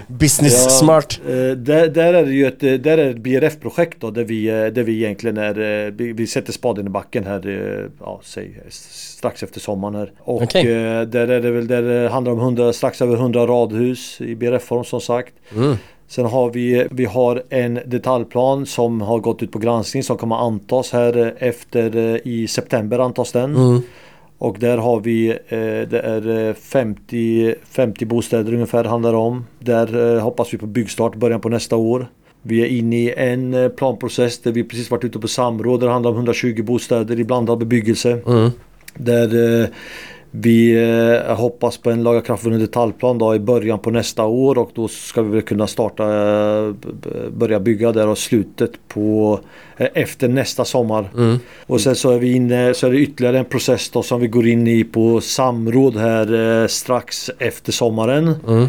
business 0.07 0.63
Ja, 0.63 0.69
smart. 0.69 1.19
eh, 1.27 1.31
där, 1.57 1.87
där 1.87 2.13
är 2.13 2.25
det 2.25 2.31
ju 2.31 2.47
ett, 2.47 2.63
eh, 2.63 2.73
där 2.73 2.97
är 2.97 3.09
ett 3.09 3.17
BRF-projekt 3.17 3.97
då 3.99 4.11
där 4.11 4.23
vi, 4.23 4.47
eh, 4.47 4.65
där 4.65 4.83
vi 4.83 5.03
egentligen 5.03 5.37
är, 5.37 5.91
vi, 6.13 6.27
sätter 6.27 6.53
spaden 6.53 6.87
i 6.87 6.89
backen 6.89 7.25
här, 7.25 7.89
ja 7.99 8.21
säg 8.23 8.61
strax 8.69 9.43
efter 9.43 9.59
sommaren 9.59 9.95
här. 9.95 10.11
Och 10.19 10.55
eh, 10.55 11.01
där 11.01 11.27
är 11.27 11.41
det 11.41 11.51
väl, 11.51 11.67
där 11.67 11.81
det 11.81 12.09
handlar 12.09 12.31
om 12.31 12.39
100, 12.39 12.73
strax 12.73 13.01
över 13.01 13.15
100 13.15 13.47
radhus 13.47 14.21
i 14.21 14.35
BRF-form 14.35 14.83
som 14.83 15.01
sagt. 15.01 15.33
Mm. 15.55 15.75
Sen 16.07 16.25
har 16.25 16.49
vi, 16.49 16.87
vi 16.91 17.05
har 17.05 17.43
en 17.49 17.79
detaljplan 17.85 18.65
som 18.65 19.01
har 19.01 19.19
gått 19.19 19.43
ut 19.43 19.51
på 19.51 19.59
granskning 19.59 20.03
som 20.03 20.17
kommer 20.17 20.35
antas 20.35 20.91
här 20.91 21.33
efter 21.37 21.95
i 22.27 22.47
september 22.47 22.99
antas 22.99 23.31
den. 23.31 23.55
Mm. 23.55 23.81
Och 24.43 24.57
där 24.59 24.77
har 24.77 24.99
vi, 24.99 25.29
eh, 25.29 25.89
det 25.89 26.01
är 26.03 26.47
eh, 26.47 26.53
50, 26.53 27.55
50 27.69 28.05
bostäder 28.05 28.53
ungefär 28.53 28.83
handlar 28.83 29.13
om. 29.13 29.45
Där 29.59 30.15
eh, 30.15 30.21
hoppas 30.21 30.53
vi 30.53 30.57
på 30.57 30.65
byggstart 30.65 31.15
början 31.15 31.41
på 31.41 31.49
nästa 31.49 31.75
år. 31.75 32.07
Vi 32.41 32.61
är 32.61 32.65
inne 32.65 32.95
i 32.95 33.13
en 33.17 33.53
eh, 33.53 33.69
planprocess 33.69 34.41
där 34.41 34.51
vi 34.51 34.63
precis 34.63 34.91
varit 34.91 35.03
ute 35.03 35.19
på 35.19 35.27
samråd. 35.27 35.79
där 35.79 35.87
Det 35.87 35.93
handlar 35.93 36.11
om 36.11 36.15
120 36.15 36.63
bostäder 36.63 37.19
i 37.19 37.23
blandad 37.23 37.57
bebyggelse. 37.57 38.19
Mm. 38.27 38.49
Där 38.93 39.61
eh, 39.61 39.67
vi 40.35 40.83
eh, 41.27 41.35
hoppas 41.35 41.77
på 41.77 41.91
en 41.91 42.03
lagakraftvunnen 42.03 42.59
detaljplan 42.59 43.17
då 43.17 43.35
i 43.35 43.39
början 43.39 43.79
på 43.79 43.91
nästa 43.91 44.23
år 44.23 44.57
och 44.57 44.71
då 44.73 44.87
ska 44.87 45.21
vi 45.21 45.29
väl 45.29 45.41
kunna 45.41 45.67
starta, 45.67 46.03
eh, 46.03 46.73
börja 47.31 47.59
bygga 47.59 47.91
där 47.91 48.07
och 48.07 48.17
slutet 48.17 48.71
på 48.87 49.39
eh, 49.77 49.87
efter 49.93 50.27
nästa 50.27 50.65
sommar. 50.65 51.09
Mm. 51.17 51.39
Och 51.65 51.81
sen 51.81 51.95
så 51.95 52.11
är 52.11 52.19
vi 52.19 52.33
inne, 52.33 52.73
så 52.73 52.87
är 52.87 52.91
det 52.91 52.97
ytterligare 52.97 53.39
en 53.39 53.45
process 53.45 53.89
då 53.89 54.03
som 54.03 54.21
vi 54.21 54.27
går 54.27 54.47
in 54.47 54.67
i 54.67 54.83
på 54.83 55.21
samråd 55.21 55.97
här 55.97 56.61
eh, 56.61 56.67
strax 56.67 57.31
efter 57.39 57.71
sommaren. 57.71 58.35
Mm. 58.47 58.67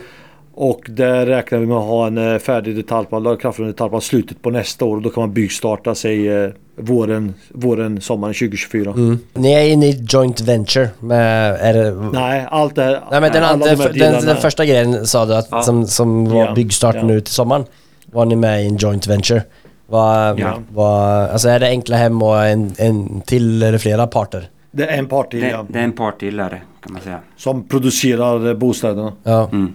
Och 0.56 0.80
där 0.88 1.26
räknar 1.26 1.58
vi 1.58 1.66
med 1.66 1.76
att 1.76 1.82
ha 1.84 2.06
en 2.06 2.18
eh, 2.32 2.38
färdig 2.38 2.76
detaljplan, 2.76 3.22
lagakraftvunnen 3.22 3.72
detaljplan 3.72 4.00
slutet 4.00 4.42
på 4.42 4.50
nästa 4.50 4.84
år. 4.84 5.00
Då 5.00 5.10
kan 5.10 5.20
man 5.22 5.32
byggstarta 5.32 5.94
sig 5.94 6.28
eh, 6.28 6.50
våren, 6.76 7.34
våren, 7.48 8.00
sommaren 8.00 8.34
2024. 8.34 8.90
Mm. 8.90 9.18
Ni 9.34 9.52
är 9.52 9.68
inne 9.72 9.86
i 9.86 10.04
joint 10.08 10.40
venture 10.40 10.88
med, 11.00 11.54
är 11.60 11.74
det, 11.74 11.90
Nej, 12.12 12.46
allt 12.50 12.74
det 12.74 12.82
här. 12.82 13.00
Nej 13.10 13.20
men 13.20 13.32
den, 13.32 13.44
andra, 13.44 13.66
de 13.74 13.98
den, 13.98 14.24
den, 14.26 14.36
första 14.36 14.64
grejen 14.64 15.06
sa 15.06 15.26
du 15.26 15.34
att 15.34 15.48
Ja. 15.50 15.62
som, 15.62 15.86
som 15.86 16.24
var 16.30 16.44
Ja, 16.44 16.54
byggstart 16.54 16.94
ja. 16.96 17.02
nu 17.02 17.20
till 17.20 17.34
sommaren 17.34 17.64
Var 18.12 18.24
ni 18.24 18.36
med 18.36 18.62
i 18.64 18.66
en 18.66 18.76
joint 18.76 19.06
venture? 19.06 19.42
Vad, 19.86 20.40
Ja. 20.40 20.58
vad, 20.74 21.30
alltså 21.30 21.48
är 21.48 21.60
det 21.60 21.66
enkla 21.68 21.96
hem 21.96 22.22
och 22.22 22.44
en, 22.44 22.72
en 22.78 23.20
till 23.20 23.62
eller 23.62 23.78
flera 23.78 24.06
parter? 24.06 24.48
Det 24.70 24.84
är 24.86 24.98
en 24.98 25.06
part 25.06 25.30
till 25.30 25.40
Det, 25.40 25.48
ja, 25.48 25.66
det 25.68 25.78
är 25.78 25.82
en 25.84 25.92
part 25.92 26.20
till 26.20 26.40
är 26.40 26.50
det, 26.50 26.60
kan 26.84 26.92
man 26.92 27.02
säga. 27.02 27.18
som 27.36 27.68
producerar 27.68 28.54
bostäderna. 28.54 29.12
Ja, 29.22 29.48
Mm. 29.52 29.72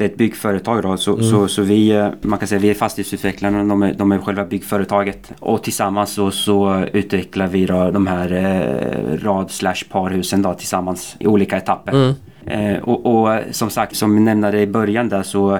Det 0.00 0.04
är 0.04 0.08
ett 0.08 0.16
byggföretag 0.16 0.82
då, 0.82 0.96
så, 0.96 1.12
Mm. 1.12 1.24
så, 1.24 1.48
så 1.48 1.62
vi, 1.62 1.90
eh, 1.90 2.08
man 2.22 2.38
kan 2.38 2.48
säga 2.48 2.58
vi 2.58 2.70
är 2.70 2.74
fastighetsutvecklarna, 2.74 3.64
de 3.64 3.82
är, 3.82 3.94
de 3.94 4.12
är 4.12 4.18
själva 4.18 4.44
byggföretaget. 4.44 5.32
Och 5.38 5.62
tillsammans 5.62 6.10
så, 6.10 6.30
så 6.30 6.84
utvecklar 6.92 7.46
vi 7.46 7.66
då 7.66 7.90
de 7.90 8.06
här 8.06 8.32
eh, 8.32 9.24
rad 9.24 9.50
slash 9.50 9.84
parhusen 9.90 10.42
då 10.42 10.54
tillsammans 10.54 11.16
i 11.18 11.26
olika 11.26 11.56
etapper. 11.56 11.92
Mm. 11.92 12.14
Eh, 12.46 12.82
och, 12.82 13.06
och 13.06 13.38
som 13.50 13.70
sagt, 13.70 13.96
som 13.96 14.14
vi 14.14 14.20
nämnde 14.20 14.60
i 14.60 14.66
början 14.66 15.08
där 15.08 15.22
så 15.22 15.58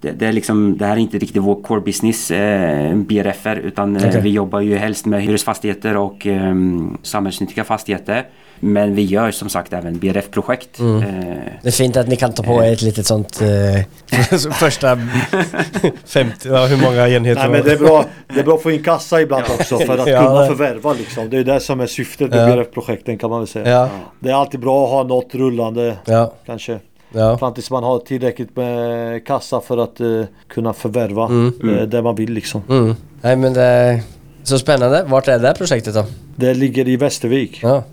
det, 0.00 0.10
det, 0.12 0.26
är 0.26 0.32
liksom, 0.32 0.78
det 0.78 0.86
här 0.86 0.92
är 0.92 0.96
inte 1.00 1.18
riktigt 1.18 1.42
vår 1.42 1.62
core 1.62 1.80
business, 1.80 2.30
eh, 2.30 2.94
BRFR, 2.94 3.56
utan 3.56 3.96
eh, 3.96 4.08
Okej. 4.08 4.20
vi 4.20 4.30
jobbar 4.30 4.60
ju 4.60 4.76
helst 4.76 5.06
med 5.06 5.22
hyresfastigheter 5.22 5.96
och 5.96 6.26
eh, 6.26 6.54
samhällsnyttiga 7.02 7.64
fastigheter. 7.64 8.26
Men 8.62 8.94
vi 8.94 9.02
gör 9.02 9.30
som 9.30 9.48
sagt 9.48 9.72
även 9.72 9.98
BRF-projekt. 9.98 10.78
Mm. 10.78 11.02
Eh, 11.02 11.34
det 11.62 11.68
är 11.68 11.72
fint 11.72 11.96
att 11.96 12.08
ni 12.08 12.16
kan 12.16 12.32
ta 12.32 12.42
på 12.42 12.64
er 12.64 12.72
ett 12.72 12.82
litet 12.82 13.06
sånt 13.06 13.40
eh, 13.42 14.50
första 14.52 14.98
50, 16.06 16.48
ja, 16.48 16.66
hur 16.66 16.76
många 16.82 17.08
enheter 17.08 17.40
Nej 17.42 17.50
men 17.50 17.64
det 17.64 17.72
är 17.72 17.78
bra, 17.78 18.04
det 18.34 18.40
är 18.40 18.44
bra 18.44 18.54
att 18.54 18.62
få 18.62 18.70
in 18.70 18.82
kassa 18.84 19.20
ibland 19.20 19.44
också 19.60 19.78
för 19.78 19.98
att 19.98 20.06
Ja, 20.08 20.18
kunna 20.26 20.40
det- 20.40 20.46
förvärva 20.46 20.92
liksom. 20.92 21.30
Det 21.30 21.38
är 21.38 21.44
det 21.44 21.60
som 21.60 21.80
är 21.80 21.86
syftet 21.86 22.30
med 22.30 22.50
Ja. 22.50 22.56
BRF-projekten 22.56 23.18
kan 23.18 23.30
man 23.30 23.38
väl 23.40 23.48
säga. 23.48 23.68
Ja, 23.70 23.88
Det 24.18 24.30
är 24.30 24.34
alltid 24.34 24.60
bra 24.60 24.84
att 24.84 24.90
ha 24.90 25.02
något 25.02 25.34
rullande 25.34 25.96
ja, 26.04 26.32
kanske. 26.46 26.78
Ja. 27.12 27.38
Fram 27.38 27.54
tills 27.54 27.70
man 27.70 27.84
har 27.84 27.98
tillräckligt 27.98 28.56
med 28.56 29.26
kassa 29.26 29.60
för 29.60 29.78
att 29.78 30.00
eh, 30.00 30.22
kunna 30.48 30.72
förvärva 30.72 31.26
Mm. 31.26 31.52
eh, 31.78 31.82
det 31.82 32.02
man 32.02 32.14
vill 32.14 32.32
liksom. 32.32 32.62
Mm. 32.68 32.94
Nej 33.22 33.36
men 33.36 33.52
det 33.52 33.62
är 33.62 34.00
så 34.42 34.58
spännande. 34.58 35.04
Vart 35.08 35.28
är 35.28 35.38
det 35.38 35.46
här 35.46 35.54
projektet 35.54 35.94
då? 35.94 36.04
Det 36.36 36.54
ligger 36.54 36.88
i 36.88 36.96
Västervik. 36.96 37.58
Ja, 37.62 37.84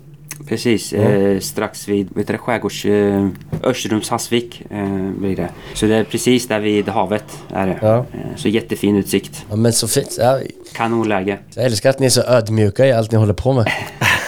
Precis, 0.48 0.92
eh, 0.92 1.38
strax 1.40 1.88
vid 1.88 2.08
vet 2.16 2.26
du, 2.28 2.38
skärgårds... 2.38 2.84
Eh, 2.84 3.28
Örserums 3.62 4.08
havsvik 4.08 4.62
eh, 4.70 5.10
blir 5.18 5.36
det. 5.36 5.48
Så 5.74 5.86
det 5.86 5.94
är 5.94 6.04
precis 6.04 6.48
där 6.48 6.60
vid 6.60 6.88
havet 6.88 7.24
är 7.52 7.66
det. 7.66 7.78
Ja. 7.82 7.96
Eh, 7.96 8.04
så 8.36 8.48
jättefin 8.48 8.96
utsikt. 8.96 9.44
ja 9.50 9.56
men 9.56 9.72
så 9.72 9.88
fint. 9.88 10.16
Ja, 10.20 10.38
Kanonläge. 10.74 11.38
Jag 11.54 11.64
älskar 11.64 11.90
att 11.90 11.98
ni 11.98 12.06
är 12.06 12.10
så 12.10 12.22
ödmjuka 12.22 12.86
i 12.86 12.92
allt 12.92 13.12
ni 13.12 13.18
håller 13.18 13.34
på 13.34 13.52
med. 13.52 13.72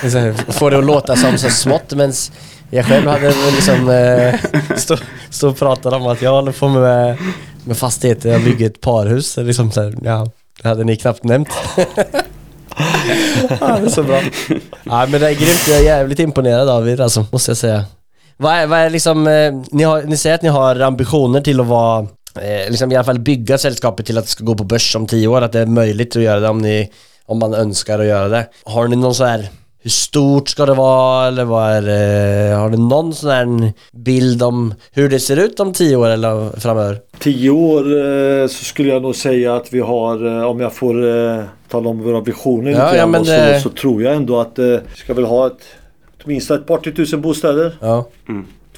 Får 0.48 0.70
det 0.70 0.78
att 0.78 0.84
låta 0.84 1.16
som 1.16 1.38
så 1.38 1.50
smått 1.50 1.92
men 1.92 2.12
jag 2.70 2.86
själv 2.86 3.06
hade 3.06 3.20
väl 3.20 3.34
liksom 3.54 3.88
eh, 3.88 4.34
stå, 4.76 4.96
stå 5.30 5.48
och 5.48 5.58
pratat 5.58 5.92
om 5.92 6.06
att 6.06 6.22
jag 6.22 6.30
håller 6.30 6.52
på 6.52 6.68
med, 6.68 7.16
med 7.64 7.76
fastigheter, 7.76 8.32
jag 8.32 8.44
bygger 8.44 8.66
ett 8.66 8.80
parhus. 8.80 9.36
Liksom 9.36 9.72
så 9.72 9.82
här, 9.82 9.94
ja, 10.02 10.26
det 10.62 10.68
hade 10.68 10.84
ni 10.84 10.96
knappt 10.96 11.24
nämnt. 11.24 11.48
ja, 11.76 11.84
det 13.60 13.86
är 13.86 13.88
så 13.88 14.02
bra. 14.02 14.20
Ja, 14.82 15.06
men 15.10 15.20
det 15.20 15.28
är 15.28 15.34
grymt, 15.34 15.68
jag 15.68 15.78
är 15.78 15.84
jävligt 15.84 16.18
imponerad 16.18 16.68
av 16.68 16.88
er 16.88 17.00
alltså, 17.00 17.26
måste 17.32 17.50
jag 17.50 17.58
säga. 17.58 17.84
Vad 18.36 18.54
är, 18.54 18.66
vad 18.66 18.78
är 18.78 18.90
liksom, 18.90 19.26
eh, 19.26 19.52
ni, 19.70 19.82
har, 19.82 20.02
ni 20.02 20.16
säger 20.16 20.34
att 20.34 20.42
ni 20.42 20.48
har 20.48 20.80
ambitioner 20.80 21.40
till 21.40 21.60
att 21.60 21.66
vara, 21.66 22.06
eh, 22.40 22.70
liksom 22.70 22.92
i 22.92 22.96
alla 22.96 23.04
fall 23.04 23.18
bygga 23.18 23.58
sällskapet 23.58 24.06
till 24.06 24.18
att 24.18 24.24
det 24.24 24.30
ska 24.30 24.44
gå 24.44 24.54
på 24.54 24.64
börs 24.64 24.96
om 24.96 25.06
tio 25.06 25.28
år, 25.28 25.42
att 25.42 25.52
det 25.52 25.60
är 25.60 25.66
möjligt 25.66 26.16
att 26.16 26.22
göra 26.22 26.40
det 26.40 26.48
om 26.48 26.58
ni, 26.58 26.90
om 27.26 27.38
man 27.38 27.54
önskar 27.54 27.98
att 27.98 28.06
göra 28.06 28.28
det. 28.28 28.46
Har 28.64 28.88
ni 28.88 28.96
någon 28.96 29.14
så 29.14 29.24
här, 29.24 29.48
hur 29.82 29.90
stort 29.90 30.48
ska 30.48 30.66
det 30.66 30.74
vara 30.74 31.26
eller 31.28 31.44
vad 31.44 31.70
är 31.70 31.82
det, 31.82 32.54
har 32.54 32.68
ni 32.68 32.76
någon 32.76 33.14
sån 33.14 33.30
här 33.30 33.72
bild 33.92 34.42
om 34.42 34.74
hur 34.92 35.08
det 35.08 35.20
ser 35.20 35.36
ut 35.36 35.60
om 35.60 35.72
tio 35.72 35.96
år 35.96 36.08
eller 36.08 36.60
framöver? 36.60 36.98
Tio 37.18 37.50
år 37.50 37.80
eh, 37.80 38.46
så 38.46 38.64
skulle 38.64 38.88
jag 38.88 39.02
nog 39.02 39.16
säga 39.16 39.56
att 39.56 39.72
vi 39.72 39.80
har, 39.80 40.26
eh, 40.38 40.44
om 40.44 40.60
jag 40.60 40.74
får 40.74 41.08
eh, 41.08 41.42
tala 41.70 41.88
om 41.88 42.02
våra 42.02 42.20
visioner 42.20 42.70
Ja, 42.70 42.84
lite 42.86 42.96
ja, 42.96 43.06
men 43.06 43.24
så, 43.24 43.30
det- 43.30 43.60
så 43.60 43.68
tror 43.68 44.02
jag 44.02 44.14
ändå 44.14 44.40
att 44.40 44.58
vi 44.58 44.80
ska 44.96 45.14
väl 45.14 45.24
ha 45.24 45.46
ett 45.46 45.62
åtminstone 46.24 46.60
ett 46.60 46.66
par 46.66 46.78
till 46.78 46.96
tusen 46.96 47.20
bostäder. 47.20 47.76
Ja, 47.80 48.06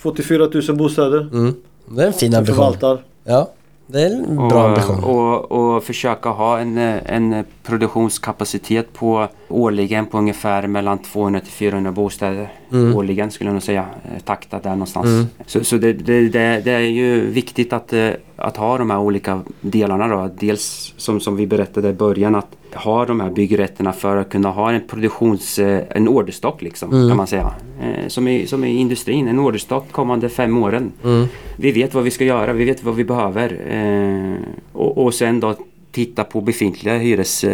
Två 0.03 0.11
till 0.11 0.25
fyra 0.25 0.47
tusen 0.47 0.77
bostäder. 0.77 1.21
mm. 1.33 1.55
det 1.97 2.03
är 2.03 2.07
en 2.07 2.13
fin 2.13 2.33
Som 2.33 2.39
ambition. 2.39 2.57
förvaltar. 2.57 2.99
Ja, 3.25 3.51
det 3.93 4.03
är 4.03 4.07
en 4.11 4.39
Och, 4.39 4.49
bra 4.49 4.69
ambition. 4.69 5.05
och, 5.05 5.53
och 5.53 5.85
försöka 5.85 6.29
ha 6.29 6.59
en, 6.59 6.79
en 6.79 7.45
produktionskapacitet 7.63 8.93
på 8.93 9.29
årligen 9.49 10.07
på 10.07 10.19
ungefär 10.19 10.67
mellan 10.67 10.99
200 10.99 11.41
till 11.41 11.53
400 11.53 11.93
bostäder. 11.93 12.53
Mm. 12.73 12.97
Årligen 12.97 13.31
skulle 13.31 13.49
jag 13.49 13.55
nog 13.55 13.63
säga. 13.63 13.85
eh, 14.05 14.23
Takta 14.25 14.59
där 14.59 14.71
någonstans. 14.71 15.29
Så, 15.47 15.65
så 15.65 15.77
det, 15.77 15.93
det, 15.93 16.29
det, 16.29 16.61
det 16.65 16.71
är 16.73 16.79
ju 16.81 17.27
viktigt 17.31 17.73
att, 17.73 17.93
eh, 17.93 18.11
att 18.37 18.57
ha 18.57 18.79
de 18.79 18.91
här 18.91 18.99
olika 18.99 19.41
delarna 19.61 20.09
då. 20.09 20.31
Dels 20.39 20.95
som, 20.97 21.21
som 21.21 21.37
vi 21.37 21.47
berättade 21.47 21.89
i 21.89 21.93
början 21.93 22.35
att 22.35 22.57
ha 22.75 23.05
de 23.07 23.21
här 23.21 23.31
byggrätterna 23.31 23.93
för 23.93 24.17
att 24.17 24.29
kunna 24.31 24.51
ha 24.51 24.73
en 24.73 24.81
produktions... 24.89 25.59
eh, 25.59 25.83
En 25.91 26.09
orderstock 26.09 26.63
liksom 26.63 26.93
Mm. 26.93 27.09
kan 27.09 27.17
man 27.17 27.27
säga. 27.27 27.55
Eh, 27.83 28.09
Som 28.09 28.29
i, 28.29 28.47
som 28.47 28.65
i 28.65 28.77
industrin. 28.77 29.29
En 29.29 29.39
orderstock 29.39 29.93
kommande 29.93 30.29
fem 30.29 30.63
åren. 30.63 30.93
Mm. 31.05 31.27
Vi 31.57 31.73
vet 31.73 31.95
vad 31.95 32.05
vi 32.05 32.11
ska 32.11 32.25
göra, 32.25 32.53
vi 32.53 32.65
vet 32.65 32.85
vad 32.85 32.95
vi 32.97 33.05
behöver. 33.05 33.61
Eh, 33.71 34.35
och, 34.73 34.99
och 35.05 35.15
sen 35.15 35.41
då 35.41 35.55
titta 35.93 36.25
på 36.25 36.41
befintliga 36.41 36.99
hyres, 36.99 37.45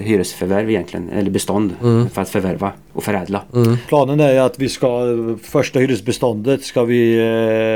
hyresförvärv 0.00 0.70
egentligen, 0.70 1.08
eller 1.10 1.30
bestånd 1.30 1.74
Mm. 1.82 2.10
för 2.10 2.22
att 2.22 2.28
förvärva 2.28 2.72
och 2.92 3.02
förädla. 3.04 3.42
Planen 3.88 4.20
är 4.20 4.40
att 4.40 4.58
vi 4.58 4.68
ska, 4.68 5.00
första 5.42 5.78
hyresbeståndet 5.78 6.62
ska 6.64 6.84
vi 6.84 7.14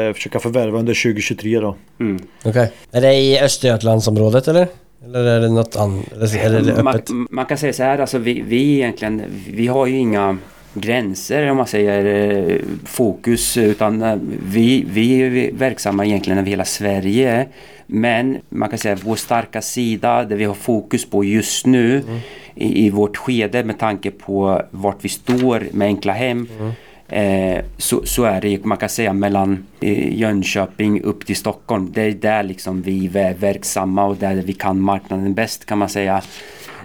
eh, 0.08 0.14
försöka 0.14 0.38
förvärva 0.38 0.78
under 0.78 0.94
2023 1.02 1.60
då. 1.60 1.76
Mm. 2.00 2.22
Okej. 2.44 2.72
Är 2.92 3.00
det 3.00 3.14
i 3.14 3.40
Östergötlandsområdet 3.40 4.48
eller? 4.48 4.66
Eller 5.04 5.24
är 5.24 5.40
det 5.40 5.48
något 5.48 5.76
annat? 5.76 6.34
Eller 6.34 6.62
det? 6.62 6.82
Man, 6.82 7.26
man 7.30 7.46
kan 7.46 7.58
säga 7.58 7.72
så 7.72 7.82
här, 7.82 7.98
alltså 7.98 8.18
vi, 8.18 8.42
vi 8.42 8.74
egentligen, 8.74 9.22
vi 9.50 9.66
har 9.66 9.86
ju 9.86 9.96
inga 9.96 10.38
gränser 10.74 11.50
om 11.50 11.56
man 11.56 11.66
säger 11.66 12.04
eh, 12.04 12.60
fokus 12.84 13.56
utan 13.56 14.02
eh, 14.02 14.16
vi, 14.42 14.84
vi 14.88 15.20
är 15.20 15.52
verksamma 15.52 16.06
egentligen 16.06 16.38
över 16.38 16.50
hela 16.50 16.64
Sverige. 16.64 17.48
Men 17.86 18.38
man 18.48 18.68
kan 18.68 18.78
säga 18.78 18.98
vår 19.04 19.16
starka 19.16 19.62
sida, 19.62 20.24
det 20.24 20.34
vi 20.34 20.44
har 20.44 20.54
fokus 20.54 21.10
på 21.10 21.24
just 21.24 21.66
nu 21.66 21.98
mm. 21.98 22.18
i, 22.54 22.86
i, 22.86 22.90
vårt 22.90 23.16
skede 23.16 23.64
med 23.64 23.78
tanke 23.78 24.10
på 24.10 24.62
vart 24.70 25.04
vi 25.04 25.08
står 25.08 25.66
med 25.72 25.86
enkla 25.86 26.12
hem. 26.12 26.48
Mm. 26.60 26.72
Eh, 27.08 27.64
så, 27.76 28.06
så 28.06 28.24
är 28.24 28.40
det 28.40 28.64
man 28.64 28.78
kan 28.78 28.88
säga 28.88 29.12
mellan 29.12 29.66
eh, 29.80 30.18
Jönköping 30.18 31.02
upp 31.02 31.26
till 31.26 31.36
Stockholm. 31.36 31.90
Det 31.94 32.02
är 32.02 32.12
där 32.12 32.42
liksom 32.42 32.82
vi 32.82 33.06
är 33.06 33.34
verksamma 33.34 34.04
och 34.04 34.16
där 34.16 34.34
vi 34.34 34.52
kan 34.52 34.80
marknaden 34.80 35.34
bäst 35.34 35.64
kan 35.64 35.78
man 35.78 35.88
säga. 35.88 36.22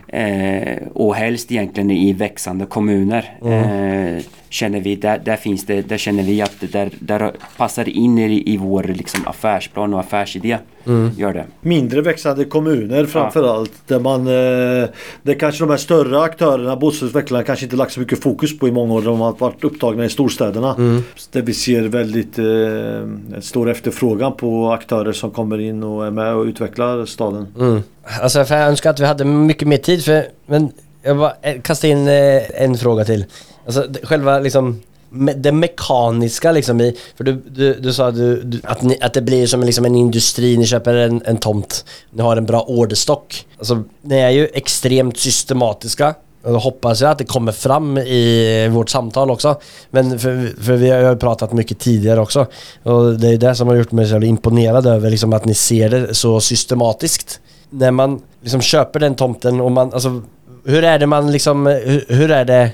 Eh, 0.08 0.78
och 0.94 1.16
helst 1.16 1.52
egentligen 1.52 1.92
i 1.92 2.14
växande 2.14 2.66
kommuner. 2.66 3.38
Mm. 3.42 4.22
Känner 4.54 4.82
vi, 4.82 4.96
där, 4.96 5.22
där, 5.26 5.36
finns 5.36 5.66
det, 5.66 5.82
där 5.82 5.98
känner 5.98 6.24
vi 6.24 6.42
att 6.42 6.72
där, 6.72 6.90
där 7.00 7.32
passar 7.58 7.86
det 7.86 7.92
in 7.92 8.18
i, 8.18 8.54
i 8.54 8.58
vår 8.58 8.84
liksom, 8.84 9.28
affärsplan 9.28 9.94
och 9.94 10.00
affärsidé. 10.00 10.58
Mm. 10.86 11.12
Gör 11.18 11.34
det. 11.34 11.46
Mindre 11.62 12.02
växande 12.02 12.46
kommuner 12.46 13.06
framförallt. 13.06 13.72
Ja. 13.74 13.96
Där 13.96 14.04
man 14.04 14.20
eh, 14.28 14.90
Där 15.22 15.40
kanske 15.40 15.64
de 15.64 15.70
här 15.70 15.78
större 15.78 16.22
aktörerna, 16.22 16.76
bostadsutvecklarna 16.76 17.44
kanske 17.44 17.66
inte 17.66 17.76
lagt 17.76 17.92
så 17.92 18.00
mycket 18.00 18.24
fokus 18.24 18.60
på 18.60 18.68
i 18.68 18.72
många 18.72 18.94
år. 18.94 19.02
De 19.02 19.20
har 19.20 19.32
varit 19.32 19.64
upptagna 19.64 20.06
i 20.06 20.10
storstäderna. 20.10 20.76
Mm. 20.76 21.04
Där 21.32 21.42
vi 21.42 21.54
ser 21.54 21.82
väldigt 21.82 22.40
eh, 22.40 23.42
stor 23.42 23.70
efterfrågan 23.70 24.34
på 24.34 24.72
aktörer 24.72 25.12
som 25.12 25.32
kommer 25.32 25.60
in 25.60 25.84
och 25.84 26.06
är 26.06 26.12
med 26.12 26.34
och 26.34 26.46
utvecklar 26.46 27.06
staden. 27.06 27.48
Mm. 27.60 27.84
Alltså 28.22 28.46
för 28.46 28.56
jag 28.56 28.68
önskar 28.68 28.90
att 28.90 29.00
vi 29.00 29.06
hade 29.06 29.26
mycket 29.26 29.68
mer 29.68 29.78
tid 29.78 30.06
för 30.06 30.26
men 30.46 30.72
jag 31.04 31.18
bara 31.18 31.34
eh, 31.42 31.62
kastar 31.62 31.88
in 31.88 32.08
eh, 32.08 32.62
en 32.64 32.78
fråga 32.78 33.06
till. 33.06 33.26
Alltså 33.66 33.88
själva 34.04 34.40
liksom 34.40 34.82
det 35.36 35.52
mekaniska 35.52 36.52
liksom 36.52 36.82
i, 36.82 36.98
för 37.18 37.24
du, 37.24 37.44
du, 37.52 37.74
du 37.74 37.94
sa 37.94 38.12
du, 38.12 38.42
du, 38.42 38.62
att, 38.64 38.82
ni, 38.82 38.98
att 39.02 39.14
det 39.14 39.22
blir 39.22 39.48
som 39.48 39.64
liksom 39.64 39.86
en 39.86 39.96
industri, 39.96 40.58
ni 40.58 40.66
köper 40.66 40.94
en, 40.94 41.22
en 41.26 41.38
tomt, 41.38 41.86
ni 42.12 42.22
har 42.22 42.38
en 42.38 42.46
bra 42.46 42.62
orderstock. 42.62 43.46
Alltså 43.58 43.84
ni 44.02 44.16
är 44.16 44.30
ju 44.30 44.48
extremt 44.54 45.18
systematiska. 45.18 46.16
Och 46.44 46.62
hoppas 46.62 47.02
jag 47.02 47.12
att 47.12 47.18
det 47.18 47.24
kommer 47.24 47.52
fram 47.52 47.98
i 47.98 48.68
vårt 48.72 48.90
samtal 48.90 49.32
också. 49.32 49.56
Men 49.92 50.20
för, 50.20 50.64
för 50.64 50.74
vi 50.74 50.90
har 50.90 51.12
ju 51.12 51.16
pratat 51.16 51.54
mycket 51.54 51.80
tidigare 51.80 52.22
också. 52.22 52.46
Och 52.84 53.20
det 53.20 53.30
är 53.30 53.38
det 53.38 53.56
som 53.56 53.68
har 53.68 53.76
gjort 53.76 53.92
mig 53.92 54.08
så 54.08 54.22
imponerad 54.22 54.88
över 54.88 55.10
liksom 55.10 55.34
att 55.34 55.46
ni 55.46 55.54
ser 55.54 55.90
det 55.90 56.14
så 56.14 56.40
systematiskt. 56.40 57.40
När 57.70 57.92
man 57.92 58.22
liksom 58.42 58.62
köper 58.62 59.00
den 59.00 59.16
tomten 59.16 59.62
och 59.62 59.72
man, 59.72 59.94
alltså 59.94 60.22
hur 60.66 60.84
är 60.84 61.00
det 61.00 61.08
man 61.08 61.32
liksom, 61.32 61.66
hur, 61.66 62.06
hur 62.08 62.32
är 62.32 62.46
det 62.46 62.72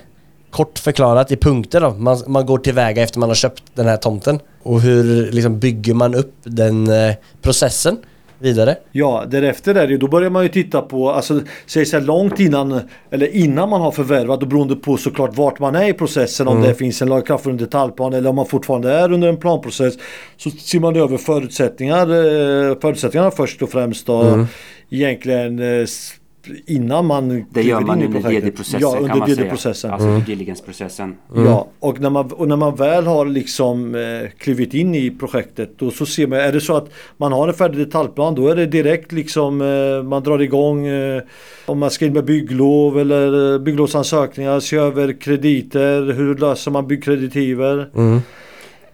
kort 0.52 0.80
förklarat 0.80 1.32
i 1.32 1.38
punkter 1.38 1.82
då. 1.82 1.92
Man, 1.92 2.18
man 2.28 2.46
går 2.46 2.58
tillväga 2.58 3.04
efter 3.04 3.20
man 3.20 3.30
har 3.30 3.36
köpt 3.36 3.64
den 3.74 3.86
här 3.86 3.98
tomten. 3.98 4.40
Och 4.64 4.82
hur 4.82 5.32
liksom 5.32 5.60
bygger 5.60 5.94
man 5.94 6.16
upp 6.16 6.34
den 6.44 6.88
eh, 6.88 7.16
processen 7.42 7.98
vidare? 8.40 8.76
Ja, 8.92 9.24
därefter 9.28 9.76
är 9.76 9.88
det 9.88 9.98
då 9.98 10.08
börjar 10.08 10.30
man 10.30 10.44
ju 10.44 10.50
titta 10.50 10.82
på, 10.82 11.12
alltså 11.12 11.42
säg 11.66 11.86
så 11.86 11.98
här 11.98 12.06
långt 12.06 12.40
innan, 12.40 12.82
eller 13.12 13.36
innan 13.36 13.70
man 13.70 13.82
har 13.82 13.92
förvärvat, 13.92 14.42
och 14.42 14.48
beroende 14.48 14.76
på 14.76 14.98
såklart 14.98 15.38
vart 15.38 15.60
man 15.60 15.76
är 15.76 15.90
i 15.90 15.94
processen, 15.94 16.48
om 16.48 16.58
mm. 16.58 16.70
det 16.70 16.76
finns 16.76 17.02
en 17.02 17.10
lagakraftvunnen 17.10 17.58
detaljplan 17.58 18.14
eller 18.14 18.30
om 18.30 18.36
man 18.36 18.46
fortfarande 18.46 18.94
är 18.94 19.12
under 19.12 19.28
en 19.28 19.38
planprocess, 19.38 19.94
så 20.38 20.50
ser 20.50 20.80
man 20.80 20.96
över 20.96 21.18
förutsättningar, 21.18 22.02
eh, 22.02 22.80
förutsättningarna 22.82 23.32
först 23.32 23.62
och 23.62 23.70
främst 23.70 24.06
då. 24.06 24.22
Mm. 24.22 24.46
Egentligen 24.90 25.60
eh, 25.60 25.86
innan 26.66 27.06
man 27.06 27.46
Det 27.50 27.62
gör 27.62 27.82
man 27.82 28.04
under 28.04 28.20
DD-processen 28.20 28.80
ja, 28.82 28.98
under 29.00 29.36
DD-processen. 29.36 29.92
Alltså 29.92 30.08
mm. 30.08 30.24
diligence-processen. 30.24 31.16
Mm. 31.36 31.46
Ja, 31.46 31.68
och 31.80 32.00
när, 32.00 32.10
man, 32.10 32.32
och 32.32 32.48
när 32.48 32.56
man 32.56 32.76
väl 32.76 33.06
har 33.06 33.26
liksom 33.26 33.96
eh, 33.96 34.30
klivit 34.38 34.74
in 34.74 34.96
i 34.96 35.12
projektet 35.12 35.80
då 35.80 35.92
så 35.92 36.06
ser 36.06 36.28
man, 36.28 36.40
är 36.40 36.52
det 36.52 36.62
så 36.62 36.76
att 36.76 36.90
man 37.18 37.32
har 37.32 37.48
en 37.48 37.54
färdig 37.54 37.80
detaljplan 37.80 38.36
då 38.36 38.48
är 38.48 38.56
det 38.56 38.66
direkt 38.66 39.12
liksom 39.12 39.62
eh, 39.62 40.04
man 40.04 40.24
drar 40.24 40.40
igång 40.40 40.88
eh, 40.88 41.22
om 41.66 41.80
man 41.80 41.92
ska 41.92 42.06
in 42.06 42.14
med 42.14 42.26
bygglov 42.26 43.00
eller 43.00 43.54
eh, 43.54 43.60
bygglovsansökningar, 43.60 44.60
se 44.60 44.76
över 44.78 45.22
krediter, 45.22 46.14
hur 46.14 46.36
löser 46.36 46.72
man 46.72 46.88
byggkreditiver. 46.88 47.90
Mm. 47.96 48.22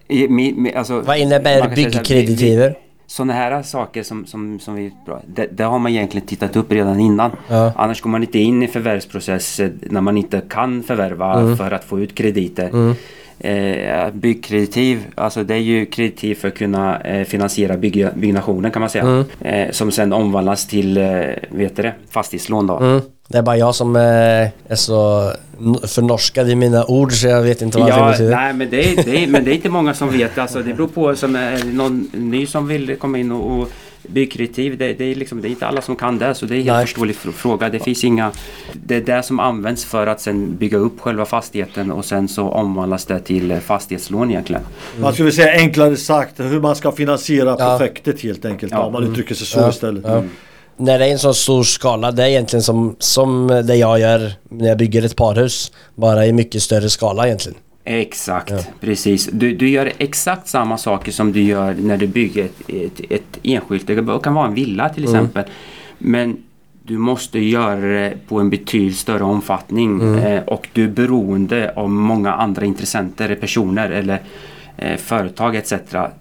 I, 0.08 0.74
alltså, 0.76 1.02
Vad 1.02 1.18
innebär 1.18 1.76
byggkreditiver? 1.76 2.76
Sådana 3.08 3.34
här 3.34 3.62
saker 3.64 4.04
som, 4.04 4.26
som, 4.26 4.60
som 4.60 4.76
vi 4.76 4.94
det, 5.28 5.48
det, 5.52 5.64
har 5.64 5.80
man 5.80 5.92
egentligen 5.92 6.28
tittat 6.28 6.56
upp 6.56 6.72
redan 6.72 7.00
innan. 7.00 7.32
Ja. 7.48 7.74
Annars 7.76 8.02
går 8.02 8.10
man 8.10 8.24
inte 8.24 8.40
in 8.40 8.64
i 8.64 8.68
förvärvsprocess 8.68 9.62
när 9.82 10.02
man 10.02 10.18
inte 10.18 10.42
kan 10.50 10.84
förvärva 10.84 11.40
mm. 11.40 11.58
för 11.58 11.72
att 11.72 11.84
få 11.84 12.00
ut 12.00 12.16
krediter. 12.16 12.70
Mm. 12.70 12.96
Eh, 13.40 14.10
byggkreditiv, 14.14 15.04
alltså 15.16 15.44
det 15.44 15.54
är 15.54 15.60
ju 15.60 15.86
kreditiv 15.86 16.36
för 16.36 16.48
att 16.48 16.56
kunna 16.56 17.02
eh, 17.02 17.26
finansiera 17.26 17.78
bygg, 17.78 18.08
byggnationen 18.16 18.72
kan 18.72 18.80
man 18.80 18.90
säga. 18.90 19.04
Mm. 19.04 19.26
Eh, 19.40 19.72
som 19.72 19.92
sen 19.92 20.14
omvandlas 20.14 20.68
till 20.68 20.98
eh, 20.98 21.04
vet 21.50 21.76
det, 21.76 21.94
fastighetslån 22.10 22.68
då. 22.68 22.78
Mm. 22.78 23.02
Det 23.28 23.38
är 23.38 23.42
bara 23.42 23.58
jag 23.58 23.76
som 23.76 23.96
eh, 23.96 24.02
är 24.68 24.76
så 24.76 25.32
förnorskad 25.88 26.50
i 26.50 26.56
mina 26.56 26.86
ord 26.86 27.14
så 27.14 27.28
jag 27.28 27.42
vet 27.42 27.62
inte 27.62 27.78
vad 27.78 27.90
ja, 27.90 28.06
det 28.06 28.12
betyder. 28.12 28.36
Nej, 28.36 28.54
men 28.54 28.70
det, 28.70 28.92
är, 28.92 29.04
det 29.04 29.24
är, 29.24 29.28
men 29.28 29.44
det 29.44 29.52
är 29.52 29.56
inte 29.56 29.70
många 29.70 29.94
som 29.94 30.18
vet. 30.18 30.38
Alltså, 30.38 30.62
det 30.62 30.74
beror 30.74 30.88
på 30.88 31.16
som 31.16 31.36
är 31.36 31.64
någon 31.64 32.10
ny 32.14 32.46
som 32.46 32.68
vill 32.68 32.96
komma 32.96 33.18
in 33.18 33.32
och, 33.32 33.62
och 33.62 33.70
byggkreditiv. 34.08 34.78
Det, 34.78 34.94
det, 34.94 35.06
är 35.06 35.16
liksom, 35.16 35.42
det 35.42 35.48
är 35.48 35.50
inte 35.50 35.68
alla 35.68 35.82
som 35.82 35.96
kan 35.96 36.18
det 36.18 36.36
så 36.36 36.46
det 36.46 36.56
är 36.56 36.60
en 36.60 36.66
helt 36.68 36.82
förståelig 36.82 37.16
fråga. 37.16 37.70
Det 37.70 37.80
finns 37.80 38.04
inga... 38.04 38.32
Det 38.74 38.96
är 38.96 39.02
det 39.02 39.24
som 39.24 39.40
används 39.40 39.86
för 39.86 40.08
att 40.08 40.22
sen 40.22 40.56
bygga 40.56 40.78
upp 40.78 41.00
själva 41.00 41.26
fastigheten 41.26 41.92
och 41.92 42.06
sen 42.06 42.28
så 42.28 42.50
omvandlas 42.50 43.06
det 43.06 43.20
till 43.20 43.60
fastighetslån 43.60 44.32
egentligen. 44.32 44.62
Mm. 44.62 45.02
Man 45.02 45.14
skulle 45.14 45.32
säga 45.32 45.52
enklare 45.52 45.98
sagt 45.98 46.40
hur 46.40 46.60
man 46.60 46.76
ska 46.76 46.92
finansiera 46.92 47.56
ja. 47.60 47.78
projektet 47.78 48.22
helt 48.22 48.46
enkelt. 48.46 48.72
Ja. 48.72 48.84
Om 48.84 48.94
man 48.94 49.04
uttrycker 49.04 49.36
sig 49.36 49.48
så 49.48 49.60
ja. 49.60 49.70
istället. 49.70 50.06
Mm 50.06 50.30
när 50.78 51.00
det 51.00 51.06
är 51.06 51.12
en 51.12 51.20
så 51.20 51.34
stor 51.34 51.64
skala, 51.64 52.12
det 52.12 52.24
är 52.24 52.28
egentligen 52.28 52.64
som, 52.64 52.96
som 53.00 53.48
det 53.48 53.76
jag 53.76 54.00
gör 54.00 54.34
när 54.50 54.68
jag 54.68 54.78
bygger 54.78 55.06
ett 55.06 55.16
parhus. 55.16 55.72
Bara 55.96 56.26
i 56.26 56.34
mycket 56.34 56.62
större 56.62 56.90
skala 56.90 57.26
egentligen. 57.26 57.58
Exakt, 57.86 58.52
ja. 58.52 58.60
precis. 58.80 59.30
Du, 59.32 59.56
du 59.56 59.70
gör 59.70 59.92
exakt 59.98 60.48
samma 60.48 60.78
saker 60.78 61.12
som 61.12 61.32
du 61.32 61.42
gör 61.42 61.74
när 61.74 61.98
du 61.98 62.08
bygger 62.08 62.46
ett, 62.46 62.62
ett, 62.68 63.02
ett 63.10 63.40
enskilt, 63.44 63.88
det 63.88 64.20
kan 64.24 64.34
vara 64.34 64.48
en 64.48 64.54
villa 64.54 64.90
till 64.90 65.06
mm. 65.06 65.16
exempel. 65.16 65.44
Men 65.98 66.38
du 66.84 66.98
måste 66.98 67.40
göra 67.40 67.80
det 67.80 68.18
på 68.28 68.40
en 68.40 68.50
betydligt 68.50 68.98
större 68.98 69.24
omfattning 69.24 70.02
mm. 70.02 70.16
eh, 70.16 70.44
och 70.44 70.70
du 70.74 70.84
är 70.84 70.88
beroende 70.88 71.74
av 71.76 71.90
många 71.90 72.34
andra 72.34 72.66
intressenter, 72.66 73.36
personer 73.36 73.90
eller 73.90 74.22
eh, 74.78 74.98
företag 74.98 75.56
etc. 75.56 75.74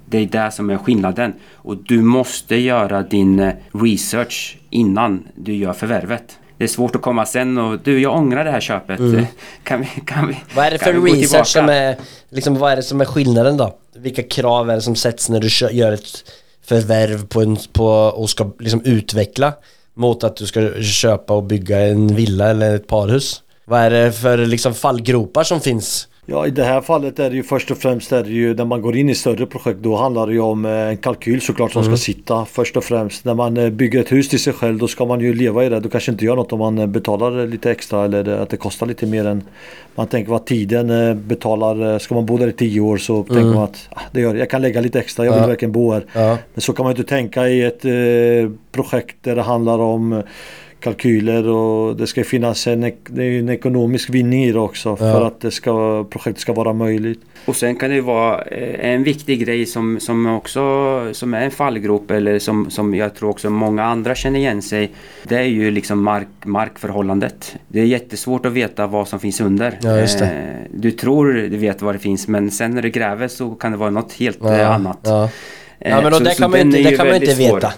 Det 0.07 0.19
är 0.19 0.27
det 0.27 0.51
som 0.51 0.71
är 0.71 0.77
skillnaden. 0.77 1.33
Och 1.53 1.77
du 1.77 2.03
måste 2.03 2.57
göra 2.57 3.03
din 3.03 3.41
eh, 3.41 3.55
research 3.73 4.59
innan 4.71 5.23
du 5.35 5.55
gör 5.55 5.73
förvärvet. 5.73 6.39
Det 6.59 6.65
är 6.65 6.69
svårt 6.69 6.97
att 6.97 7.03
komma 7.03 7.27
sen 7.27 7.59
och 7.59 7.79
du, 7.79 8.01
jag 8.01 8.17
ångrar 8.17 8.45
det 8.45 8.51
här 8.51 8.61
köpet. 8.61 8.99
Mm. 8.99 9.27
Kan 9.63 9.81
vi, 9.81 9.87
kan 10.07 10.29
vi, 10.29 10.37
vad 10.55 10.67
är 10.67 10.71
det 10.71 10.79
för 10.79 10.93
research 10.93 11.47
som 11.47 11.69
är, 11.69 11.97
liksom, 12.31 12.59
vad 12.59 12.73
är 12.73 12.77
det 12.77 12.83
som 12.83 13.01
är 13.01 13.05
skillnaden 13.05 13.57
då? 13.57 13.79
Vilka 13.97 14.23
krav 14.23 14.71
är 14.71 14.75
det 14.75 14.83
som 14.83 14.97
sätts 14.97 15.29
när 15.29 15.41
du 15.41 15.77
gör 15.77 15.93
ett 15.93 16.33
förvärv 16.65 17.27
på, 17.27 17.43
en, 17.43 17.57
på 17.73 17.87
och 17.89 18.31
ska 18.31 18.51
liksom 18.59 18.83
utveckla 18.85 19.53
mot 19.95 20.25
att 20.25 20.37
du 20.37 20.47
ska 20.47 20.83
köpa 20.83 21.35
och 21.35 21.43
bygga 21.43 21.81
en 21.81 22.15
villa 22.15 22.51
eller 22.51 22.75
ett 22.75 22.87
parhus? 22.87 23.43
Vad 23.65 23.81
är 23.81 23.91
det 23.91 24.13
för 24.13 24.39
liksom 24.39 24.75
fallgropar 24.75 25.45
som 25.45 25.61
finns 25.61 26.09
Ja 26.27 26.47
i 26.47 26.51
det 26.51 26.65
här 26.65 26.81
fallet 26.81 27.19
är 27.19 27.31
det 27.31 27.37
ju 27.37 27.43
först 27.43 27.71
och 27.71 27.79
främst 27.79 28.13
är 28.13 28.23
det 28.23 28.31
ju 28.31 28.55
när 28.55 28.65
man 28.65 28.83
går 28.83 28.97
in 28.97 29.09
i 29.09 29.15
större 29.15 29.47
projekt 29.47 29.79
då 29.81 29.97
handlar 29.97 30.27
det 30.27 30.33
ju 30.33 30.41
om 30.41 30.65
eh, 30.65 30.71
en 30.71 30.97
kalkyl 30.97 31.41
såklart 31.41 31.73
som 31.73 31.83
mm. 31.83 31.97
ska 31.97 32.05
sitta 32.05 32.45
först 32.45 32.77
och 32.77 32.85
främst. 32.85 33.25
När 33.25 33.35
man 33.35 33.57
eh, 33.57 33.71
bygger 33.71 34.01
ett 34.01 34.13
hus 34.13 34.29
till 34.29 34.39
sig 34.39 34.53
själv 34.53 34.79
då 34.79 34.89
ska 34.89 35.05
man 35.05 35.21
ju 35.21 35.35
leva 35.35 35.65
i 35.65 35.69
det. 35.69 35.81
Då 35.81 35.89
kanske 35.89 36.13
inte 36.13 36.25
gör 36.25 36.37
något 36.37 36.53
om 36.53 36.59
man 36.59 36.79
eh, 36.79 36.87
betalar 36.87 37.47
lite 37.47 37.71
extra 37.71 38.05
eller 38.05 38.29
att 38.39 38.51
det 38.51 38.57
kostar 38.57 38.87
lite 38.87 39.07
mer 39.07 39.27
än 39.27 39.43
man 39.95 40.07
tänker 40.07 40.31
vad 40.31 40.45
tiden 40.45 40.89
betalar. 41.29 41.99
Ska 41.99 42.15
man 42.15 42.27
bo 42.27 42.39
där 42.39 42.49
i 42.49 42.53
tio 42.53 42.81
år 42.81 42.97
så 42.97 43.15
mm. 43.15 43.27
tänker 43.27 43.55
man 43.55 43.65
att 43.65 43.89
ah, 43.91 44.01
det 44.13 44.21
gör, 44.21 44.35
jag 44.35 44.51
kan 44.51 44.63
lägga 44.63 44.81
lite 44.81 44.99
extra, 44.99 45.25
jag 45.25 45.33
vill 45.33 45.43
ja. 45.43 45.47
verkligen 45.47 45.73
bo 45.73 45.93
här. 45.93 46.05
Ja. 46.13 46.39
Men 46.55 46.61
så 46.61 46.73
kan 46.73 46.85
man 46.85 46.93
inte 46.93 47.05
tänka 47.05 47.49
i 47.49 47.63
ett 47.63 47.85
eh, 47.85 48.51
projekt 48.73 49.17
där 49.21 49.37
det 49.37 49.43
handlar 49.43 49.79
om 49.79 50.23
kalkyler 50.85 51.49
och 51.49 51.97
det 51.97 52.07
ska 52.07 52.25
finnas 52.25 52.67
en, 52.67 52.85
en 53.17 53.49
ekonomisk 53.49 54.11
vinning 54.11 54.45
i 54.45 54.53
det 54.53 54.59
också 54.59 54.89
ja. 54.89 54.97
för 54.97 55.27
att 55.27 55.41
det 55.41 55.51
ska, 55.51 56.05
projektet 56.11 56.41
ska 56.41 56.53
vara 56.53 56.73
möjligt. 56.73 57.21
Och 57.45 57.57
sen 57.57 57.77
kan 57.77 57.91
det 57.91 58.01
vara 58.01 58.43
eh, 58.43 58.93
en 58.93 59.05
viktig 59.05 59.41
grej 59.41 59.67
som, 59.67 60.01
som 60.01 60.27
också 60.27 60.61
som 61.13 61.35
är 61.35 61.41
en 61.41 61.51
fallgrop 61.51 62.11
eller 62.11 62.39
som, 62.39 62.71
som 62.71 62.95
jag 62.95 63.15
tror 63.15 63.31
också 63.31 63.51
många 63.51 63.85
andra 63.85 64.15
känner 64.15 64.39
igen 64.39 64.63
sig. 64.63 64.93
Det 65.23 65.37
är 65.37 65.43
ju 65.43 65.71
liksom 65.71 66.03
mark, 66.03 66.29
markförhållandet. 66.45 67.57
Det 67.69 67.81
är 67.81 67.85
jättesvårt 67.85 68.47
att 68.47 68.53
veta 68.53 68.87
vad 68.87 69.09
som 69.09 69.21
finns 69.21 69.41
under. 69.41 69.79
Ja, 69.83 69.99
eh, 69.99 70.29
du 70.71 70.91
tror 70.91 71.33
du 71.33 71.57
vet 71.57 71.83
vad 71.83 71.95
det 71.95 71.99
finns 71.99 72.29
men 72.29 72.51
sen 72.51 72.71
när 72.71 72.83
du 72.83 72.91
gräver 72.91 73.29
så 73.29 73.51
kan 73.51 73.73
det 73.73 73.79
vara 73.79 73.91
något 73.91 74.13
helt 74.13 74.39
ja, 74.41 74.67
annat. 74.67 74.99
Ja. 75.03 75.29
Ja 75.79 76.01
men 76.01 76.13
då, 76.13 76.19
det, 76.19 76.39
kan 76.39 76.51
man 76.51 76.61
inte, 76.61 76.83
det 76.83 76.97
kan 76.97 77.07
man 77.07 77.17
inte 77.17 77.35
veta. 77.35 77.73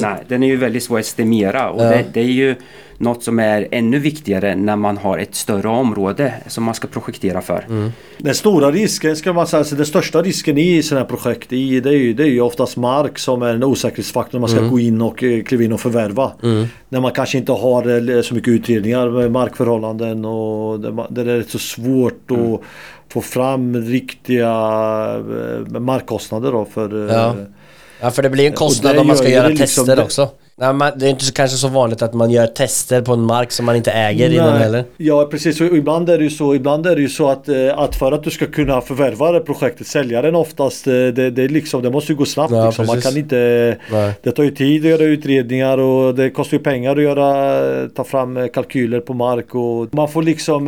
Nej, 0.00 0.24
den 0.28 0.42
är 0.42 0.46
ju 0.46 0.56
väldigt 0.56 0.82
svår 0.82 0.98
att 0.98 1.04
estimera 1.04 1.70
och 1.70 1.82
Ja. 1.84 1.88
det, 1.88 2.04
det 2.12 2.20
är 2.20 2.24
ju 2.24 2.54
något 2.98 3.22
som 3.22 3.38
är 3.38 3.68
ännu 3.70 3.98
viktigare 3.98 4.54
när 4.54 4.76
man 4.76 4.96
har 4.96 5.18
ett 5.18 5.34
större 5.34 5.68
område 5.68 6.34
som 6.46 6.64
man 6.64 6.74
ska 6.74 6.88
projektera 6.88 7.40
för. 7.40 7.90
Den 8.18 8.34
stora 8.34 8.70
risken 8.70 9.16
ska 9.16 9.32
man 9.32 9.46
säga, 9.46 9.58
alltså 9.58 9.74
den 9.74 9.86
största 9.86 10.22
risken 10.22 10.58
i 10.58 10.82
sådana 10.82 11.00
här 11.04 11.08
projekt 11.08 11.52
i, 11.52 11.80
det, 11.80 11.88
är 11.88 11.92
ju, 11.92 12.12
det 12.14 12.22
är 12.22 12.26
ju 12.28 12.40
oftast 12.40 12.76
mark 12.76 13.18
som 13.18 13.42
är 13.42 13.54
en 13.54 13.64
osäkerhetsfaktor 13.64 14.38
när 14.38 14.40
man 14.40 14.48
ska 14.50 14.60
gå 14.60 14.80
in 14.80 15.02
och 15.02 15.22
eh, 15.22 15.42
kliva 15.42 15.64
in 15.64 15.72
och 15.72 15.80
förvärva. 15.80 16.32
När 16.88 17.00
man 17.00 17.12
kanske 17.12 17.38
inte 17.38 17.52
har 17.52 18.10
eh, 18.16 18.22
så 18.22 18.34
mycket 18.34 18.48
utredningar 18.48 19.10
med 19.10 19.32
markförhållanden 19.32 20.24
och 20.24 20.80
det, 20.80 21.06
det 21.10 21.20
är 21.20 21.24
rätt 21.24 21.50
så 21.50 21.58
svårt 21.58 22.30
att 22.30 22.60
få 23.08 23.20
fram 23.20 23.76
riktiga 23.76 24.50
eh, 25.16 25.80
markkostnader 25.80 26.52
då 26.52 26.64
för 26.64 27.12
Ja. 27.12 27.34
Ja 28.00 28.10
för 28.10 28.22
det 28.22 28.30
blir 28.30 28.46
en 28.46 28.52
kostnad 28.52 28.98
om 28.98 29.06
man 29.06 29.16
ska 29.16 29.28
göra 29.28 29.48
liksom 29.48 29.86
tester 29.86 30.04
också. 30.04 30.30
Nej, 30.58 30.72
man, 30.72 30.92
det 30.96 31.06
är 31.06 31.10
inte 31.10 31.24
så, 31.24 31.32
kanske 31.32 31.56
så 31.56 31.68
vanligt 31.68 32.02
att 32.02 32.14
man 32.14 32.30
gör 32.30 32.46
tester 32.46 33.02
på 33.02 33.12
en 33.12 33.20
mark 33.20 33.52
som 33.52 33.66
man 33.66 33.76
inte 33.76 33.90
äger 33.92 34.30
innan 34.30 34.50
Nej. 34.50 34.58
heller. 34.62 34.84
Ja 34.96 35.28
precis, 35.30 35.60
och 35.60 35.66
ibland 35.66 36.10
är 36.10 36.18
det 36.18 36.24
ju 36.24 36.30
så, 36.30 36.54
ibland 36.54 36.86
är 36.86 36.94
det 36.96 37.02
ju 37.02 37.08
så 37.08 37.28
att, 37.28 37.48
eh, 37.48 37.78
att 37.78 37.96
för 37.96 38.12
att 38.12 38.22
du 38.22 38.30
ska 38.30 38.46
kunna 38.46 38.80
förvärva 38.80 39.32
det 39.32 39.40
projektet, 39.40 39.86
säljaren 39.86 40.34
oftast, 40.34 40.86
eh, 40.86 40.92
det, 40.92 41.30
det, 41.30 41.48
liksom, 41.48 41.82
det 41.82 41.90
måste 41.90 42.12
ju 42.12 42.16
gå 42.18 42.24
snabbt. 42.24 42.52
Ja, 42.52 42.66
liksom. 42.66 42.86
Man 42.86 43.00
kan 43.00 43.16
inte, 43.16 43.76
Nej. 43.92 44.12
det 44.22 44.30
tar 44.32 44.42
ju 44.42 44.50
tid 44.50 44.84
att 44.84 44.90
göra 44.90 45.02
utredningar 45.02 45.78
och 45.78 46.14
det 46.14 46.30
kostar 46.30 46.56
ju 46.56 46.62
pengar 46.62 46.96
att 46.96 47.02
göra, 47.02 47.88
ta 47.88 48.04
fram 48.04 48.36
eh, 48.36 48.46
kalkyler 48.46 49.00
på 49.00 49.14
mark 49.14 49.54
och 49.54 49.94
man 49.94 50.08
får 50.08 50.22
liksom, 50.22 50.64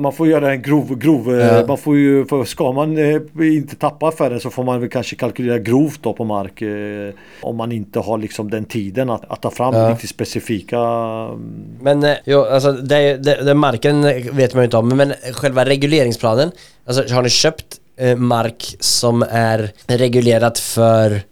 man 0.00 0.12
får 0.12 0.28
göra 0.28 0.52
en 0.52 0.62
grov, 0.62 0.98
grov 0.98 1.40
Ja. 1.40 1.64
man 1.68 1.78
får 1.78 1.96
ju, 1.96 2.26
ska 2.46 2.72
man 2.72 2.98
inte 3.42 3.76
tappa 3.76 4.08
affären 4.08 4.40
så 4.40 4.50
får 4.50 4.64
man 4.64 4.80
väl 4.80 4.88
kanske 4.90 5.16
kalkylera 5.16 5.58
grovt 5.58 6.02
då 6.02 6.12
på 6.12 6.24
mark. 6.24 6.62
Om 7.40 7.56
man 7.56 7.72
inte 7.72 7.98
har 7.98 8.18
liksom 8.18 8.50
den 8.50 8.64
tiden 8.64 9.10
att, 9.10 9.27
att 9.28 9.42
ta 9.42 9.50
fram 9.50 9.74
Ja. 9.74 9.90
riktigt 9.90 10.10
specifika 10.10 10.78
mm, 10.78 11.78
Men 11.80 12.04
eh, 12.04 12.16
jo, 12.24 12.44
alltså 12.44 12.72
det, 12.72 13.16
det, 13.16 13.44
det 13.44 13.54
marken 13.54 14.02
vet 14.32 14.54
man 14.54 14.62
ju 14.62 14.64
inte 14.64 14.76
om, 14.76 14.88
men 14.88 15.12
själva 15.32 15.64
regleringsplanen, 15.64 16.50
alltså 16.86 17.14
har 17.14 17.22
ni 17.22 17.28
köpt 17.30 17.66
eh, 17.96 18.16
mark 18.16 18.76
som 18.80 19.24
är 19.30 19.72
reglerat 19.86 20.58
för 20.58 21.22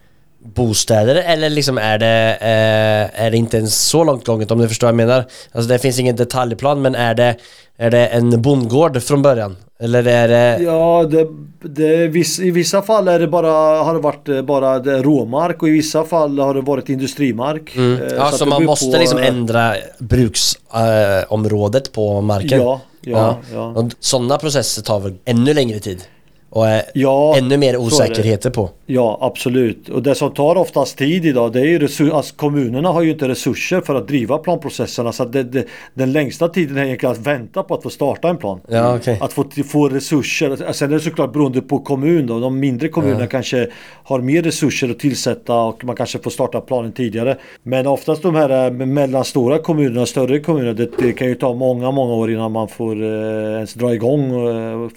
bostäder 0.55 1.15
eller 1.15 1.51
liksom 1.51 1.79
är 1.79 1.99
det, 1.99 2.37
eh, 2.41 3.25
är 3.25 3.31
det 3.31 3.37
inte 3.37 3.57
ens 3.57 3.89
så 3.89 4.05
långt 4.05 4.27
gånget 4.27 4.51
om 4.51 4.59
du 4.59 4.69
förstår 4.69 4.87
vad 4.87 4.93
jag 4.93 5.07
menar? 5.09 5.25
Alltså 5.53 5.69
det 5.69 5.79
finns 5.79 5.99
ingen 5.99 6.17
detaljplan 6.17 6.83
men 6.83 6.95
är 6.95 7.15
det, 7.15 7.37
är 7.77 7.91
det 7.91 8.07
en 8.07 8.43
bondgård 8.43 9.03
från 9.03 9.23
början? 9.23 9.57
Eller 9.81 10.07
är 10.07 10.29
det... 10.29 10.63
Ja, 10.63 11.05
det, 11.11 11.27
det, 11.63 12.09
viss, 12.09 12.41
i 12.41 12.51
vissa 12.51 12.83
fall 12.83 13.09
är 13.09 13.19
det 13.19 13.27
bara, 13.27 13.83
har 13.83 13.95
det 13.95 14.01
varit 14.01 14.29
eh, 14.29 14.43
bara 14.43 14.79
det 14.79 15.03
råmark 15.03 15.63
och 15.63 15.69
i 15.69 15.71
vissa 15.71 16.05
fall 16.05 16.39
har 16.39 16.55
det 16.55 16.61
varit 16.61 16.89
industrimark. 16.89 17.77
Mm. 17.77 18.03
Eh, 18.03 18.13
Ja, 18.17 18.31
så, 18.31 18.45
det 18.45 18.51
man 18.51 18.65
måste 18.65 18.93
på, 18.93 18.99
liksom 18.99 19.19
eh, 19.19 19.29
ändra 19.29 19.75
bruksområdet 19.99 21.87
eh, 21.87 21.93
på 21.93 22.21
marken? 22.21 22.61
Ja, 22.61 22.81
ja, 23.01 23.37
ja. 23.55 23.67
Och 23.67 23.91
sådana 24.01 24.39
processer 24.39 24.83
tar 24.83 25.01
väl 25.01 25.15
ännu 25.25 25.55
längre 25.55 25.79
tid? 25.79 26.03
Och 26.51 26.69
är 26.69 26.83
Ja, 26.95 27.37
ännu 27.37 27.57
mer 27.57 27.75
så 27.75 27.81
osäkerheter 27.81 28.51
på? 28.51 28.71
Ja, 28.87 29.19
absolut. 29.21 29.89
Och 29.89 30.03
det 30.03 30.15
som 30.15 30.31
tar 30.31 30.57
oftast 30.57 30.99
tid 30.99 31.27
idag, 31.27 31.53
det 31.53 31.61
är 31.61 31.65
ju 31.65 31.79
resurs, 31.79 32.13
alltså 32.13 32.35
kommunerna 32.37 32.89
har 32.89 33.03
ju 33.03 33.11
inte 33.11 33.29
resurser 33.29 33.81
för 33.81 33.95
att 33.95 34.09
driva 34.09 34.39
planprocesserna. 34.39 35.13
Så 35.13 35.25
det, 35.25 35.43
det, 35.43 35.67
den 35.95 36.13
längsta 36.13 36.49
tiden 36.49 36.77
är 36.77 36.85
egentligen 36.85 37.13
att 37.13 37.27
vänta 37.27 37.63
på 37.63 37.75
att 37.75 37.83
få 37.83 37.91
starta 37.91 38.29
en 38.29 38.37
plan. 38.37 38.61
Ja, 38.69 38.97
okay. 38.97 39.17
Att 39.21 39.33
få, 39.33 39.45
få 39.69 39.89
resurser. 39.89 40.51
Alltså, 40.51 40.73
sen 40.73 40.91
är 40.91 40.95
det 40.95 41.01
såklart 41.01 41.33
beroende 41.33 41.63
på 41.63 41.79
kommun 41.79 42.27
då. 42.27 42.41
De 42.41 42.61
mindre 42.61 42.89
kommunerna 42.89 43.21
ja. 43.21 43.27
kanske 43.27 43.69
har 44.03 44.21
mer 44.21 44.43
resurser 44.43 44.91
att 44.91 44.99
tillsätta 44.99 45.55
och 45.55 45.85
man 45.85 45.97
kanske 45.97 46.19
får 46.19 46.31
starta 46.31 46.61
planen 46.61 46.93
tidigare. 46.93 47.37
Men 47.63 47.87
oftast 47.87 48.23
de 48.23 48.35
här 48.35 48.67
eh, 48.67 48.87
mellanstora 48.87 49.59
kommunerna 49.59 50.07
större 50.07 50.39
kommuner, 50.41 50.75
det, 50.75 50.91
det, 50.99 51.13
kan 51.13 51.29
ju 51.29 51.35
ta 51.35 51.55
många, 51.55 51.91
många 51.91 52.15
år 52.15 52.31
innan 52.31 52.53
man 52.53 52.69
får 52.69 53.03
eh, 53.03 53.55
ens 53.55 53.75
dra 53.75 53.95
igång 53.95 54.31
eh, 54.49 54.91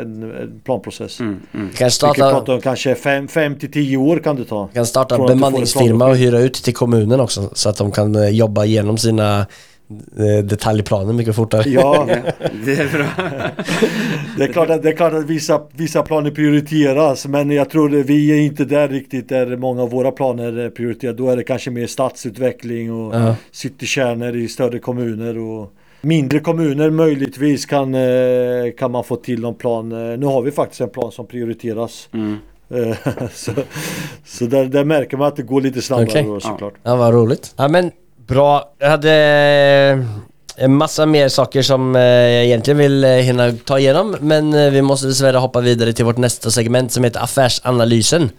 en, 0.00 0.22
en, 0.22 0.60
planprocess. 0.64 1.20
Mm, 1.20 1.40
mm. 1.54 1.70
Kan 1.70 1.90
starta... 1.90 2.40
Vi 2.40 2.46
kan 2.46 2.54
om 2.54 2.60
kanske 2.60 2.94
fem 2.94 3.13
5-10 3.22 3.96
år 3.96 4.18
kan 4.18 4.36
det 4.36 4.44
ta. 4.44 4.68
Du 4.72 4.74
kan 4.74 4.86
starta 4.86 5.14
en 5.14 5.26
bemanningsfirma 5.26 6.06
och 6.06 6.16
hyra 6.16 6.38
ut 6.38 6.54
till 6.54 6.74
kommunen 6.74 7.20
också 7.20 7.50
så 7.52 7.68
att 7.68 7.76
de 7.76 7.92
kan 7.92 8.14
eh, 8.14 8.28
jobba 8.28 8.64
igenom 8.64 8.98
sina 8.98 9.46
eh, 10.18 10.44
detaljplaner 10.44 11.12
mycket 11.12 11.36
fortare. 11.36 11.70
Ja, 11.70 12.06
det 12.64 12.72
är 12.72 12.88
bra. 12.92 13.06
Det 14.38 14.44
är 14.44 14.52
klart 14.52 14.70
att, 14.70 14.82
det 14.82 14.88
är 14.88 14.96
klart 14.96 15.12
att 15.12 15.24
vissa, 15.24 15.60
vissa 15.72 16.02
planer 16.02 16.30
prioriteras 16.30 17.26
men 17.26 17.50
jag 17.50 17.70
tror 17.70 17.88
vi 17.88 18.32
är 18.32 18.40
inte 18.40 18.64
där 18.64 18.88
riktigt 18.88 19.28
där 19.28 19.56
många 19.56 19.82
av 19.82 19.90
våra 19.90 20.10
planer 20.10 20.70
prioriteras. 20.70 21.16
Då 21.16 21.30
är 21.30 21.36
det 21.36 21.44
kanske 21.44 21.70
mer 21.70 21.86
stadsutveckling 21.86 22.92
och 22.92 23.14
uh. 23.14 23.32
citykärnor 23.52 24.36
i 24.36 24.48
större 24.48 24.78
kommuner 24.78 25.38
och 25.38 25.72
Mindre 26.04 26.40
kommuner 26.40 26.90
möjligtvis 26.90 27.66
kan, 27.66 27.94
eh, 27.94 28.72
kan 28.78 28.90
man 28.90 29.04
få 29.04 29.16
till 29.16 29.40
någon 29.40 29.54
plan. 29.54 29.88
Nu 30.20 30.26
har 30.26 30.42
vi 30.42 30.50
faktiskt 30.50 30.80
en 30.80 30.90
plan 30.90 31.12
som 31.12 31.26
prioriteras. 31.26 32.08
Mm. 32.12 32.36
Eh, 32.70 32.96
så 33.34 33.52
så 34.26 34.44
där, 34.44 34.64
där 34.64 34.84
märker 34.84 35.16
man 35.16 35.28
att 35.28 35.36
det 35.36 35.42
går 35.42 35.60
lite 35.60 35.82
snabbare 35.82 36.06
Okej. 36.06 36.24
då 36.24 36.40
såklart. 36.40 36.74
Ja, 36.82 36.96
vad 36.96 37.14
roligt. 37.14 37.54
Ja, 37.56 37.68
men 37.68 37.90
bra. 38.26 38.72
Jag 38.78 38.90
hade 38.90 39.12
eh, 40.56 40.64
en 40.64 40.76
massa 40.76 41.06
mer 41.06 41.28
saker 41.28 41.62
som 41.62 41.96
eh, 41.96 42.02
jag 42.02 42.44
egentligen 42.44 42.78
vill 42.78 43.04
hinna 43.04 43.52
ta 43.64 43.78
igenom, 43.78 44.16
men 44.20 44.72
vi 44.72 44.82
måste 44.82 45.06
dessvärre 45.06 45.36
hoppa 45.36 45.60
vidare 45.60 45.92
till 45.92 46.04
vårt 46.04 46.16
nästa 46.16 46.50
segment 46.50 46.92
som 46.92 47.04
heter 47.04 47.20
Affärsanalysen. 47.20 48.30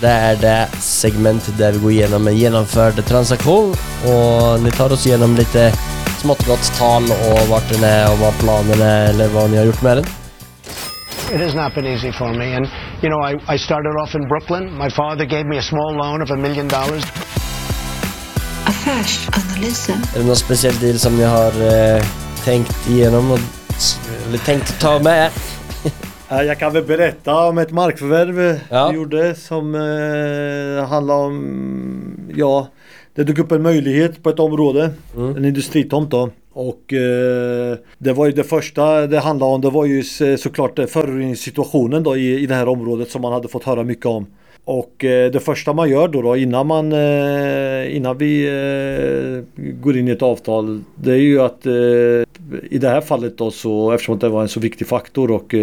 Det 0.00 0.08
är 0.08 0.36
det 0.36 0.68
segment 0.80 1.58
där 1.58 1.72
vi 1.72 1.78
går 1.78 1.90
igenom 1.90 2.28
en 2.28 2.36
genomförd 2.36 3.04
transaktion 3.04 3.70
och 4.04 4.60
ni 4.60 4.70
tar 4.70 4.92
oss 4.92 5.06
igenom 5.06 5.36
lite 5.36 5.72
smått 6.20 6.46
gott 6.46 6.72
tal 6.78 7.02
och 7.02 7.48
vart 7.48 7.72
den 7.72 7.84
är 7.84 8.12
och 8.12 8.18
vad 8.18 8.38
planen 8.38 8.82
är 8.82 9.10
eller 9.10 9.28
vad 9.28 9.50
ni 9.50 9.56
har 9.56 9.64
gjort 9.64 9.82
med 9.82 9.96
den. 9.96 10.04
It 11.34 11.40
has 11.40 11.54
not 11.54 11.74
been 11.74 11.86
easy 11.86 12.12
for 12.12 12.32
me. 12.34 12.54
And, 12.56 12.66
you 13.02 13.08
know, 13.10 13.20
I, 13.20 13.54
I 13.54 13.58
started 13.58 13.94
off 14.02 14.14
in 14.14 14.28
Brooklyn. 14.28 14.78
My 14.78 14.88
father 14.90 15.24
gave 15.26 15.44
me 15.46 15.58
a 15.58 15.62
small 15.62 15.92
loan 15.96 16.22
of 16.22 16.30
a 16.30 16.36
million 16.36 16.68
dollars. 16.68 17.04
Affärsanalysen. 18.66 19.96
Är 20.14 20.18
det 20.18 20.24
någon 20.26 20.36
speciell 20.36 20.74
deal 20.80 20.98
som 20.98 21.16
ni 21.16 21.24
har 21.24 21.46
eh, 21.96 22.02
tänkt 22.44 22.88
igenom 22.88 23.30
och 23.30 23.38
eller 24.28 24.38
tänkt 24.38 24.80
ta 24.80 24.98
med? 24.98 25.30
Ja, 26.28 26.42
Jag 26.44 26.58
kan 26.58 26.72
väl 26.72 26.84
berätta 26.84 27.34
om 27.48 27.58
ett 27.58 27.70
markförvärv 27.70 28.40
eh, 28.40 28.56
Ja. 28.70 28.88
vi 28.88 28.94
gjorde 28.96 29.34
som 29.34 29.74
eh, 29.74 30.88
handlar 30.88 31.14
om, 31.14 32.30
ja, 32.34 32.68
det 33.14 33.24
dök 33.24 33.38
upp 33.38 33.52
en 33.52 33.62
möjlighet 33.62 34.22
på 34.22 34.30
ett 34.30 34.38
område, 34.38 34.90
en 35.16 35.44
industritomt 35.44 36.10
då. 36.10 36.30
Och 36.58 36.92
eh, 36.92 37.76
det 37.98 38.12
var 38.12 38.26
ju 38.26 38.32
det 38.32 38.44
första 38.44 39.06
det 39.06 39.18
handlade 39.18 39.52
om, 39.52 39.60
det 39.60 39.70
var 39.70 39.84
ju 39.84 40.02
såklart 40.38 40.78
eh, 40.78 40.86
föroreningssituationen 40.86 42.02
då 42.02 42.16
i, 42.16 42.38
i 42.38 42.46
det 42.46 42.54
här 42.54 42.68
området 42.68 43.10
som 43.10 43.22
man 43.22 43.32
hade 43.32 43.48
fått 43.48 43.64
höra 43.64 43.84
mycket 43.84 44.06
om. 44.06 44.26
Och 44.64 45.04
eh, 45.04 45.30
det 45.30 45.40
första 45.40 45.72
man 45.72 45.90
gör 45.90 46.08
då, 46.08 46.22
då 46.22 46.36
innan 46.36 46.66
man 46.66 46.92
eh, 46.92 47.96
innan 47.96 48.18
vi 48.18 48.46
eh, 48.46 49.64
går 49.72 49.96
in 49.96 50.08
i 50.08 50.10
ett 50.10 50.22
avtal 50.22 50.80
det 50.94 51.12
är 51.12 51.16
ju 51.16 51.40
att 51.40 51.66
eh, 51.66 51.72
i 52.70 52.78
det 52.80 52.88
här 52.88 53.00
fallet 53.00 53.38
då 53.38 53.50
så 53.50 53.92
eftersom 53.92 54.18
det 54.18 54.28
var 54.28 54.42
en 54.42 54.48
så 54.48 54.60
viktig 54.60 54.86
faktor 54.86 55.30
och 55.30 55.54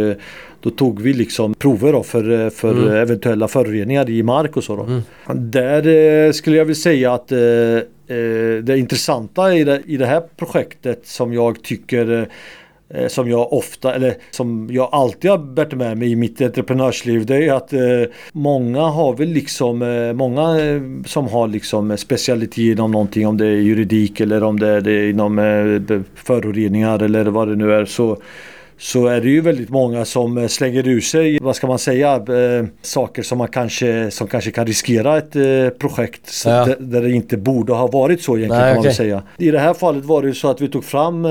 då 0.61 0.69
tog 0.69 1.01
vi 1.01 1.13
liksom 1.13 1.53
prover 1.53 1.93
då 1.93 2.03
för, 2.03 2.49
för 2.49 2.95
eventuella 2.95 3.47
föroreningar 3.47 4.09
i 4.09 4.23
mark 4.23 4.57
och 4.57 4.63
så 4.63 4.75
då. 4.75 5.01
Där 5.33 5.87
eh, 5.87 6.31
skulle 6.31 6.57
jag 6.57 6.65
vilja 6.65 6.81
säga 6.81 7.13
att 7.13 7.31
Eh, 8.07 8.63
det 8.63 8.77
intressanta 8.77 9.55
i 9.55 9.63
det, 9.63 9.81
i 9.85 9.97
det 9.97 10.05
här 10.05 10.23
projektet 10.35 11.07
som 11.07 11.33
jag 11.33 11.63
tycker 11.63 12.11
eh, 12.19 13.01
eh, 13.01 13.07
som 13.07 13.29
jag 13.29 13.53
ofta, 13.53 13.95
eller 13.95 14.15
som 14.31 14.69
jag 14.71 14.89
alltid 14.91 15.31
har 15.31 15.37
bärt 15.37 15.73
med 15.73 15.97
mig 15.97 16.11
i 16.11 16.15
mitt 16.15 16.41
entreprenörsliv 16.41 17.25
det 17.25 17.35
är 17.35 17.53
att 17.53 17.73
eh, 17.73 17.79
många 18.31 18.81
har 18.81 19.15
väl 19.15 19.29
liksom, 19.29 19.81
eh, 19.81 20.13
många 20.13 20.65
eh, 20.65 20.81
som 21.05 21.27
har 21.27 21.47
liksom 21.47 21.97
specialitet 21.97 22.57
inom 22.57 22.91
någonting 22.91 23.27
om 23.27 23.37
det 23.37 23.45
är 23.45 23.55
juridik 23.55 24.19
eller 24.19 24.43
om 24.43 24.59
det 24.59 24.67
är 24.67 24.81
det 24.81 25.09
inom 25.09 25.39
eh, 25.39 26.01
föroreningar 26.15 27.03
eller 27.03 27.25
vad 27.25 27.47
det 27.47 27.55
nu 27.55 27.73
är 27.73 27.85
så 27.85 28.17
så 28.77 29.07
är 29.07 29.21
det 29.21 29.29
ju 29.29 29.41
väldigt 29.41 29.69
många 29.69 30.05
som 30.05 30.37
eh, 30.37 30.47
slänger 30.47 30.87
ur 30.87 31.01
sig, 31.01 31.37
vad 31.41 31.55
ska 31.55 31.67
man 31.67 31.79
säga, 31.79 32.15
eh, 32.15 32.65
saker 32.81 33.23
som 33.23 33.37
man 33.37 33.47
kanske, 33.47 34.11
som 34.11 34.27
kanske 34.27 34.51
kan 34.51 34.67
riskera 34.67 35.17
ett 35.17 35.35
eh, 35.35 35.69
projekt 35.79 36.31
Ja. 36.45 36.67
där, 36.79 37.01
det 37.01 37.11
inte 37.11 37.37
borde 37.37 37.73
ha 37.73 37.87
varit 37.87 38.21
så 38.21 38.37
egentligen 38.37 38.61
Nej, 38.61 38.69
kan 38.69 38.75
man 38.77 38.81
okej. 38.85 38.93
säga. 38.93 39.23
I 39.37 39.51
det 39.51 39.59
här 39.59 39.73
fallet 39.73 40.05
var 40.05 40.21
det 40.21 40.27
ju 40.27 40.33
så 40.33 40.47
att 40.49 40.61
vi 40.61 40.67
tog 40.67 40.83
fram 40.83 41.25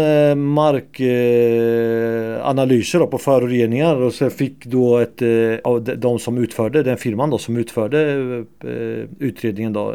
markanalyser 0.54 2.98
på 3.06 3.18
föroreningar 3.18 3.96
och 3.96 4.12
så 4.12 4.30
fick 4.30 4.64
då 4.64 4.98
ett, 4.98 5.22
av 5.64 5.82
de- 5.84 6.18
som 6.18 6.38
utförde, 6.38 6.82
den 6.82 6.96
firman 6.96 7.30
då 7.30 7.38
som 7.38 7.56
utförde 7.56 7.98
utredningen 9.18 9.72
då 9.72 9.94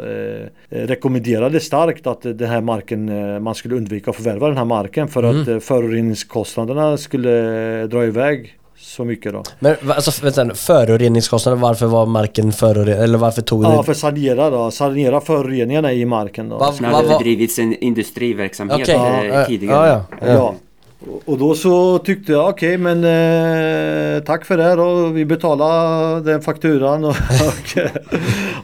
rekommenderade 0.68 1.60
starkt 1.60 2.06
att 2.06 2.22
den 2.22 2.48
här 2.48 2.60
marken, 2.60 3.10
man 3.42 3.54
skulle 3.54 3.74
undvika 3.74 4.10
att 4.10 4.16
förvärva 4.16 4.48
den 4.48 4.56
här 4.56 4.64
marken 4.64 5.08
för 5.08 5.22
att 5.22 5.48
eh, 5.48 5.58
föroreningskostnaderna 5.58 6.96
skulle 6.96 7.39
eh, 7.82 7.88
dra 7.88 8.04
iväg 8.04 8.54
så 8.78 9.04
mycket 9.04 9.32
då. 9.32 9.42
Men 9.58 9.76
va- 9.82 9.94
alltså 9.94 10.24
vänta 10.24 10.44
nu, 10.44 10.54
föroreningskostnader, 10.54 11.56
varför 11.58 11.86
var 11.86 12.06
marken 12.06 12.52
förorenad? 12.52 13.04
Eller 13.04 13.18
varför 13.18 13.42
tog 13.42 13.64
Ja, 13.64 13.76
det... 13.76 13.82
för 13.84 13.94
sanera 13.94 14.50
då. 14.50 14.70
Sanera 14.70 15.20
föroreningarna 15.20 15.92
i 15.92 16.04
marken 16.04 16.48
då. 16.48 16.58
Va- 16.58 16.72
Sen 16.72 16.90
va- 16.90 16.96
hade 16.96 17.08
va- 17.08 17.18
det 17.18 17.24
drivits 17.24 17.58
en 17.58 17.74
industriverksamhet 17.74 18.80
Okej, 18.80 18.94
eh, 18.94 19.24
ja, 19.34 19.44
tidigare. 19.44 19.88
ja, 19.88 20.04
ja. 20.20 20.26
Ja. 20.32 20.38
Och- 20.38 21.22
Och 21.26 21.38
då 21.38 21.54
så 21.54 21.98
tyckte 21.98 22.32
jag 22.32 22.48
okej 22.48 22.76
men 22.78 23.04
eh, 23.04 24.22
tack 24.22 24.44
för 24.44 24.56
det 24.56 24.72
och 24.82 25.16
vi 25.16 25.24
betalar 25.24 26.20
den 26.20 26.40
fakturan 26.42 27.04
och, 27.04 27.16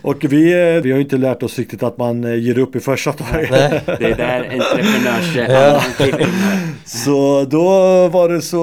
och, 0.02 0.10
och 0.10 0.24
vi, 0.24 0.52
eh, 0.76 0.82
vi 0.82 0.90
har 0.90 0.96
ju 0.98 1.00
inte 1.00 1.16
lärt 1.16 1.42
oss 1.42 1.58
riktigt 1.58 1.82
att 1.82 1.98
man 1.98 2.24
eh, 2.24 2.34
ger 2.34 2.58
upp 2.58 2.76
i 2.76 2.80
första 2.80 3.12
taget. 3.12 3.50
Det 3.86 4.04
är 4.04 4.16
där 4.16 4.52
in 4.54 4.60
här. 5.46 5.80
Så 6.86 7.46
då 7.50 7.68
var 8.08 8.28
det 8.28 8.42
så, 8.42 8.58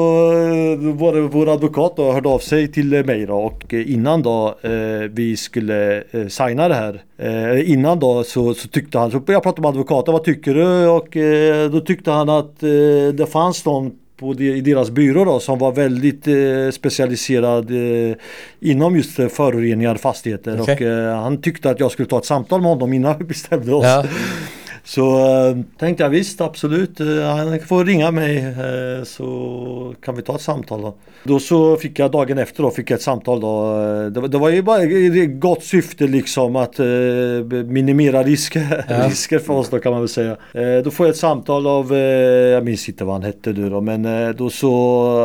då 0.82 0.91
var 0.91 1.13
det 1.13 1.21
vår 1.21 1.53
advokat 1.53 1.93
då 1.95 2.11
hörde 2.11 2.30
av 2.30 2.39
sig 2.39 2.71
till 2.71 3.05
mig 3.05 3.26
då 3.26 3.36
och 3.36 3.74
eh, 3.74 3.91
innan 3.93 4.21
då 4.21 4.55
eh, 4.61 4.71
vi 5.11 5.38
skulle 5.38 6.03
eh, 6.11 6.28
signa 6.28 6.67
det 6.67 6.76
här 6.76 7.03
eh, 7.17 7.71
Innan 7.71 7.99
då 7.99 8.24
så, 8.24 8.53
så 8.53 8.67
tyckte 8.67 8.97
han, 8.97 9.11
så 9.11 9.21
jag 9.28 9.43
pratade 9.43 9.61
med 9.61 9.69
advokaten, 9.69 10.13
vad 10.13 10.24
tycker 10.24 10.53
du? 10.53 10.88
Och 10.88 11.17
eh, 11.17 11.69
då 11.71 11.80
tyckte 11.80 12.11
han 12.11 12.30
att 12.30 12.63
eh, 12.63 13.13
det 13.13 13.28
fanns 13.32 13.65
någon 13.65 13.91
på 14.17 14.34
de, 14.34 14.51
i 14.51 14.61
deras 14.61 14.89
byrå 14.89 15.26
då 15.26 15.39
som 15.39 15.59
var 15.59 15.71
väldigt 15.71 16.28
eh, 16.28 16.71
specialiserad 16.71 17.71
eh, 17.71 18.15
inom 18.59 18.95
just 18.95 19.19
eh, 19.19 19.28
föroreningar, 19.28 19.95
fastigheter 19.95 20.61
Okej. 20.61 20.76
och 20.76 20.82
eh, 20.82 21.21
han 21.21 21.41
tyckte 21.41 21.69
att 21.69 21.80
jag 21.80 21.91
skulle 21.91 22.09
ta 22.09 22.17
ett 22.17 22.26
samtal 22.26 22.61
med 22.61 22.69
honom 22.69 22.93
innan 22.93 23.17
vi 23.17 23.26
bestämde 23.26 23.74
oss. 23.74 23.86
Ja. 23.86 24.05
Så 24.86 25.17
äh, 25.49 25.57
tänkte 25.79 26.03
jag 26.03 26.09
visst 26.09 26.41
absolut, 26.41 26.99
eh, 26.99 27.07
han 27.36 27.59
får 27.59 27.86
ringa 27.86 28.11
mig 28.11 28.38
eh, 28.38 29.03
så 29.03 29.93
kan 30.05 30.15
vi 30.15 30.21
ta 30.21 30.36
ett 30.36 30.41
samtal 30.41 30.81
då. 30.81 30.93
Då 31.23 31.39
så 31.39 31.75
fick 31.75 31.99
jag 31.99 32.11
dagen 32.11 32.38
efter 32.38 32.63
då, 32.63 32.69
fick 32.71 32.91
jag 32.91 32.95
ett 32.97 33.01
samtal 33.03 33.39
då. 33.41 33.63
eh, 33.81 34.05
Det, 34.05 34.19
var- 34.19 34.27
det 34.27 34.38
var 34.38 34.49
ju 34.49 34.61
bara 34.61 34.84
i 34.84 35.25
gott 35.39 35.63
syfte 35.63 36.07
liksom 36.07 36.55
att 36.55 36.79
eh, 36.79 36.86
minimera 37.65 38.23
risker, 38.23 38.86
Ja. 38.89 38.95
risker 39.07 39.39
för 39.39 39.53
oss 39.53 39.69
då 39.69 39.79
kan 39.79 39.91
man 39.91 40.01
väl 40.01 40.09
säga. 40.09 40.31
Eh, 40.53 40.84
då 40.84 40.91
får 40.91 41.05
jag 41.05 41.11
ett 41.13 41.17
samtal 41.19 41.67
av, 41.67 41.93
eh, 41.93 41.99
jag 42.53 42.65
minns 42.65 42.89
inte 42.89 43.03
vad 43.03 43.13
han 43.15 43.23
hette 43.23 43.53
nu 43.53 43.69
då, 43.69 43.81
men 43.81 44.05
eh, 44.05 44.29
då 44.29 44.49
så 44.49 44.73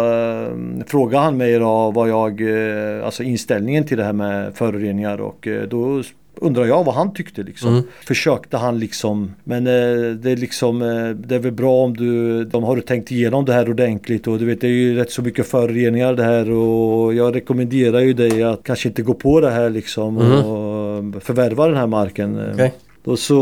eh, 0.04 0.84
frågade 0.86 1.24
han 1.24 1.36
mig 1.36 1.59
då 1.59 1.90
vad 1.90 2.09
jag, 2.09 2.40
eh, 2.40 3.04
alltså 3.04 3.22
inställningen 3.22 3.84
till 3.84 3.96
det 3.96 4.04
här 4.04 4.12
med 4.12 4.54
föroreningar 4.54 5.20
och 5.20 5.46
eh, 5.48 5.62
då 5.62 6.02
undrar 6.41 6.64
jag 6.64 6.84
vad 6.84 6.95
han 6.95 7.12
tyckte 7.12 7.43
liksom. 7.43 7.68
Mm. 7.68 7.82
Försökte 8.07 8.57
han 8.57 8.78
liksom, 8.78 9.34
men 9.45 9.66
eh, 9.66 10.12
det 10.14 10.30
är 10.30 10.36
liksom, 10.36 10.82
eh, 10.82 11.09
det 11.09 11.34
är 11.34 11.39
väl 11.39 11.53
bra 11.53 11.84
om 11.84 11.97
du, 11.97 12.45
de 12.45 12.64
har 12.64 12.76
du 12.76 12.82
tänkt 12.82 13.11
igenom 13.11 13.45
det 13.45 13.53
här 13.53 13.70
ordentligt 13.70 14.26
och 14.26 14.39
du 14.39 14.45
vet 14.45 14.61
det 14.61 14.66
är 14.66 14.70
ju 14.70 14.97
rätt 14.97 15.11
så 15.11 15.22
mycket 15.22 15.47
föroreningar 15.47 16.14
det 16.14 16.24
här 16.24 16.51
och 16.51 17.14
jag 17.14 17.36
rekommenderar 17.36 18.01
ju 18.01 18.12
dig 18.12 18.43
att 18.43 18.62
kanske 18.62 18.89
inte 18.89 19.03
gå 19.03 19.14
på 19.14 19.41
det 19.41 19.51
här 19.51 19.70
liksom 19.70 20.16
och 20.16 21.22
förvärva 21.22 21.66
den 21.66 21.76
här 21.76 21.86
marken. 21.86 22.39
Mm. 22.39 22.70
Då 23.09 23.16
så 23.16 23.34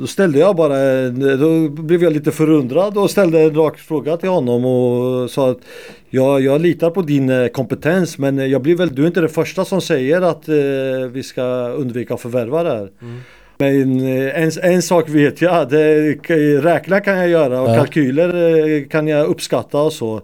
då 0.00 0.06
ställde 0.06 0.38
jag 0.38 0.56
bara, 0.56 1.08
då 1.36 1.68
blev 1.68 2.02
jag 2.02 2.12
lite 2.12 2.32
förundrad 2.32 2.98
och 2.98 3.10
ställde 3.10 3.40
en 3.40 3.54
rak 3.54 3.78
fråga 3.78 4.16
till 4.16 4.28
honom 4.28 4.64
och 4.64 5.30
sa 5.30 5.50
att 5.50 5.58
ja, 6.10 6.40
jag 6.40 6.60
litar 6.60 6.90
på 6.90 7.02
din 7.02 7.30
eh, 7.30 7.46
kompetens 7.48 8.18
men 8.18 8.50
jag 8.50 8.62
blir 8.62 8.76
väl, 8.76 8.94
du 8.94 9.02
är 9.02 9.06
inte 9.06 9.20
den 9.20 9.28
första 9.28 9.64
som 9.64 9.80
säger 9.80 10.20
att 10.20 10.48
eh, 10.48 10.54
vi 11.12 11.22
ska 11.22 11.42
undvika 11.68 12.14
att 12.14 12.20
förvärva 12.20 12.62
det 12.62 12.70
här. 12.70 12.88
Men 13.58 14.00
eh, 14.00 14.42
en, 14.42 14.50
en 14.62 14.82
sak 14.82 15.08
vet 15.08 15.42
jag, 15.42 15.68
det, 15.70 16.12
räkna 16.62 17.00
kan 17.00 17.16
jag 17.18 17.28
göra 17.28 17.60
och 17.60 17.70
Ja. 17.70 17.74
kalkyler 17.74 18.58
eh, 18.68 18.88
kan 18.88 19.08
jag 19.08 19.26
uppskatta 19.26 19.78
och 19.80 19.92
så. 19.92 20.20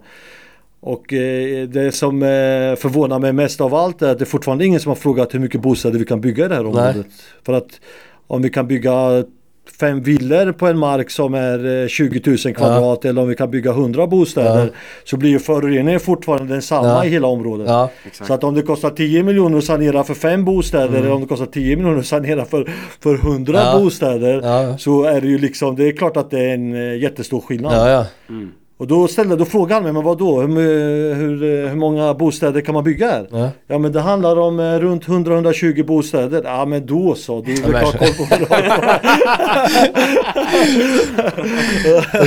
Och 0.85 1.13
eh, 1.13 1.67
det 1.67 1.91
som 1.95 2.23
eh, 2.23 2.27
förvånar 2.75 3.19
mig 3.19 3.33
mest 3.33 3.61
av 3.61 3.75
allt 3.75 4.01
är 4.01 4.09
att 4.11 4.19
det 4.19 4.23
är 4.23 4.25
fortfarande 4.25 4.65
ingen 4.65 4.79
som 4.79 4.89
har 4.89 4.95
frågat 4.95 5.33
hur 5.33 5.39
mycket 5.39 5.61
bostäder 5.61 5.99
vi 5.99 6.05
kan 6.05 6.21
bygga 6.21 6.45
i 6.45 6.47
det 6.47 6.55
här 6.55 6.65
området. 6.65 7.05
För 7.45 7.53
att 7.53 7.67
om 8.27 8.41
vi 8.41 8.49
kan 8.49 8.67
bygga 8.67 9.23
fem 9.79 10.01
villor 10.03 10.51
på 10.51 10.67
en 10.67 10.77
mark 10.77 11.09
som 11.09 11.33
är 11.33 11.81
eh, 11.83 11.87
20 11.87 12.21
000 12.25 12.37
kvadrat 12.55 13.05
eller 13.05 13.21
om 13.21 13.27
vi 13.27 13.35
kan 13.35 13.51
bygga 13.51 13.71
100 13.71 14.07
bostäder 14.07 14.59
Ja. 14.65 14.67
så 15.03 15.17
blir 15.17 15.29
ju 15.29 15.39
föroreningen 15.39 15.99
fortfarande 15.99 16.53
densamma 16.53 16.87
Ja. 16.87 17.05
i 17.05 17.09
hela 17.09 17.27
området. 17.27 17.67
Ja. 17.69 17.89
Så 18.21 18.33
att 18.33 18.43
om 18.43 18.53
det 18.55 18.61
kostar 18.61 18.89
10 18.89 19.23
miljoner 19.23 19.57
att 19.57 19.63
sanera 19.63 20.03
för 20.03 20.13
fem 20.13 20.45
bostäder 20.45 20.97
eller 20.99 21.11
om 21.11 21.21
det 21.21 21.27
kostar 21.27 21.45
10 21.45 21.75
miljoner 21.75 21.99
att 21.99 22.05
sanera 22.05 22.45
för, 22.45 22.71
för 22.99 23.15
100 23.15 23.61
Mm. 23.61 23.73
Ja. 23.73 23.79
bostäder 23.83 24.41
Ja. 24.43 24.77
så 24.77 25.03
är 25.03 25.21
det 25.21 25.27
ju 25.27 25.37
liksom, 25.37 25.75
det 25.75 25.87
är 25.87 25.91
klart 25.91 26.17
att 26.17 26.31
det 26.31 26.39
är 26.39 26.53
en 26.53 26.73
eh, 26.75 26.97
jättestor 27.01 27.41
skillnad. 27.41 27.73
Ja, 27.73 27.89
ja. 27.89 28.05
Och 28.77 28.87
då 28.87 29.07
ställde, 29.07 29.35
då 29.35 29.45
frågade 29.45 29.73
han 29.73 29.83
mig, 29.83 29.93
men 29.93 30.03
vad 30.03 30.17
då? 30.17 30.41
Hur, 30.41 31.13
hur, 31.15 31.67
hur 31.69 31.75
många 31.75 32.13
bostäder 32.13 32.61
kan 32.61 32.73
man 32.75 32.83
bygga 32.83 33.07
här? 33.11 33.27
Ja. 33.31 33.49
Ja 33.67 33.77
men 33.77 33.91
det 33.91 33.99
handlar 34.01 34.39
om 34.39 34.59
eh, 34.59 34.79
runt 34.79 35.05
100-120 35.05 35.83
bostäder. 35.85 36.41
Ja 36.45 36.65
men 36.65 36.85
då 36.85 37.15
så, 37.15 37.41
du 37.41 37.51
men- 37.61 37.61
klart 37.71 37.97
koll 37.97 38.07
på 38.07 38.45
vad. 38.49 38.61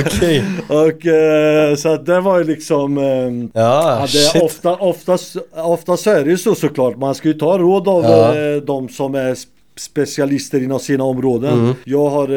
Okej. 0.05 0.43
Och 0.67 1.05
eh, 1.05 1.75
så 1.75 1.89
att 1.93 2.05
det 2.05 2.19
var 2.21 2.37
ju 2.37 2.43
liksom 2.43 2.97
eh, 2.97 3.61
Ja, 3.61 4.07
det, 4.33 4.41
ofta, 4.41 4.75
oftast, 4.75 5.35
oftast 5.55 6.03
så 6.03 6.09
är 6.09 6.23
det 6.23 6.29
ju 6.29 6.37
så 6.37 6.55
såklart. 6.55 6.97
Man 6.97 7.15
ska 7.15 7.27
ju 7.27 7.33
ta 7.33 7.57
råd 7.57 7.87
av 7.87 8.03
Ja. 8.03 8.35
eh, 8.37 8.55
de 8.61 8.89
som 8.89 9.15
är 9.15 9.33
sp- 9.33 9.47
specialister 9.79 10.63
inom 10.63 10.79
sina 10.79 11.03
områden. 11.03 11.53
Mm. 11.59 11.73
Jag, 11.83 12.09
har, 12.09 12.29
eh, 12.29 12.35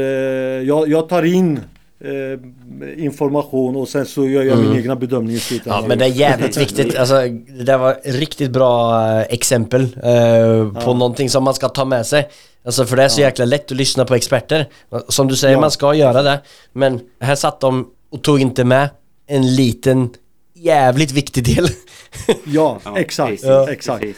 jag, 0.69 0.89
jag 0.89 1.09
tar 1.09 1.23
in 1.23 1.61
eh, 2.05 3.05
information 3.05 3.77
och 3.77 3.89
sen 3.89 4.07
så 4.07 4.29
gör 4.29 4.43
jag 4.43 4.59
min 4.59 4.77
egna 4.77 4.97
bedömning 4.97 5.37
i 5.37 5.39
slutändan. 5.39 5.79
Mm. 5.79 5.85
Ja 5.85 5.89
men 5.89 5.99
det 5.99 6.05
är 6.05 6.19
jävligt 6.19 6.57
viktigt, 6.61 6.97
alltså 6.99 7.15
det 7.59 7.65
där 7.65 7.79
var 7.79 7.97
riktigt 8.05 8.51
bra 8.51 9.03
eh, 9.11 9.21
exempel 9.29 9.83
eh, 9.83 10.83
på 10.85 10.95
någonting 10.95 11.31
som 11.31 11.45
man 11.45 11.55
ska 11.55 11.69
ta 11.69 11.85
med 11.85 12.07
sig. 12.07 12.29
Alltså 12.65 12.85
för 12.85 12.97
det 12.97 13.03
är 13.03 13.09
så 13.09 13.21
jäkla 13.21 13.45
lätt 13.45 13.65
att 13.71 13.77
lyssna 13.77 14.05
på 14.05 14.15
experter. 14.15 14.67
Som 15.09 15.29
du 15.29 15.37
säger, 15.37 15.55
Ja. 15.55 15.61
man 15.61 15.71
ska 15.71 15.95
göra 15.95 16.23
det. 16.23 16.41
Men 16.73 17.01
här 17.21 17.35
satt 17.35 17.61
de 17.61 17.89
och 18.11 18.23
tog 18.23 18.41
inte 18.41 18.65
med 18.65 18.89
en 19.27 19.55
liten 19.55 20.11
jävligt 20.55 21.13
viktig 21.13 21.45
del. 21.57 21.69
Ja, 22.45 22.81
Ja, 22.85 22.99
exakt. 22.99 23.31
precis, 23.31 23.47
Ja. 23.47 23.71
exakt. 23.73 24.01
precis. 24.01 24.17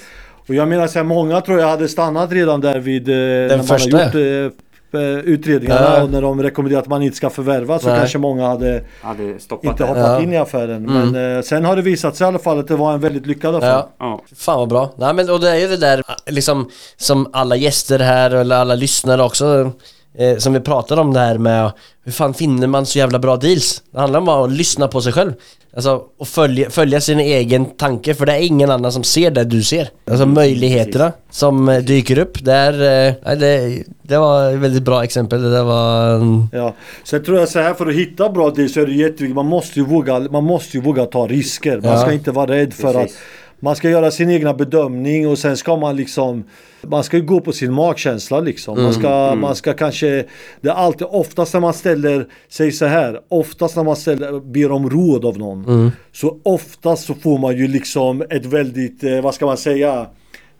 Och 0.48 0.54
jag 0.54 0.68
menar 0.68 0.86
så 0.86 0.98
här, 0.98 1.04
många 1.04 1.40
tror 1.40 1.60
jag 1.60 1.68
hade 1.68 1.88
stannat 1.88 2.32
redan 2.32 2.60
där 2.60 2.78
vid 2.78 3.08
eh, 3.08 3.14
när 3.14 3.56
man 3.56 3.66
första, 3.66 3.96
har 3.96 4.04
gjort 4.04 4.14
eh, 4.14 4.58
utredningarna 5.00 5.80
Ja. 5.96 6.02
och 6.02 6.10
när 6.10 6.22
de 6.22 6.42
rekommenderar 6.42 6.80
att 6.82 6.88
man 6.88 7.02
inte 7.02 7.16
ska 7.16 7.30
förvärva 7.30 7.78
så 7.78 7.88
Nej. 7.88 7.98
kanske 7.98 8.18
många 8.18 8.46
hade 8.48 8.84
Hade 9.02 9.38
stoppat 9.38 9.70
inte 9.70 9.84
hoppat 9.84 10.02
Ja. 10.06 10.20
in 10.22 10.32
i 10.32 10.36
affären. 10.36 10.88
Mm. 10.88 11.10
Men 11.10 11.36
eh, 11.36 11.42
sen 11.42 11.64
har 11.64 11.76
det 11.76 11.82
visat 11.82 12.16
sig 12.16 12.24
i 12.24 12.28
alla 12.28 12.38
fall 12.38 12.58
att 12.58 12.68
det 12.68 12.76
var 12.76 12.92
en 12.92 13.00
väldigt 13.00 13.26
lyckad 13.26 13.54
affär. 13.54 13.68
Ja. 13.68 13.88
Ja. 13.98 14.20
Fan 14.36 14.58
vad 14.58 14.68
bra. 14.68 14.94
Nej 14.96 15.14
men 15.14 15.30
och 15.30 15.40
det 15.40 15.50
är 15.50 15.56
ju 15.56 15.66
det 15.68 15.76
där 15.76 16.02
liksom 16.26 16.70
som 16.96 17.30
alla 17.32 17.56
gäster 17.56 17.98
här 17.98 18.30
eller 18.30 18.56
alla 18.56 18.74
lyssnare 18.74 19.22
också 19.22 19.72
eh, 20.18 20.36
som 20.38 20.52
vi 20.52 20.60
pratar 20.60 20.96
om 20.96 21.12
det 21.12 21.20
här 21.20 21.38
med 21.38 21.70
hur 22.04 22.12
fan 22.12 22.34
finner 22.34 22.66
man 22.66 22.86
så 22.86 22.98
jävla 22.98 23.18
bra 23.18 23.36
deals? 23.36 23.82
Det 23.92 24.00
handlar 24.00 24.20
om 24.20 24.28
att 24.28 24.52
lyssna 24.52 24.88
på 24.88 25.00
sig 25.00 25.12
själv. 25.12 25.32
Alltså 25.76 26.02
och 26.18 26.28
följa, 26.28 26.70
följa 26.70 27.00
sin 27.00 27.20
egen 27.20 27.64
tanke 27.64 28.14
för 28.14 28.26
det 28.26 28.32
är 28.32 28.38
ingen 28.40 28.70
annan 28.70 28.92
som 28.92 29.04
ser 29.04 29.30
det 29.30 29.44
du 29.44 29.62
ser. 29.62 29.88
Alltså 30.10 30.26
möjligheterna 30.26 31.12
som 31.30 31.68
eh, 31.68 31.78
dyker 31.78 32.18
upp 32.18 32.44
där, 32.44 32.72
eh, 32.72 33.36
det, 33.38 33.82
det 34.02 34.18
var 34.18 34.50
ett 34.52 34.58
väldigt 34.58 34.82
bra 34.82 35.04
exempel. 35.04 35.42
Det 35.50 35.62
var... 35.62 36.14
mm, 36.14 36.48
Ja. 36.52 36.74
Sen 37.04 37.24
tror 37.24 37.38
jag 37.38 37.48
så 37.48 37.58
här 37.60 37.74
för 37.74 37.86
att 37.86 37.94
hitta 37.94 38.28
bra 38.28 38.50
deal 38.50 38.68
så 38.68 38.80
är 38.80 38.86
det 38.86 38.92
jätteviktigt. 38.92 39.34
Man 39.34 39.46
måste 39.46 39.78
ju 39.80 39.86
våga, 39.86 40.18
man 40.18 40.44
måste 40.44 40.76
ju 40.76 40.82
våga 40.82 41.04
ta 41.06 41.26
risker. 41.26 41.80
Man 41.80 41.90
Ja. 41.92 41.98
ska 42.00 42.12
inte 42.12 42.30
vara 42.30 42.46
rädd 42.50 42.74
för 42.74 42.92
Precis. 42.92 43.16
att 43.16 43.22
man 43.64 43.76
ska 43.76 43.90
göra 43.90 44.10
sin 44.10 44.30
egna 44.30 44.54
bedömning 44.54 45.28
och 45.28 45.38
sen 45.38 45.56
ska 45.56 45.76
man 45.76 45.96
liksom 45.96 46.44
Man 46.82 47.04
ska 47.04 47.16
ju 47.16 47.22
gå 47.22 47.40
på 47.40 47.52
sin 47.52 47.72
magkänsla 47.72 48.40
liksom. 48.40 48.82
Man 48.82 48.92
ska, 48.94 49.34
man 49.34 49.56
ska 49.56 49.72
kanske 49.72 50.24
Det 50.60 50.68
är 50.68 50.72
alltid 50.72 51.06
oftast 51.10 51.52
när 51.54 51.60
man 51.60 51.74
ställer 51.74 52.26
Säg 52.48 52.72
så 52.72 52.86
här 52.86 53.20
Oftast 53.28 53.76
när 53.76 53.84
man 53.84 53.96
ställer, 53.96 54.40
ber 54.40 54.72
om 54.72 54.90
råd 54.90 55.24
av 55.24 55.38
någon 55.38 55.92
Så 56.12 56.38
oftast 56.42 57.06
så 57.06 57.14
får 57.14 57.38
man 57.38 57.56
ju 57.56 57.68
liksom 57.68 58.22
ett 58.30 58.46
väldigt 58.46 59.04
eh, 59.04 59.20
Vad 59.20 59.34
ska 59.34 59.46
man 59.46 59.56
säga 59.56 60.06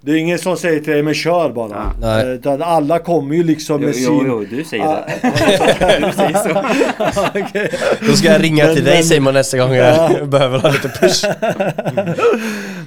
det 0.07 0.13
är 0.13 0.17
ingen 0.17 0.39
som 0.39 0.57
säger 0.57 0.81
till 0.81 0.93
dig 0.93 1.03
men 1.03 1.15
kör 1.15 1.51
bara. 1.53 1.93
Nej. 2.01 2.23
Eh, 2.25 2.29
Utan 2.31 2.63
alla 2.63 2.99
kommer 2.99 3.35
ju 3.35 3.43
liksom 3.43 3.81
Jo, 3.83 3.87
med 3.89 3.95
jo, 3.99 4.19
sin... 4.21 4.27
jo, 4.29 4.45
du 4.51 4.65
säger 4.65 4.85
Ah. 4.85 5.07
det. 5.23 6.07
du 6.07 6.13
säger 6.13 6.33
så. 6.35 7.31
Okej. 7.41 7.71
Då 8.09 8.13
ska 8.13 8.29
jag 8.33 8.43
ringa 8.43 8.65
Men- 8.67 8.75
till 8.75 8.85
dig 8.85 8.95
men- 8.95 9.05
Simon 9.05 9.35
nästa 9.35 9.59
gång 9.59 9.73
jag 9.75 10.29
behöver 10.29 10.59
ha 10.59 10.71
lite 10.71 10.89
push. 10.89 11.25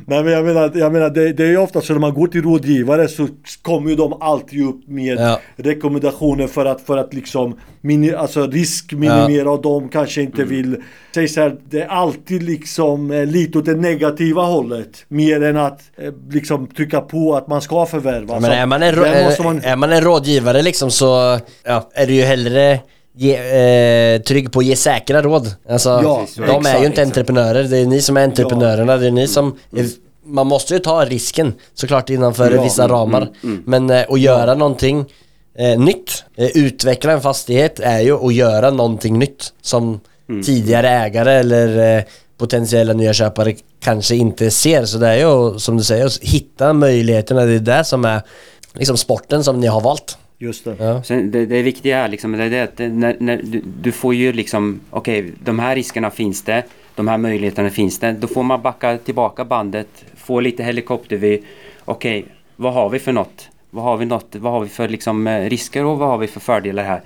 Nej 0.06 0.24
men 0.24 0.34
jag 0.34 0.46
menar, 0.46 0.72
jag 0.76 0.92
menar 0.94 1.10
det, 1.10 1.34
det 1.34 1.44
är 1.44 1.48
ju 1.48 1.58
ofta 1.58 1.82
så 1.82 1.94
när 1.94 2.00
man 2.00 2.14
går 2.14 2.28
till 2.28 2.42
rådgivare 2.44 3.08
så 3.08 3.28
kommer 3.62 3.90
ju 3.90 3.96
de 3.96 4.14
alltid 4.22 4.66
upp 4.66 4.88
med 4.88 5.18
Ja. 5.20 5.40
rekommendationer 5.56 6.48
för 6.48 6.66
att, 6.66 6.82
för 6.82 6.98
att 6.98 7.14
liksom 7.14 7.60
mini, 7.82 8.14
alltså 8.14 8.48
riskminimera 8.48 9.52
och 9.52 9.62
de 9.62 9.90
kanske 9.90 10.22
inte 10.22 10.44
vill 10.44 10.78
Säg 11.16 11.28
så 11.28 11.42
här, 11.42 11.56
det 11.70 11.82
är 11.82 11.88
alltid 11.88 12.44
liksom 12.44 13.12
eh, 13.12 13.26
lite 13.26 13.58
åt 13.58 13.66
det 13.66 13.76
negativa 13.76 14.42
hållet. 14.42 15.06
Mer 15.08 15.44
än 15.44 15.58
att 15.58 15.82
eh, 15.98 16.14
liksom 16.30 16.68
trycka 16.68 17.02
på 17.02 17.36
att 17.36 17.48
man 17.48 17.62
ska 17.62 17.86
förvärva. 17.86 18.34
Ja, 18.34 18.40
men 18.40 18.52
är 18.52 18.66
man 18.66 18.84
en, 18.84 18.96
man- 19.44 19.62
är 19.64 19.76
man 19.76 19.92
en 19.92 20.02
rådgivare 20.02 20.62
liksom 20.62 20.92
så 20.92 21.40
ja, 21.64 21.90
är 21.94 22.08
det 22.08 22.14
ju 22.14 22.22
hellre 22.22 22.80
ge, 23.18 23.36
eh, 24.16 24.22
trygg 24.22 24.52
på 24.52 24.60
att 24.60 24.66
ge 24.66 24.76
säkra 24.76 25.22
råd. 25.22 25.56
Alltså, 25.70 25.90
Ja, 25.90 26.26
de 26.36 26.42
är 26.44 26.58
exakt, 26.60 26.82
ju 26.82 26.86
inte 26.86 27.02
exakt. 27.02 27.08
entreprenörer, 27.08 27.64
det 27.64 27.78
är 27.78 27.86
ni 27.86 28.02
som 28.02 28.18
är 28.18 28.24
entreprenörerna, 28.24 28.98
det 28.98 29.08
är 29.08 29.12
ni 29.12 29.28
som 29.28 29.58
är, 29.78 29.86
man 30.26 30.48
måste 30.48 30.74
ju 30.74 30.80
ta 30.80 31.06
risken 31.06 31.54
såklart 31.74 32.10
innanför 32.10 32.52
Ja, 32.52 32.64
vissa 32.64 32.88
ramar. 32.88 33.30
Men 33.66 33.90
eh, 33.90 34.06
att 34.10 34.20
göra 34.20 34.54
någonting 34.56 35.06
eh, 35.58 35.80
nytt, 35.80 36.24
eh, 36.38 36.50
utveckla 36.58 37.12
en 37.12 37.22
fastighet 37.22 37.80
är 37.80 38.00
ju 38.00 38.26
att 38.26 38.34
göra 38.34 38.70
någonting 38.72 39.20
nytt 39.20 39.54
som 39.62 40.00
tidigare 40.46 40.90
ägare 40.90 41.32
eller 41.34 41.98
eh, 41.98 42.04
potentiella 42.38 42.94
nya 42.94 43.14
köpare 43.14 43.56
kanske 43.84 44.16
inte 44.16 44.52
ser. 44.52 44.86
Så 44.86 44.98
det 44.98 45.08
är 45.08 45.18
ju 45.18 45.60
som 45.60 45.78
du 45.78 45.84
säger, 45.84 46.06
att 46.06 46.18
hitta 46.18 46.74
möjligheterna, 46.74 47.46
det 47.46 47.54
är 47.54 47.60
det 47.60 47.84
som 47.84 48.06
är 48.06 48.22
liksom 48.74 48.98
sporten 48.98 49.44
som 49.44 49.60
ni 49.60 49.68
har 49.68 49.82
valt. 49.82 50.18
Just 50.40 50.66
det. 50.66 50.76
Ja. 50.80 51.04
Sen 51.04 51.32
det, 51.32 51.46
det 51.46 51.62
viktiga 51.62 51.98
är 51.98 52.08
liksom 52.08 52.32
det 52.32 52.44
är 52.44 52.50
det 52.50 52.62
att 52.64 52.78
det- 52.78 52.90
när, 52.90 53.16
när 53.20 53.38
du, 53.44 53.62
du 53.82 53.92
får 53.92 54.14
ju 54.16 54.34
liksom, 54.34 54.80
okej, 54.90 55.32
de 55.44 55.60
här 55.60 55.76
riskerna 55.76 56.10
finns 56.10 56.42
det, 56.44 56.64
de 56.96 57.08
här 57.08 57.18
möjligheterna 57.18 57.70
finns 57.70 58.00
det. 58.00 58.12
Då 58.12 58.28
får 58.28 58.44
man 58.44 58.62
backa 58.62 58.98
tillbaka 58.98 59.46
bandet, 59.46 60.06
få 60.16 60.40
lite 60.40 60.64
helikoptervy. 60.64 61.40
Okej, 61.86 62.26
vad 62.56 62.74
har 62.74 62.90
vi 62.90 63.00
för 63.00 63.12
något? 63.12 63.50
Vad 63.70 63.84
har 63.84 63.98
vi, 63.98 64.06
något, 64.06 64.36
vad 64.36 64.54
har 64.54 64.60
vi 64.60 64.70
för 64.70 64.88
liksom, 64.90 65.28
eh, 65.28 65.50
risker 65.50 65.86
och 65.86 66.00
vad 66.00 66.10
har 66.10 66.18
vi 66.18 66.28
för 66.28 66.40
fördelar 66.40 66.84
här? 66.84 67.02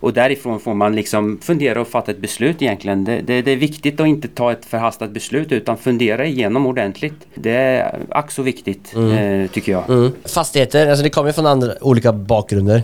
Och 0.00 0.12
därifrån 0.12 0.60
får 0.60 0.74
man 0.74 0.96
liksom 0.96 1.38
fundera 1.42 1.80
och 1.80 1.88
fatta 1.88 2.10
ett 2.10 2.18
beslut 2.18 2.62
egentligen. 2.62 3.04
Det, 3.04 3.20
det, 3.20 3.42
det 3.42 3.50
är 3.50 3.56
viktigt 3.56 4.00
att 4.00 4.06
inte 4.06 4.28
ta 4.28 4.52
ett 4.52 4.64
förhastat 4.64 5.10
beslut 5.10 5.52
utan 5.52 5.76
fundera 5.76 6.26
igenom 6.26 6.66
ordentligt. 6.66 7.26
Det 7.34 7.50
är 7.52 7.98
ack 8.08 8.30
så 8.30 8.42
viktigt 8.42 8.94
eh, 8.96 9.50
tycker 9.50 9.72
jag. 9.72 9.90
Mm. 9.90 10.12
Fastigheter, 10.24 10.86
alltså 10.88 11.02
det 11.02 11.10
kommer 11.10 11.28
ju 11.28 11.32
från 11.32 11.46
andra, 11.46 11.72
olika 11.80 12.12
bakgrunder. 12.12 12.82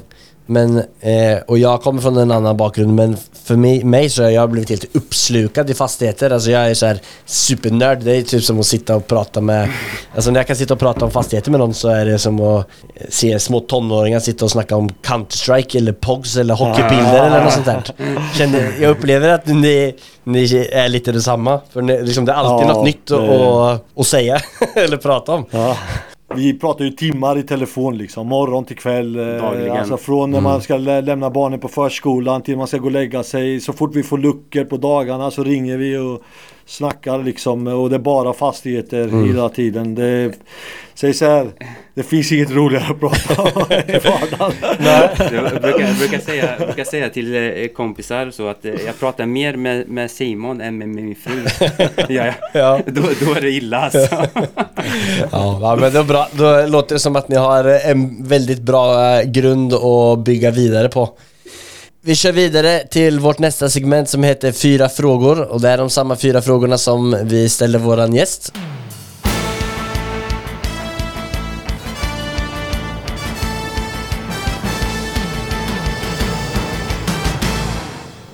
Men, 0.50 0.78
eh, 1.00 1.38
och 1.46 1.58
jag 1.58 1.82
kommer 1.82 2.02
från 2.02 2.16
en 2.16 2.30
annan 2.30 2.56
bakgrund 2.56 2.94
men 2.94 3.16
för 3.44 3.56
mig, 3.56 3.84
mig 3.84 4.10
så 4.10 4.22
har 4.22 4.30
jag 4.30 4.50
blivit 4.50 4.70
helt 4.70 4.96
uppslukad 4.96 5.70
i 5.70 5.74
fastigheter. 5.74 6.30
Alltså 6.30 6.50
jag 6.50 6.70
är 6.70 6.74
så 6.74 6.86
här 6.86 6.98
supernörd. 7.26 7.98
Det 8.02 8.16
är 8.16 8.22
typ 8.22 8.44
som 8.44 8.60
att 8.60 8.66
sitta 8.66 8.96
och 8.96 9.06
prata 9.06 9.40
med... 9.40 9.68
Alltså 10.14 10.30
när 10.30 10.40
jag 10.40 10.46
kan 10.46 10.56
sitta 10.56 10.74
och 10.74 10.80
prata 10.80 11.04
om 11.04 11.10
fastigheter 11.10 11.50
med 11.50 11.60
någon 11.60 11.74
så 11.74 11.88
är 11.88 12.06
det 12.06 12.18
som 12.18 12.40
att 12.40 12.66
se 13.08 13.38
små 13.38 13.60
tonåringar 13.60 14.20
sitta 14.20 14.44
och 14.44 14.50
snacka 14.50 14.76
om 14.76 14.88
Counter-Strike 14.88 15.76
eller 15.76 15.92
POGs 15.92 16.36
eller 16.36 16.54
hockeybilder 16.54 17.26
eller 17.26 17.44
något 17.44 17.52
sånt 17.52 17.66
där. 17.66 17.82
Känner, 18.38 18.72
jag 18.80 18.90
upplever 18.90 19.28
att 19.28 19.46
ni, 19.46 19.94
ni 20.24 20.68
är 20.72 20.88
lite 20.88 21.12
detsamma. 21.12 21.60
För 21.72 21.82
ni, 21.82 22.02
liksom, 22.02 22.24
det 22.24 22.32
är 22.32 22.36
alltid 22.36 22.68
Ja, 22.68 22.72
något 22.72 22.84
nytt 22.84 23.10
att 23.96 24.06
säga 24.06 24.40
eller 24.74 24.96
prata 24.96 25.32
om. 25.32 25.44
Ja. 25.50 25.76
Vi 26.36 26.58
pratar 26.58 26.84
ju 26.84 26.90
timmar 26.90 27.38
i 27.38 27.42
telefon 27.42 27.98
liksom, 27.98 28.26
morgon 28.26 28.64
till 28.64 28.76
kväll. 28.76 29.16
eh, 29.16 29.26
Dagligen. 29.42 29.76
Alltså 29.76 29.96
från 29.96 30.30
när 30.30 30.40
man 30.40 30.60
ska 30.62 30.76
lä- 30.76 31.00
lämna 31.00 31.30
barnen 31.30 31.60
på 31.60 31.68
förskolan 31.68 32.42
till 32.42 32.56
man 32.56 32.66
ska 32.66 32.78
gå 32.78 32.84
och 32.86 32.92
lägga 32.92 33.22
sig. 33.22 33.60
Så 33.60 33.72
fort 33.72 33.96
vi 33.96 34.02
får 34.02 34.18
luckor 34.18 34.64
på 34.64 34.76
dagarna 34.76 35.30
så 35.30 35.44
ringer 35.44 35.76
vi 35.76 35.96
och 35.96 36.22
snackar 36.70 37.22
liksom. 37.22 37.66
Och 37.66 37.90
det 37.90 37.96
är 37.96 38.00
bara 38.00 38.32
fastigheter 38.32 39.26
hela 39.26 39.48
tiden. 39.48 39.94
Det, 39.94 40.32
säg 40.94 41.14
så 41.14 41.24
här, 41.24 41.50
det 41.94 42.02
finns 42.02 42.32
inget 42.32 42.50
roligare 42.50 42.84
att 42.90 43.00
prata 43.00 43.42
om 43.42 43.72
i 43.88 43.98
vardagen. 43.98 44.54
Jag 45.18 45.62
brukar, 45.62 45.86
jag 45.86 45.96
brukar, 45.96 46.18
säga, 46.18 46.56
jag 46.58 46.66
brukar 46.66 46.84
säga 46.84 47.08
till 47.08 47.34
eh, 47.34 47.66
kompisar 47.66 48.30
så 48.30 48.48
att 48.48 48.64
eh, 48.64 48.72
jag 48.86 48.98
pratar 49.00 49.26
mer 49.26 49.56
med, 49.56 49.88
med 49.88 50.10
Simon 50.10 50.60
än 50.60 50.78
med 50.78 50.88
min 50.88 51.14
fru. 51.14 51.44
Ja, 52.08 52.26
ja. 52.26 52.32
Ja. 52.52 52.80
Då, 52.86 53.02
då 53.24 53.34
är 53.34 53.40
det 53.40 53.50
illa 53.50 53.78
alltså. 53.78 53.98
Ja, 55.32 55.76
men 55.80 55.92
det 55.92 55.98
är 55.98 56.04
bra. 56.04 56.28
Då 56.32 56.66
låter 56.66 56.94
det 56.94 56.98
som 56.98 57.16
att 57.16 57.28
ni 57.28 57.36
har 57.36 57.64
en 57.64 58.24
väldigt 58.24 58.60
bra 58.60 59.16
eh, 59.18 59.30
grund 59.30 59.74
att 59.74 60.18
bygga 60.18 60.50
vidare 60.50 60.88
på. 60.88 61.08
Vi 62.02 62.14
kör 62.14 62.32
vidare 62.32 62.86
till 62.86 63.20
vårt 63.20 63.38
nästa 63.38 63.70
segment 63.70 64.08
som 64.08 64.22
heter 64.22 64.52
Fyra 64.52 64.88
frågor 64.88 65.40
och 65.40 65.60
det 65.60 65.68
är 65.68 65.78
de 65.78 65.90
samma 65.90 66.16
fyra 66.16 66.42
frågorna 66.42 66.78
som 66.78 67.18
vi 67.24 67.48
ställer 67.48 67.78
våran 67.78 68.14
gäst. 68.14 68.52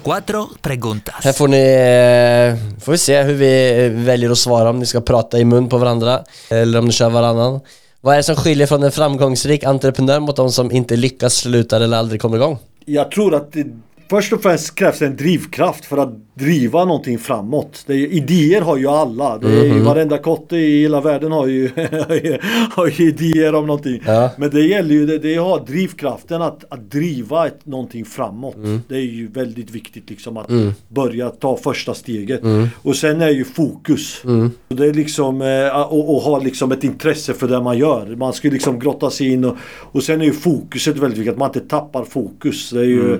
Cuatro 0.04 0.48
preguntas. 0.62 1.24
Här 1.24 1.32
får 1.32 1.48
ni, 1.48 1.56
eh, 1.56 2.80
får 2.80 2.92
vi 2.92 2.98
se 2.98 3.22
hur 3.22 3.34
vi 3.34 3.84
eh, 3.84 3.90
väljer 3.90 4.30
att 4.30 4.38
svara 4.38 4.70
om 4.70 4.78
ni 4.78 4.86
ska 4.86 5.00
prata 5.00 5.38
i 5.38 5.44
mun 5.44 5.68
på 5.68 5.78
varandra 5.78 6.24
eller 6.50 6.78
om 6.78 6.84
ni 6.84 6.92
kör 6.92 7.10
varannan. 7.10 7.60
Vad 8.00 8.14
är 8.14 8.16
det 8.16 8.22
som 8.22 8.36
skiljer 8.36 8.66
från 8.66 8.82
en 8.82 8.92
framgångsrik 8.92 9.64
entreprenör 9.64 10.20
mot 10.20 10.36
de 10.36 10.52
som 10.52 10.72
inte 10.72 10.96
lyckas, 10.96 11.34
slutar 11.34 11.80
eller 11.80 11.96
aldrig 11.96 12.20
kommer 12.20 12.36
igång? 12.36 12.58
Jag 12.88 13.10
tror 13.10 13.34
att 13.34 13.52
det, 13.52 13.66
först 14.10 14.32
och 14.32 14.42
främst 14.42 14.74
krävs 14.74 14.98
det 14.98 15.06
en 15.06 15.16
drivkraft 15.16 15.84
för 15.84 15.98
att 15.98 16.34
driva 16.34 16.84
någonting 16.84 17.18
framåt. 17.18 17.84
Det 17.86 17.92
är, 17.94 17.96
idéer 17.96 18.60
har 18.60 18.76
ju 18.76 18.86
alla. 18.86 19.38
Det 19.38 19.46
är, 19.46 19.66
Mhm. 19.66 19.84
Varenda 19.84 20.18
kotte 20.18 20.56
i 20.56 20.82
hela 20.82 21.00
världen 21.00 21.32
har 21.32 21.46
ju, 21.46 21.70
har 22.70 22.86
ju 22.86 23.08
idéer 23.08 23.54
om 23.54 23.66
någonting. 23.66 24.02
Ja. 24.06 24.30
Men 24.38 24.50
det 24.50 24.60
gäller 24.62 24.94
ju, 24.94 25.06
det, 25.06 25.18
det 25.18 25.34
har 25.34 25.60
drivkraften 25.66 26.42
att, 26.42 26.64
att 26.70 26.90
driva 26.90 27.46
ett, 27.46 27.66
någonting 27.66 28.04
framåt. 28.04 28.56
Mm. 28.56 28.80
Det 28.88 28.94
är 28.94 29.00
ju 29.00 29.28
väldigt 29.28 29.70
viktigt 29.70 30.10
liksom 30.10 30.36
att 30.36 30.48
börja 30.88 31.30
ta 31.30 31.56
första 31.56 31.94
steget. 31.94 32.42
Mm. 32.42 32.68
Och 32.82 32.96
sen 32.96 33.20
är 33.22 33.30
ju 33.30 33.44
fokus. 33.44 34.22
Och 34.68 34.76
det 34.76 34.86
är 34.86 34.94
liksom 34.94 35.42
eh, 35.42 35.80
och, 35.82 36.14
och 36.14 36.22
ha 36.22 36.38
liksom 36.38 36.72
ett 36.72 36.84
intresse 36.84 37.34
för 37.34 37.48
det 37.48 37.60
man 37.60 37.78
gör. 37.78 38.16
Man 38.16 38.32
ska 38.32 38.48
liksom 38.48 38.78
grotta 38.78 39.10
sig 39.10 39.32
in 39.32 39.44
och, 39.44 39.56
och 39.92 40.02
sen 40.02 40.20
är 40.20 40.24
ju 40.24 40.32
fokuset 40.32 40.96
väldigt 40.96 41.18
viktigt. 41.18 41.32
Att 41.32 41.38
man 41.38 41.48
inte 41.48 41.60
tappar 41.60 42.04
fokus. 42.04 42.70
Det 42.70 42.80
är 42.80 42.84
ju, 42.84 43.18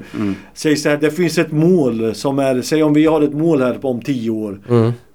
Säg 0.77 0.83
så 0.83 0.89
här, 0.89 0.97
det 0.97 1.11
finns 1.11 1.39
ett 1.39 1.53
mål 1.53 2.15
som 2.15 2.39
är, 2.39 2.63
säg 2.63 2.83
om 2.83 2.95
vi 2.95 3.07
har 3.07 3.23
ett 3.23 3.35
mål 3.35 3.63
här 3.63 3.87
om 3.87 4.01
tio 4.01 4.31
år. 4.31 4.61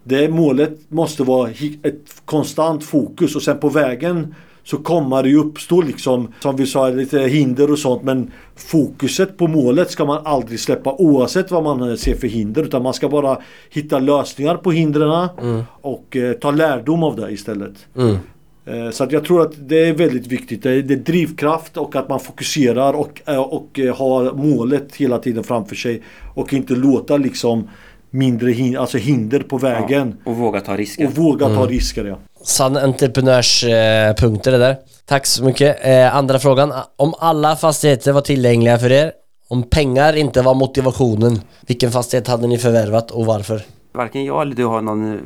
Det 0.03 0.29
målet 0.29 0.79
måste 0.87 1.23
vara 1.23 1.49
ett 1.83 2.21
konstant 2.25 2.83
fokus 2.83 3.35
och 3.35 3.41
sen 3.41 3.57
på 3.57 3.69
vägen 3.69 4.35
så 4.63 4.77
kommer 4.77 5.23
det 5.23 5.29
ju 5.29 5.37
uppstå 5.37 5.81
liksom, 5.81 6.33
som 6.39 6.55
vi 6.55 6.65
sa, 6.65 6.89
lite 6.89 7.19
hinder 7.19 7.71
och 7.71 7.79
sånt. 7.79 8.03
Men 8.03 8.31
fokuset 8.55 9.37
på 9.37 9.47
målet 9.47 9.91
ska 9.91 10.05
man 10.05 10.21
aldrig 10.25 10.59
släppa 10.59 10.93
oavsett 10.93 11.51
vad 11.51 11.63
man 11.63 11.97
ser 11.97 12.15
för 12.15 12.27
hinder. 12.27 12.63
Utan 12.63 12.83
man 12.83 12.93
ska 12.93 13.09
bara 13.09 13.37
hitta 13.69 13.99
lösningar 13.99 14.55
på 14.55 14.71
hindren 14.71 15.29
och 15.81 16.17
eh, 16.17 16.33
ta 16.33 16.51
lärdom 16.51 17.03
av 17.03 17.15
det 17.15 17.31
istället. 17.31 17.73
Eh, 17.95 18.15
Så 18.91 19.03
att 19.03 19.11
jag 19.11 19.25
tror 19.25 19.41
att 19.41 19.51
det 19.57 19.87
är 19.87 19.93
väldigt 19.93 20.27
viktigt. 20.27 20.63
Det 20.63 20.71
är, 20.71 20.81
drivkraft 20.81 21.77
och 21.77 21.95
att 21.95 22.09
man 22.09 22.19
fokuserar 22.19 22.93
och, 22.93 23.21
eh, 23.25 23.37
och 23.41 23.79
eh, 23.79 23.95
har 23.95 24.31
målet 24.33 24.95
hela 24.95 25.17
tiden 25.19 25.43
framför 25.43 25.75
sig. 25.75 26.01
Och 26.35 26.53
inte 26.53 26.73
låta 26.73 27.17
liksom 27.17 27.69
mindre 28.09 28.51
hin- 28.51 28.77
alltså 28.79 28.97
hinder 28.97 29.39
på 29.39 29.57
vägen. 29.57 30.15
Och 30.25 30.35
våga 30.35 30.61
ta 30.61 30.77
risker. 30.77 31.05
Och 31.07 31.15
våga 31.15 31.47
ta 31.47 31.65
risker 31.65 32.05
ja. 32.05 32.17
Sann 32.43 32.77
entreprenörspunkter 32.77 34.51
det 34.51 34.57
där. 34.57 34.75
Tack 35.05 35.25
så 35.25 35.43
mycket. 35.43 35.85
Eh, 35.85 36.15
andra 36.15 36.39
frågan. 36.39 36.73
Om 36.95 37.13
alla 37.19 37.55
fastigheter 37.55 38.11
var 38.11 38.21
tillgängliga 38.21 38.77
för 38.79 38.91
er, 38.91 39.11
om 39.47 39.63
pengar 39.63 40.15
inte 40.15 40.41
var 40.41 40.53
motivationen, 40.55 41.41
vilken 41.67 41.91
fastighet 41.91 42.27
hade 42.27 42.47
ni 42.47 42.57
förvärvat 42.57 43.11
och 43.11 43.25
varför? 43.25 43.61
Varken 43.93 44.25
jag 44.25 44.41
eller 44.41 44.55
du 44.55 44.65
har 44.65 44.81
någon 44.81 45.13
eh, 45.13 45.19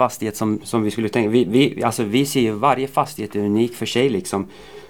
fastighet 0.00 0.36
som, 0.36 0.60
som 0.64 0.82
vi 0.82 0.90
skulle 0.90 1.08
tänka. 1.08 1.30
Vi, 1.30 1.44
vi, 1.44 1.84
alltså 1.84 2.02
vi 2.02 2.26
ser 2.26 2.40
ju 2.40 2.52
varje 2.52 2.88
fastighet 2.88 3.34
är 3.36 3.40
unik 3.40 3.74
för 3.74 3.86
sig 3.86 4.08
liksom. 4.10 4.46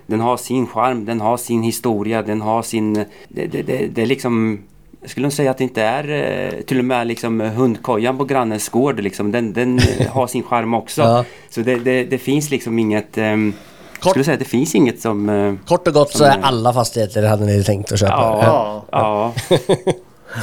Den 0.06 0.20
har 0.20 0.36
sin 0.36 0.66
charm, 0.66 1.04
den 1.04 1.20
har 1.20 1.36
sin 1.36 1.62
historia, 1.62 2.22
den 2.22 2.40
har 2.40 2.62
sin... 2.62 2.94
Det, 3.28 3.46
det, 3.52 3.62
det, 3.62 3.86
det 3.94 4.02
är 4.02 4.06
liksom... 4.06 4.61
Jag 5.00 5.11
skulle 5.11 5.24
nog 5.24 5.32
säga 5.32 5.50
att 5.50 5.58
det 5.58 5.64
inte 5.64 5.82
är 5.82 6.04
eh, 6.11 6.61
till 6.62 6.78
och 6.78 6.84
med 6.84 7.06
liksom 7.06 7.40
hundkojan 7.40 8.18
på 8.18 8.24
grannens 8.24 8.68
gård 8.68 9.00
liksom. 9.00 9.32
Den, 9.32 9.52
den 9.52 9.80
har 10.11 10.26
sin 10.26 10.42
charm 10.42 10.74
också. 10.74 11.02
Ja. 11.02 11.24
Så 11.50 11.61
det, 11.61 11.76
det, 11.76 12.04
det 12.04 12.18
finns 12.18 12.50
liksom 12.50 12.78
inget... 12.78 13.18
ehm, 13.18 13.52
Kort- 14.00 14.11
skulle 14.11 14.24
säga 14.24 14.34
att 14.34 14.38
det 14.44 14.44
finns 14.58 14.74
inget 14.74 15.00
som... 15.00 15.28
eh, 15.28 15.54
Kort 15.66 15.88
och 15.88 15.94
gott 15.94 16.11
så 16.12 16.24
är 16.24 16.38
alla 16.42 16.72
fastigheter 16.72 17.22
hade 17.22 17.46
ni 17.46 17.64
tänkt 17.64 17.92
att 17.92 18.00
köpa? 18.00 18.12
Ja, 18.42 18.84
ja. 18.92 19.32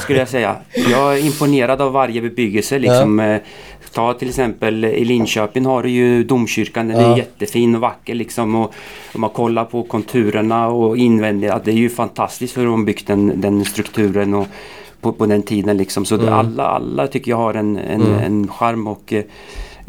Skulle 0.02 0.18
jag 0.18 0.28
säga. 0.28 0.56
Jag 0.90 1.18
är 1.18 1.26
imponerad 1.26 1.80
av 1.80 1.92
varje 1.92 2.20
bebyggelse. 2.22 2.78
Liksom, 2.78 3.20
eh, 3.20 3.40
Ta 3.92 4.14
till 4.14 4.28
exempel 4.28 4.84
i 4.84 5.04
Linköping 5.04 5.64
har 5.66 5.82
du 5.82 5.90
ju 5.90 6.24
domkyrkan. 6.24 6.88
Den 6.88 7.00
Ja. 7.00 7.12
är 7.12 7.16
jättefin 7.16 7.74
och 7.74 7.80
vacker 7.80 8.14
liksom. 8.14 8.54
Och 8.54 8.74
om 9.14 9.20
man 9.20 9.30
kollar 9.30 9.64
på 9.64 9.82
konturerna 9.82 10.68
och 10.68 10.96
invändigt. 10.96 11.50
att 11.52 11.64
Det 11.64 11.70
är 11.70 11.74
ju 11.74 11.90
fantastiskt 11.90 12.56
hur 12.58 12.66
de 12.66 12.84
byggt 12.84 13.06
den, 13.06 13.40
den 13.40 13.64
strukturen 13.64 14.34
och 14.34 14.46
på, 15.00 15.12
på 15.12 15.26
den 15.26 15.42
tiden 15.42 15.76
liksom. 15.76 16.04
Så 16.04 16.16
det- 16.16 16.34
alla, 16.34 16.62
alla 16.66 17.06
tycker 17.06 17.30
jag 17.30 17.36
har 17.36 17.54
en, 17.54 17.76
en, 17.78 18.02
en 18.14 18.48
charm 18.48 18.86
och 18.86 19.12
eh, 19.12 19.24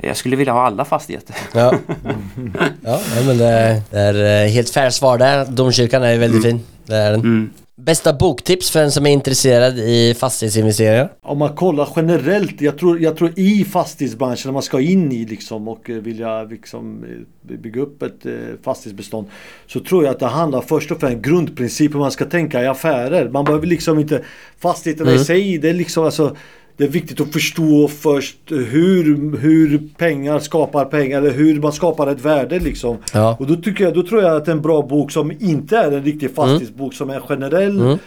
jag 0.03 0.17
skulle 0.17 0.35
vilja 0.35 0.53
ha 0.53 0.65
alla 0.65 0.85
fastigheter. 0.85 1.35
Ja, 1.53 1.73
ja, 2.83 2.99
men 3.27 3.37
det, 3.37 3.81
det 3.91 3.99
är 3.99 4.45
eh, 4.45 4.49
helt 4.51 4.69
fair 4.69 4.89
svar 4.89 5.17
där. 5.17 5.45
Domkyrkan 5.45 6.03
är 6.03 6.17
väldigt 6.17 6.43
fin. 6.43 6.59
Det 6.85 6.95
är 6.95 7.11
den. 7.11 7.49
Bästa 7.85 8.13
boktips 8.13 8.71
för 8.71 8.83
en 8.83 8.91
som 8.91 9.05
är 9.05 9.09
intresserad 9.09 9.79
i 9.79 10.13
fastighetsinvesteringar? 10.19 11.11
Om 11.21 11.37
man 11.37 11.55
kollar 11.55 11.89
generellt, 11.95 12.61
jag 12.61 12.77
tror, 12.77 12.99
jag 13.01 13.17
tror 13.17 13.39
i 13.39 13.65
fastighetsbranschen 13.65 14.49
när 14.49 14.53
man 14.53 14.61
ska 14.61 14.79
in 14.79 15.11
i 15.11 15.25
liksom 15.25 15.67
och 15.67 15.89
eh, 15.89 15.95
vilja 15.95 16.43
liksom 16.43 17.03
eh, 17.03 17.57
bygga 17.57 17.81
upp 17.81 18.01
ett 18.01 18.25
eh, 18.25 18.33
fastighetsbestånd. 18.63 19.27
Så 19.67 19.79
tror 19.79 20.03
jag 20.03 20.11
att 20.11 20.19
det 20.19 20.25
handlar 20.25 20.61
först 20.61 20.91
och 20.91 20.99
främst 20.99 21.25
grundprincip 21.25 21.93
hur 21.93 21.99
man 21.99 22.11
ska 22.11 22.25
tänka 22.25 22.63
i 22.63 22.67
affärer. 22.67 23.29
Man 23.29 23.45
behöver 23.45 23.67
liksom 23.67 23.99
inte 23.99 24.23
fastigheterna 24.59 25.13
i 25.13 25.19
sig, 25.19 25.57
det 25.57 25.69
är 25.69 25.73
liksom 25.73 26.05
alltså 26.05 26.35
det 26.79 26.85
är 26.85 26.87
viktigt 26.89 27.21
att 27.21 27.33
förstå 27.33 27.87
först 27.87 28.37
hur, 28.47 29.37
hur 29.37 29.81
pengar 29.97 30.39
skapar 30.39 30.85
pengar 30.85 31.17
eller 31.17 31.31
hur 31.31 31.61
man 31.61 31.71
skapar 31.73 32.07
ett 32.07 32.21
värde 32.25 32.59
liksom. 32.59 32.97
Ja. 33.13 33.35
Och 33.39 33.47
då, 33.47 33.55
tycker 33.55 33.83
jag, 33.83 33.93
då 33.93 34.03
tror 34.03 34.21
jag 34.21 34.35
att 34.35 34.47
en 34.47 34.61
bra 34.61 34.81
bok 34.81 35.11
som 35.11 35.31
inte 35.39 35.77
är 35.77 35.91
en 35.91 36.03
riktig 36.03 36.35
fastighetsbok 36.35 36.93
som 36.93 37.09
är 37.09 37.15
en 37.15 37.21
generell 37.21 37.79
Mm. 37.79 37.97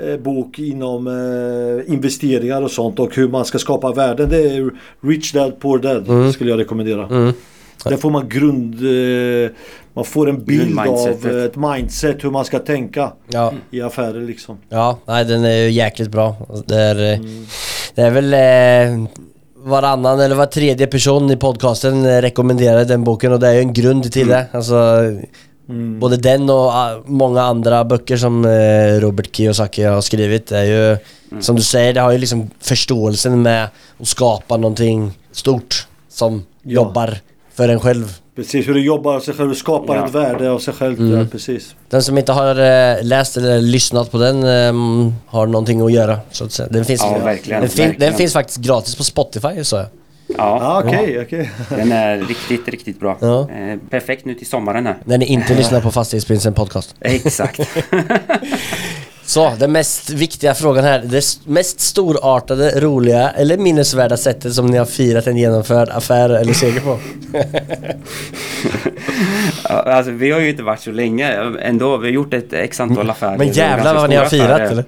eh, 0.00 0.16
bok 0.20 0.58
inom 0.58 1.06
eh, 1.06 1.92
investeringar 1.92 2.62
och 2.62 2.70
sånt 2.70 2.98
och 2.98 3.16
hur 3.16 3.28
man 3.28 3.44
ska 3.44 3.58
skapa 3.58 3.92
värden. 3.92 4.28
Det 4.30 4.42
är 4.42 4.70
Rich 5.00 5.32
Dad 5.32 5.60
Poor 5.60 5.78
Dad 5.78 6.08
Mm. 6.08 6.32
skulle 6.32 6.50
jag 6.50 6.58
rekommendera. 6.60 7.32
Där 7.84 7.96
får 7.96 8.10
man 8.10 8.28
grund... 8.28 8.74
Eh, 8.74 9.50
man 9.94 10.04
får 10.04 10.28
en 10.28 10.44
bild 10.44 10.78
av 10.78 11.26
ett 11.26 11.56
mindset 11.56 12.24
hur 12.24 12.30
man 12.30 12.44
ska 12.44 12.58
tänka 12.58 13.12
Ja. 13.28 13.52
i 13.70 13.80
affärer 13.80 14.20
liksom. 14.20 14.56
Ja, 14.68 14.98
nej 15.06 15.24
den 15.24 15.44
är 15.44 15.56
ju 15.62 15.70
jäkligt 15.70 16.10
bra. 16.10 16.36
Det 16.66 16.74
är, 16.74 17.12
eh, 17.12 17.18
det 17.98 18.04
är 18.04 18.10
väl 18.10 18.34
eh, 18.34 19.08
varannan 19.56 20.20
eller 20.20 20.36
var 20.36 20.46
tredje 20.46 20.86
person 20.86 21.30
i 21.30 21.36
podcasten 21.36 22.06
eh, 22.06 22.20
rekommenderar 22.22 22.84
den 22.84 23.04
boken 23.04 23.32
och 23.32 23.40
det 23.40 23.48
är 23.48 23.52
ju 23.52 23.58
en 23.60 23.72
grund 23.72 24.12
till 24.12 24.28
det. 24.28 24.46
Alltså, 24.52 24.76
Både 26.00 26.16
den 26.16 26.50
och 26.50 26.56
ah, 26.56 27.02
många 27.06 27.42
andra 27.42 27.84
böcker 27.84 28.16
som 28.16 28.44
eh, 28.44 29.00
Robert 29.00 29.36
Kiyosaki 29.36 29.82
har 29.82 30.00
skrivit 30.00 30.52
är 30.52 30.62
ju, 30.62 30.96
som 31.40 31.56
du 31.56 31.62
säger, 31.62 31.94
det 31.94 32.00
har 32.00 32.12
ju 32.12 32.18
liksom 32.18 32.50
förståelsen 32.60 33.42
med 33.42 33.68
att 34.00 34.08
skapa 34.08 34.56
någonting 34.56 35.12
stort 35.32 35.86
som 36.10 36.44
Ja. 36.62 36.72
jobbar 36.74 37.18
för 37.54 37.68
en 37.68 37.80
själv. 37.80 38.18
Precis 38.38 38.68
hur 38.68 38.74
du 38.74 38.80
jobbar 38.84 39.14
av 39.16 39.20
sig 39.20 39.34
själv, 39.34 39.48
du 39.48 39.54
skapar 39.54 39.96
Ja. 39.96 40.06
ett 40.06 40.14
värde 40.14 40.50
av 40.50 40.58
sig 40.58 40.74
själv. 40.74 40.98
Mm. 41.00 41.18
Ja, 41.18 41.24
precis. 41.32 41.74
Den 41.90 42.02
som 42.02 42.18
inte 42.18 42.32
har 42.32 42.50
eh, 42.60 43.02
läst 43.02 43.36
eller 43.36 43.60
lyssnat 43.60 44.10
på 44.10 44.18
den 44.18 44.36
eh, 44.44 45.12
har 45.26 45.46
någonting 45.46 45.80
att 45.80 45.92
göra. 45.92 46.18
Så 46.30 46.44
att 46.44 46.52
säga. 46.52 46.68
Den, 46.68 46.84
finns, 46.84 47.00
Ja, 47.02 47.18
verkligen, 47.24 47.60
den, 47.60 47.70
fin- 47.70 47.84
verkligen. 47.86 48.10
den 48.10 48.18
finns 48.18 48.32
faktiskt 48.32 48.58
gratis 48.58 48.96
på 48.96 49.04
Spotify 49.04 49.64
så 49.64 49.76
jag. 49.76 49.86
Ja, 50.36 50.58
Ja, 50.62 50.82
okej, 50.86 51.20
okej. 51.22 51.50
den 51.68 51.92
är 51.92 52.18
riktigt, 52.18 52.68
riktigt 52.68 53.00
bra. 53.00 53.16
Ja. 53.20 53.40
Eh, 53.50 53.78
perfekt 53.90 54.24
nu 54.24 54.34
till 54.34 54.46
sommaren 54.46 54.86
här. 54.86 54.96
När 55.04 55.18
ni 55.18 55.24
inte 55.26 55.54
lyssnar 55.54 55.80
på 55.80 55.90
Fastighetsprinsen 55.90 56.54
podcast. 56.54 56.94
Exakt. 57.00 57.60
Så, 59.28 59.52
den 59.58 59.72
mest 59.72 60.10
viktiga 60.10 60.54
frågan 60.54 60.84
här. 60.84 61.02
Det 61.04 61.38
mest 61.44 61.80
storartade, 61.80 62.80
roliga 62.80 63.30
eller 63.30 63.58
minnesvärda 63.58 64.16
sättet 64.16 64.54
som 64.54 64.66
ni 64.66 64.76
har 64.78 64.84
firat 64.84 65.26
en 65.26 65.36
genomförd 65.36 65.88
affär 65.88 66.30
eller 66.30 66.52
seger 66.52 66.80
på? 66.80 66.98
Alltså, 69.68 70.12
vi 70.12 70.30
har 70.30 70.40
ju 70.40 70.50
inte 70.50 70.62
varit 70.62 70.80
så 70.80 70.90
länge 70.90 71.32
ändå. 71.60 71.96
Vi 71.96 72.06
har 72.06 72.12
gjort 72.12 72.34
ett 72.34 72.52
x 72.52 72.80
antal 72.80 73.10
affärer. 73.10 73.34
Mm. 73.34 73.46
Men 73.46 73.54
Det 73.54 73.60
är 73.60 73.70
jävlar 73.70 73.94
vad 73.94 74.10
ni 74.10 74.16
har 74.16 74.24
firat 74.24 74.60
affärer. 74.60 74.84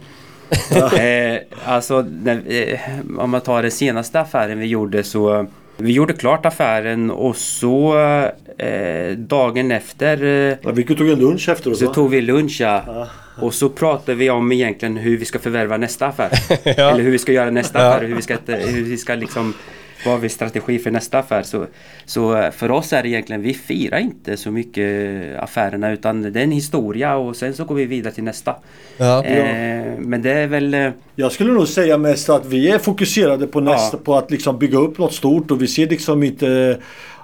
eller? 0.90 1.34
eh, 1.34 1.40
alltså, 1.64 2.06
när, 2.22 2.42
eh, 2.46 2.78
om 3.18 3.30
man 3.30 3.40
tar 3.40 3.62
den 3.62 3.70
senaste 3.70 4.20
affären 4.20 4.58
vi 4.58 4.66
gjorde 4.66 5.02
så 5.02 5.46
vi 5.76 5.92
gjorde 5.92 6.12
klart 6.12 6.46
affären 6.46 7.10
och 7.10 7.36
så 7.36 7.94
eh, 8.66 9.16
dagen 9.16 9.70
efter 9.70 10.22
eh, 10.24 10.56
Ja, 10.62 10.70
vi 10.72 10.84
tog 10.84 11.08
en 11.08 11.18
lunch 11.18 11.48
efteråt 11.48 11.78
så 11.78 11.86
va? 11.86 11.94
tog 11.94 12.10
vi 12.10 12.20
lunch 12.20 12.56
ja. 12.60 13.08
Och 13.40 13.54
så 13.54 13.68
pratade 13.68 14.14
vi 14.18 14.30
om 14.30 14.52
egentligen 14.52 14.96
hur 14.96 15.16
vi 15.18 15.24
ska 15.24 15.38
förvärva 15.38 15.76
nästa 15.76 16.06
affär. 16.06 16.30
Eller 16.64 17.00
hur 17.02 17.10
vi 17.10 17.18
ska 17.18 17.32
göra 17.32 17.50
nästa 17.50 17.78
affär. 17.88 18.06
Hur 18.06 18.14
vi 18.16 18.22
ska, 18.22 18.36
hur 18.46 18.82
vi 18.84 18.96
ska 18.96 19.14
liksom 19.14 19.54
vad 20.04 20.14
har 20.14 20.20
vi 20.20 20.28
strategi 20.28 20.78
för 20.78 20.90
nästa 20.90 21.18
affär? 21.18 21.42
Så, 21.42 21.66
så 22.04 22.36
eh, 22.36 22.50
för 22.50 22.70
oss 22.70 22.92
är 22.92 23.02
det 23.02 23.08
egentligen, 23.08 23.42
vi 23.42 23.54
firar 23.54 23.98
inte 23.98 24.36
så 24.36 24.50
mycket 24.50 24.86
affärerna 25.38 25.92
utan 25.92 26.22
det 26.32 26.40
är 26.40 26.44
en 26.44 26.52
historia 26.52 27.16
och 27.16 27.36
sen 27.36 27.54
så 27.54 27.64
går 27.64 27.74
vi 27.74 27.84
vidare 27.84 28.14
till 28.14 28.24
nästa. 28.24 28.54
Ja. 28.96 29.24
Eh, 29.24 29.92
men 29.98 30.22
det 30.22 30.32
är 30.32 30.46
väl... 30.46 30.74
eh, 30.74 30.90
Jag 31.16 31.32
skulle 31.32 31.52
nog 31.52 31.68
säga 31.68 31.98
mest 31.98 32.28
att 32.28 32.46
vi 32.46 32.70
är 32.70 32.78
fokuserade 32.78 33.46
på, 33.46 33.60
nästa, 33.60 33.96
på 33.96 34.16
att 34.16 34.30
liksom 34.30 34.58
bygga 34.58 34.78
upp 34.78 34.98
något 34.98 35.14
stort 35.14 35.50
och 35.50 35.62
vi 35.62 35.66
ser 35.66 35.86
liksom 35.86 36.22
inte 36.22 36.78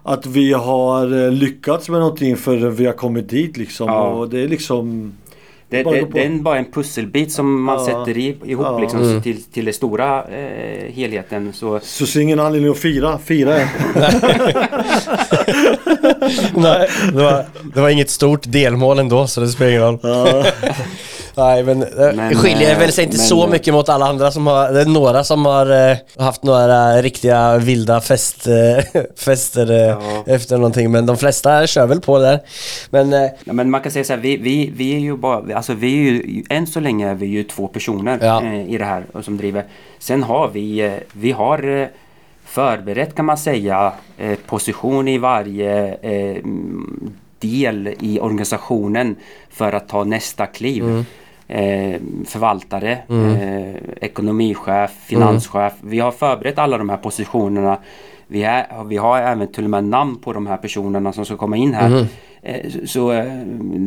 att 0.07 0.27
vi 0.27 0.53
har 0.53 1.25
eh, 1.25 1.31
lyckats 1.33 1.89
med 1.89 2.01
någonting 2.01 2.37
förrän 2.37 2.75
vi 2.75 2.87
har 2.87 2.93
kommit 2.93 3.29
dit 3.29 3.57
liksom. 3.57 3.87
Ja. 3.89 4.03
Och 4.09 4.29
det 4.29 4.41
är 4.41 4.49
liksom... 4.49 5.13
Det, 5.69 5.85
Bara 5.85 5.95
det, 5.95 6.25
är 6.25 6.31
bara 6.43 6.59
en 6.59 6.73
pusselbit 6.73 7.33
som 7.33 7.63
man 7.63 7.79
Ja. 7.79 7.85
sätter 7.87 8.19
ihop 8.19 8.43
Ja. 8.65 8.79
liksom, 8.79 9.03
Mm. 9.03 9.23
till, 9.23 9.43
till 9.43 9.65
den 9.65 9.75
stora 9.75 10.25
eh, 10.25 10.93
helheten. 10.93 11.53
Så, 11.53 11.81
Så 11.83 12.07
ser 12.07 12.21
ingen 12.21 12.41
anledning 12.41 12.71
att 12.71 12.79
fira. 12.79 13.19
Fira 13.19 13.55
är. 13.57 13.69
Nej, 16.61 16.89
det 17.13 17.23
var, 17.23 17.45
det 17.75 17.81
var 17.81 17.89
inget 17.89 18.11
stort 18.11 18.43
delmål 18.47 18.99
ändå 18.99 19.27
så 19.27 19.41
det 19.41 19.49
spelar 19.49 19.71
ingen 19.71 19.83
roll. 19.83 20.45
Nej 21.37 21.63
men, 21.65 21.81
det 21.81 22.13
Men, 22.17 22.35
skiljer 22.35 22.73
eh, 22.73 22.79
väl 22.79 22.93
sig 22.93 23.05
inte 23.05 23.17
men, 23.17 23.27
så 23.27 23.45
eh, 23.45 23.51
mycket 23.51 23.75
mot 23.75 23.89
alla 23.89 24.07
andra 24.07 24.31
som 24.31 24.47
har, 24.47 24.73
det 24.73 24.81
är 24.81 24.87
några 24.87 25.25
som 25.25 25.47
har 25.47 25.91
eh, 25.91 25.97
haft 26.19 26.43
några 26.43 27.03
riktiga 27.03 27.59
vilda 27.59 28.01
fest, 28.01 28.47
eh, 28.47 29.03
fester 29.17 29.71
eh, 29.71 29.79
Ja. 29.79 30.25
efter 30.27 30.57
någonting 30.57 30.91
men 30.91 31.07
de 31.07 31.17
flesta 31.17 31.67
kör 31.67 31.87
väl 31.87 32.01
på 32.01 32.19
där. 32.19 32.41
Men 32.91 33.13
eh, 33.13 33.31
Ja, 33.45 33.53
men 33.53 33.71
man 33.71 33.81
kan 33.81 33.93
säga 33.93 34.05
så 34.05 34.13
här, 34.13 34.21
vi, 34.21 34.37
vi, 34.37 34.73
vi 34.77 34.95
är 34.95 34.99
ju 34.99 35.17
bara, 35.17 35.57
alltså 35.57 35.75
vi 35.75 36.09
är 36.09 36.13
ju, 36.13 36.45
än 36.51 36.67
så 36.67 36.81
länge 36.81 37.09
är 37.11 37.15
vi 37.15 37.27
ju 37.27 37.43
två 37.45 37.69
personer 37.69 38.19
Ja. 38.23 38.43
eh, 38.43 38.71
i 38.71 38.79
det 38.79 38.85
här 38.85 39.05
och 39.13 39.25
som 39.25 39.37
driver. 39.37 39.65
Sen 39.99 40.23
har 40.23 40.49
vi, 40.49 40.81
eh, 40.81 40.93
vi 41.13 41.33
har 41.33 41.81
eh, 41.83 41.87
förberett 42.45 43.15
kan 43.15 43.25
man 43.25 43.39
säga 43.39 43.93
eh, 44.19 44.39
position 44.47 45.09
i 45.09 45.19
varje 45.19 45.87
eh, 46.03 46.37
mm, 46.37 47.13
del 47.39 47.95
i 48.01 48.21
organisationen 48.21 49.17
för 49.51 49.73
att 49.73 49.89
ta 49.89 50.05
nästa 50.05 50.47
kliv. 50.47 51.05
Mm. 51.49 51.95
Eh, 51.95 52.01
förvaltare, 52.27 52.93
eh, 53.09 53.77
ekonomichef, 54.01 54.91
finanschef. 54.91 55.73
Vi 55.81 55.99
har 55.99 56.11
förberett 56.11 56.59
alla 56.59 56.79
de 56.79 56.89
här 56.89 56.97
positionerna. 56.97 57.79
Vi, 58.27 58.43
är, 58.43 58.85
vi 58.85 58.97
har 58.97 59.19
även 59.19 59.53
till 59.53 59.65
och 59.65 59.71
med 59.71 59.85
namn 59.85 60.17
på 60.17 60.33
de 60.33 60.47
här 60.47 60.57
personerna 60.57 61.13
som 61.13 61.25
ska 61.25 61.37
komma 61.37 61.57
in 61.57 61.75
här. 61.75 61.87
Mm. 61.87 62.07
Eh, 62.49 62.55
Så, 62.87 63.13
eh, 63.13 63.25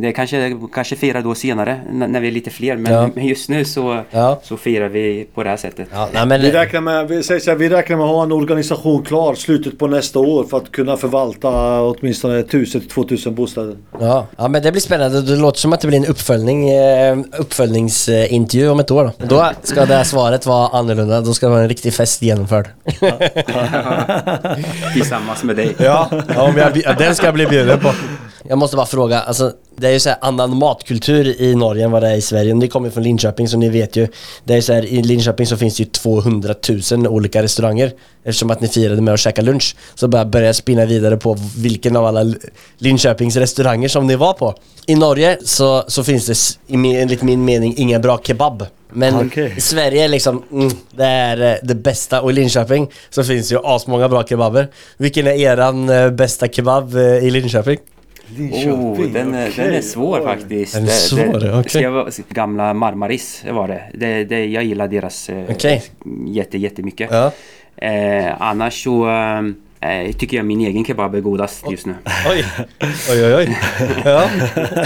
det 0.01 0.12
kanske, 0.12 0.57
kanske 0.74 0.95
firar 0.95 1.22
då 1.22 1.36
senare 1.36 1.82
när 1.91 2.20
vi 2.20 2.28
är 2.28 2.32
lite 2.32 2.49
fler. 2.49 2.76
Men, 2.78 2.93
Ja. 2.93 3.10
just 3.22 3.49
nu 3.49 3.66
så, 3.66 4.01
Ja. 4.12 4.39
så 4.43 4.57
firar 4.57 4.89
vi 4.89 5.28
på 5.34 5.43
det 5.43 5.49
här 5.49 5.57
sättet. 5.57 5.88
ja, 6.14 6.26
men 6.26 6.41
Vi 6.41 6.51
räknar, 6.51 6.82
med, 6.82 7.07
vi, 7.07 7.24
säger 7.24 7.39
så 7.41 7.49
här, 7.51 7.57
vi 7.57 7.70
räknar 7.70 7.97
med 7.97 8.05
att 8.05 8.12
ha 8.12 8.24
en 8.24 8.32
organisation 8.32 9.03
klar 9.03 9.36
slutet 9.36 9.80
på 9.80 9.88
nästa 9.88 10.20
år 10.20 10.43
för 10.43 10.57
att 10.57 10.72
kunna 10.72 10.97
förvalta 10.97 11.82
åtminstone 11.82 12.41
1000-2000 12.41 13.32
bostäder. 13.32 13.76
Ja, 13.99 14.28
ja 14.38 14.47
men 14.47 14.62
det 14.64 14.72
blir 14.72 14.82
spännande. 14.82 15.22
Det 15.22 15.36
låter 15.36 15.60
som 15.60 15.74
att 15.74 15.82
det 15.82 15.88
blir 15.88 15.97
en 15.97 16.05
uppföljning, 16.05 16.70
eh, 16.70 17.18
uppföljningsintervju 17.38 18.70
om 18.70 18.80
ett 18.80 18.91
år. 18.91 19.12
Då. 19.18 19.26
då 19.26 19.49
ska 19.64 19.86
det 19.86 19.95
här 19.95 20.03
svaret 20.03 20.45
vara 20.45 20.68
annorlunda. 20.68 21.22
Då 21.22 21.34
ska 21.34 21.45
det 21.45 21.51
vara 21.51 21.62
en 21.64 21.70
riktig 21.70 21.93
fest 21.93 22.22
genomförd. 22.22 22.68
Tillsammans 24.93 25.43
med 25.43 25.55
dig. 25.55 25.76
Ja, 25.80 26.10
ja 26.36 26.41
om 26.49 26.57
jag, 26.57 26.78
ja, 26.86 26.93
den 26.93 27.16
ska 27.16 27.26
jag 27.26 27.34
bli 27.34 27.45
bjuden 27.45 27.80
på. 27.80 27.91
Jag 28.50 28.58
måste 28.58 28.78
bara 28.78 28.86
fråga, 28.86 29.20
alltså 29.20 29.52
det 29.76 29.88
är 29.88 29.91
ju 29.91 30.00
så 30.00 30.10
här 30.10 30.18
annan 30.22 30.58
matkultur 30.58 31.41
i 31.41 31.56
Norge 31.56 31.86
än 31.86 31.91
vad 31.91 32.04
det 32.04 32.10
är 32.10 32.16
i 32.16 32.22
Sverige. 32.22 32.54
Ni 32.54 32.68
kommer 32.68 32.89
från 32.89 33.04
Linköping 33.04 33.47
så 33.47 33.58
ni 33.58 33.70
vet 33.70 33.95
ju. 33.95 34.08
Det 34.43 34.54
är 34.54 34.62
så 34.62 34.74
här, 34.74 34.86
i 34.86 35.02
Linköping 35.02 35.45
så 35.47 35.58
finns 35.58 35.78
det 35.78 35.84
ju 35.84 35.89
200 35.89 36.56
000 36.91 37.08
olika 37.08 37.43
restauranger. 37.43 37.91
Eftersom 38.24 38.52
att 38.52 38.62
ni 38.62 38.68
firade 38.68 39.02
med 39.02 39.14
att 39.14 39.20
käka 39.20 39.41
lunch. 39.41 39.76
Så 39.95 40.08
bara 40.08 40.26
börjar 40.26 40.45
jag 40.45 40.56
spinna 40.56 40.86
vidare 40.86 41.18
på 41.18 41.38
vilken 41.58 41.95
av 41.95 42.06
alla 42.06 42.34
Linköpings 42.78 43.36
restauranger 43.36 43.88
som 43.88 44.08
ni 44.08 44.16
var 44.16 44.34
på. 44.34 44.56
I 44.86 44.95
Norge 44.95 45.38
så, 45.45 45.84
så 45.88 46.04
finns 46.04 46.58
det 46.68 46.76
enligt 46.76 47.22
min 47.22 47.45
mening 47.45 47.74
inga 47.78 48.00
bra 48.00 48.20
kebab. 48.24 48.66
Men 48.93 49.28
Okej. 49.28 49.54
i 49.58 49.62
Sverige 49.62 50.04
är 50.04 50.08
liksom, 50.08 50.43
mm, 50.52 50.72
det 50.91 51.06
är 51.06 51.52
eh, 51.52 51.58
det 51.64 51.76
bästa. 51.76 52.22
Och 52.22 52.30
i 52.30 52.34
Linköping 52.34 52.89
så 53.10 53.24
finns 53.24 53.50
det 53.50 53.56
ju 53.56 53.62
asmånga 53.64 54.10
bra 54.10 54.24
kebaber. 54.24 54.68
Vilken 54.97 55.28
är 55.28 55.32
eran 55.32 55.89
eh, 55.89 56.10
bästa 56.10 56.47
kebab 56.47 56.95
eh, 56.95 57.02
i 57.02 57.32
Linköping? 57.32 57.78
Oh, 58.38 59.01
den, 59.07 59.34
är, 59.36 59.51
den 59.57 59.73
är 59.73 59.82
svår 59.82 60.21
faktiskt. 60.21 60.73
Den 60.73 60.84
är 60.84 60.88
svår, 60.88 61.39
det, 61.39 61.59
okej. 61.59 61.88
vara- 61.89 62.09
Gamla 62.30 62.73
Marmaris 62.73 63.43
var 63.51 63.67
det. 63.67 63.84
det, 63.93 64.23
det 64.23 64.45
jag 64.45 64.63
gillar 64.63 64.88
deras 64.88 65.30
eh, 65.30 65.43
Okej. 65.49 65.84
jätte, 66.27 66.57
jättemycket. 66.57 67.09
Ja. 67.11 67.32
Eh, 67.88 68.41
annars 68.41 68.84
så... 68.84 69.07
Eh, 69.82 69.89
Eh, 69.89 70.11
tycker 70.11 70.38
jag 70.38 70.45
min 70.45 70.61
egen 70.61 70.86
kebab 70.86 71.15
är 71.15 71.19
godast 71.19 71.71
just 71.71 71.86
nu. 71.86 71.93
Oj, 72.30 72.45
oj, 73.11 73.25
oj. 73.25 73.36
oj. 73.36 73.57
Ja. 74.05 74.30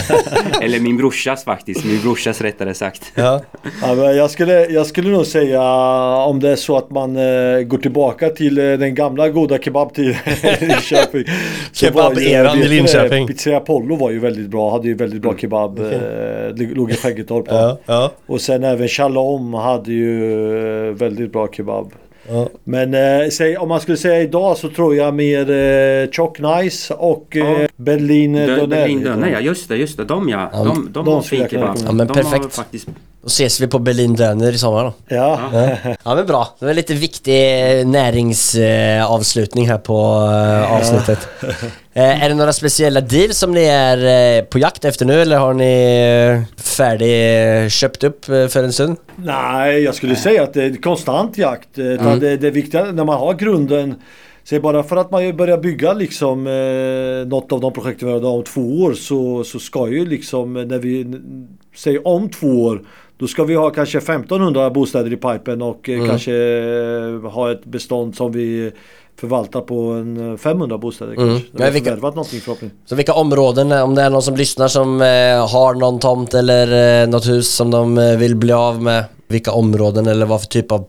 Eller 0.62 0.80
min 0.80 0.98
brorsas 0.98 1.44
faktiskt. 1.44 1.86
Min 1.86 2.02
brorsas 2.02 2.42
rättare 2.42 2.74
sagt. 2.74 3.12
Ja. 3.16 3.42
Ja, 3.82 3.96
men 3.96 4.18
jag, 4.18 4.32
skulle, 4.32 4.66
jag 4.66 4.86
skulle 4.86 5.10
nog 5.10 5.26
säga 5.26 5.62
om 6.26 6.40
det 6.40 6.50
är 6.50 6.56
så 6.56 6.78
att 6.78 6.90
man 6.90 7.16
eh, 7.16 7.62
går 7.62 7.78
tillbaka 7.78 8.30
till 8.30 8.58
eh, 8.58 8.64
den 8.64 8.96
gamla 8.96 9.30
goda 9.30 9.58
kebabtiden 9.58 10.16
i 10.62 10.66
Linköping. 10.66 11.24
Kebab-eran 11.74 12.58
i 12.58 12.68
Linköping. 12.68 13.28
Pizzeria 13.28 13.58
Apollo 13.58 13.96
var 13.96 14.12
ju 14.12 14.20
väldigt 14.20 14.48
bra, 14.48 14.72
hade 14.72 14.88
ju 14.88 14.94
väldigt 14.94 15.22
bra 15.22 15.38
kebab. 15.38 15.80
Eh, 15.80 15.86
det 16.56 16.76
låg 16.76 16.92
i 16.92 16.96
Skäggetorp. 16.96 17.46
Ja, 17.50 17.78
ja. 17.86 18.12
Och 18.26 18.42
sen 18.42 18.64
även 18.64 18.88
Shalom 18.88 19.54
hade 19.54 19.92
ju 19.94 20.88
eh, 20.88 20.94
väldigt 20.94 21.32
bra 21.32 21.48
kebab. 21.52 21.94
Ja. 22.30 22.50
Men 22.64 22.94
eh, 22.94 23.30
säg, 23.30 23.58
om 23.58 23.70
man 23.70 23.82
skulle 23.82 23.98
säga 23.98 24.22
idag 24.22 24.58
så 24.58 24.70
tror 24.70 24.96
jag 24.96 25.14
mer 25.14 25.52
eh, 25.52 26.10
Chock 26.12 26.40
Nice 26.40 26.94
och 26.94 27.36
eh, 27.38 27.62
Ja. 27.62 27.68
Berlin 27.76 28.34
Dö- 28.34 28.56
Doner. 28.56 28.68
Berlin 28.68 29.04
Döner, 29.04 29.28
ja 29.32 29.40
just 29.40 29.70
det, 29.70 29.76
just 29.78 29.98
det. 29.98 30.04
De 30.06 30.30
ja. 30.30 30.50
Ja, 30.54 30.64
De, 30.64 30.90
de, 30.94 31.06
de 31.06 31.08
har 31.14 31.22
skulle 31.22 31.30
fin 31.30 31.40
jag 31.42 31.50
kunna 31.50 31.62
kebab. 31.62 31.76
komma. 31.78 31.88
Ja, 31.90 31.92
men 31.94 32.08
de 32.08 32.14
Har 32.18 32.32
perfekt. 32.32 32.56
faktiskt, 32.56 32.88
Då 33.24 33.28
ses 33.28 33.62
vi 33.62 33.68
på 33.68 33.80
Berlin 33.80 34.16
Döner 34.16 34.52
i 34.52 34.58
sommar 34.58 34.84
då. 34.84 34.94
Ja. 35.08 35.40
Ja 36.04 36.16
men 36.16 36.26
bra, 36.26 36.56
det 36.60 36.66
var 36.66 36.74
lite 36.74 36.94
viktig 36.94 37.34
näringsavslutning 37.88 39.68
här 39.70 39.78
på 39.78 39.94
eh, 40.32 40.74
avsnittet. 40.78 41.28
Eh, 41.94 42.24
är 42.24 42.30
det 42.30 42.36
några 42.36 42.54
speciella 42.54 43.02
deals 43.02 43.38
som 43.38 43.52
ni 43.52 43.64
är 43.66 44.38
eh, 44.38 44.44
på 44.44 44.60
jakt 44.60 44.86
efter 44.86 45.06
nu 45.06 45.22
eller 45.22 45.38
har 45.38 45.54
ni 45.54 46.44
eh, 46.58 46.64
färdig 46.64 47.64
eh, 47.64 47.70
köpt 47.70 48.04
upp 48.04 48.30
eh, 48.30 48.48
för 48.48 48.64
en 48.64 48.74
stund? 48.74 48.98
Nej, 49.16 49.80
jag 49.84 49.96
skulle 49.96 50.16
säga 50.16 50.44
att 50.44 50.54
det 50.54 50.64
är 50.64 50.82
konstant 50.82 51.38
jakt. 51.38 51.78
Eh, 51.78 51.86
Mm. 51.86 52.20
Det, 52.20 52.38
det 52.38 52.48
är 52.48 52.52
viktiga 52.52 52.84
när 52.92 53.04
man 53.06 53.20
har 53.20 53.34
grunden. 53.34 53.96
Säg 54.44 54.60
bara 54.60 54.84
för 54.84 54.96
att 54.96 55.12
man 55.12 55.38
börjar 55.38 55.58
bygga 55.58 55.94
liksom 55.94 56.48
eh, 56.48 57.28
något 57.28 57.52
av 57.52 57.60
de 57.62 57.74
projekten 57.74 58.08
vi 58.08 58.14
har 58.14 58.26
om 58.26 58.44
två 58.44 58.62
år 58.62 58.94
så, 58.94 59.44
så 59.44 59.60
ska 59.60 59.88
ju 59.90 60.06
liksom 60.06 60.58
eh, 60.58 60.66
när 60.66 60.80
vi 60.80 61.22
säger 61.76 62.08
om 62.08 62.30
två 62.30 62.48
år 62.64 62.82
då 63.18 63.28
ska 63.28 63.44
vi 63.44 63.56
ha 63.56 63.70
kanske 63.70 63.98
1500 63.98 64.70
bostäder 64.70 65.14
i 65.14 65.18
pipen 65.18 65.62
och 65.62 65.90
Mm. 65.90 66.02
eh, 66.04 66.10
kanske 66.10 66.34
eh, 66.34 67.32
ha 67.32 67.52
ett 67.52 67.66
bestånd 67.66 68.16
som 68.16 68.32
vi 68.32 68.72
förvaltar 69.20 69.62
på 69.62 69.76
en 69.92 70.32
eh, 70.32 70.38
500 70.38 70.78
bostäder 70.78 71.14
Mm. 71.14 71.28
kanske. 71.30 71.48
Vi 71.58 71.64
har 71.64 71.72
vilka- 71.72 71.96
någonting 71.96 72.40
förhoppningsvis. 72.42 72.80
Så 72.86 72.96
vilka 72.96 73.14
områden, 73.14 73.72
eh, 73.72 73.84
om 73.84 73.96
det 73.96 74.02
är 74.02 74.10
någon 74.10 74.22
som 74.22 74.36
lyssnar 74.36 74.68
som 74.68 75.02
eh, 75.02 75.08
har 75.52 75.74
någon 75.80 76.00
tomt 76.00 76.34
eller 76.34 77.02
eh, 77.04 77.10
något 77.10 77.28
hus 77.28 77.56
som 77.56 77.72
de 77.72 77.98
eh, 77.98 78.18
vill 78.18 78.36
bli 78.36 78.54
av 78.54 78.82
med, 78.82 79.04
vilka 79.28 79.52
områden 79.52 80.08
eller 80.08 80.26
vad 80.26 80.42
för 80.42 80.48
typ 80.48 80.72
av 80.72 80.86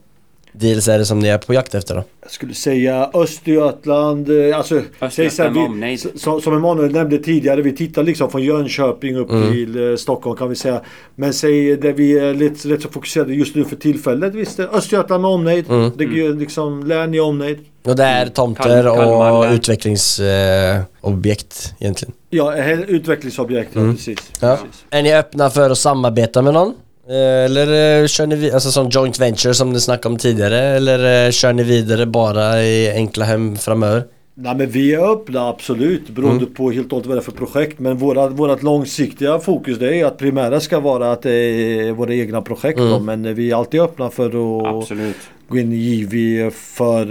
deals 0.54 0.88
är 0.88 0.98
det 0.98 1.06
som 1.06 1.18
ni 1.18 1.28
är 1.28 1.38
på 1.38 1.54
jakt 1.54 1.74
efter 1.74 1.94
då? 1.94 2.04
Jag 2.22 2.30
skulle 2.30 2.54
säga 2.54 3.10
Östergötland, 3.14 4.30
eh, 4.48 4.56
alltså 4.56 4.74
här, 4.74 5.44
med 5.44 5.52
vi, 5.52 5.58
omnejd. 5.60 6.06
som, 6.20 6.40
som 6.40 6.56
Emanuel 6.56 6.92
nämnde 6.92 7.18
tidigare, 7.18 7.62
vi 7.62 7.76
tittar 7.76 8.02
liksom 8.02 8.30
från 8.30 8.42
Jönköping 8.42 9.16
upp 9.16 9.30
Mm. 9.30 9.52
till 9.52 9.90
eh, 9.90 9.96
Stockholm 9.96 10.36
kan 10.36 10.48
vi 10.48 10.56
säga. 10.56 10.80
Men 11.14 11.32
säg 11.32 11.76
där 11.76 11.92
vi 11.92 12.18
är 12.18 12.34
lite, 12.34 12.68
lite 12.68 12.82
så 12.82 12.88
fokuserade 12.88 13.34
just 13.34 13.54
nu 13.54 13.64
för 13.64 13.76
tillfället, 13.76 14.34
visst 14.34 14.56
det, 14.56 14.68
Östergötland 14.68 15.22
med 15.22 15.30
omnejd. 15.30 15.70
Mm. 15.70 15.90
Det 15.96 16.04
är 16.04 16.08
ju 16.08 16.38
liksom 16.38 16.86
län 16.86 17.14
i 17.14 17.20
omnejd. 17.20 17.58
Och 17.84 17.96
det 17.96 18.04
är 18.04 18.26
tomter 18.26 18.62
Kalmar- 18.82 18.96
Kalmar 18.96 19.30
och 19.32 19.52
utvecklingsobjekt 19.54 21.74
eh, 21.80 21.82
egentligen. 21.82 22.14
Ja, 22.30 22.54
utvecklingsobjekt, 22.88 23.70
ja, 23.72 23.80
precis. 23.80 24.06
Mm. 24.08 24.18
Ja. 24.50 24.56
precis. 24.56 24.84
Är 24.90 25.02
ni 25.02 25.14
öppna 25.14 25.50
för 25.50 25.70
att 25.70 25.78
samarbeta 25.78 26.42
med 26.42 26.54
någon? 26.54 26.74
Eh, 27.08 27.44
Eller 27.44 28.00
eh, 28.02 28.06
kör 28.06 28.26
ni 28.26 28.36
vi- 28.36 28.52
alltså 28.52 28.70
som 28.70 28.88
joint 28.88 29.20
venture 29.20 29.54
som 29.54 29.72
ni 29.72 29.80
snackade 29.80 30.12
om 30.12 30.18
tidigare? 30.18 30.58
Eller 30.58 31.26
eh, 31.26 31.30
kör 31.30 31.52
ni 31.52 31.62
vidare 31.62 32.06
bara 32.06 32.62
i 32.62 32.90
enkla 32.90 33.24
hem 33.24 33.56
framöver? 33.56 34.02
Nej 34.36 34.54
men 34.56 34.70
vi 34.70 34.94
är 34.94 35.12
öppna 35.12 35.48
absolut 35.48 36.08
beroende 36.08 36.42
Mm. 36.44 36.54
på 36.54 36.70
helt 36.70 36.86
och 36.86 36.92
hållet 36.92 37.06
vad 37.06 37.16
det 37.16 37.20
är 37.20 37.22
för 37.24 37.32
projekt. 37.32 37.78
Men 37.78 37.96
våra, 37.98 38.28
vårat 38.28 38.62
långsiktiga 38.62 39.38
fokus 39.38 39.78
det 39.78 39.96
är 40.00 40.04
att 40.06 40.18
primära 40.18 40.60
ska 40.60 40.80
vara 40.80 41.12
att 41.12 41.22
det 41.22 41.32
är 41.34 41.92
våra 41.92 42.14
egna 42.14 42.42
projekt. 42.42 42.78
Mm. 42.78 42.90
Då, 42.90 42.98
men 43.00 43.34
vi 43.34 43.50
är 43.50 43.56
alltid 43.56 43.80
öppna 43.80 44.10
för 44.10 44.26
att 44.26 44.74
absolut. 44.74 45.16
Gå 45.54 45.60
in 45.60 45.72
i 45.72 45.76
JV 45.76 46.50
för 46.50 47.06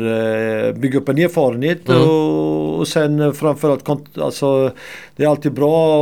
eh, 0.67 0.73
bygga 0.73 0.99
upp 0.99 1.09
en 1.09 1.17
erfarenhet 1.17 1.89
Mm. 1.89 2.01
och, 2.01 2.79
och 2.79 2.87
sen 2.87 3.33
framförallt 3.33 3.89
alltså, 4.17 4.71
det 5.15 5.23
är 5.23 5.27
alltid 5.27 5.51
bra 5.53 6.01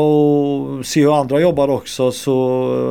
att 0.79 0.85
se 0.85 1.01
hur 1.01 1.19
andra 1.19 1.39
jobbar 1.39 1.67
också 1.67 2.11
så 2.11 2.33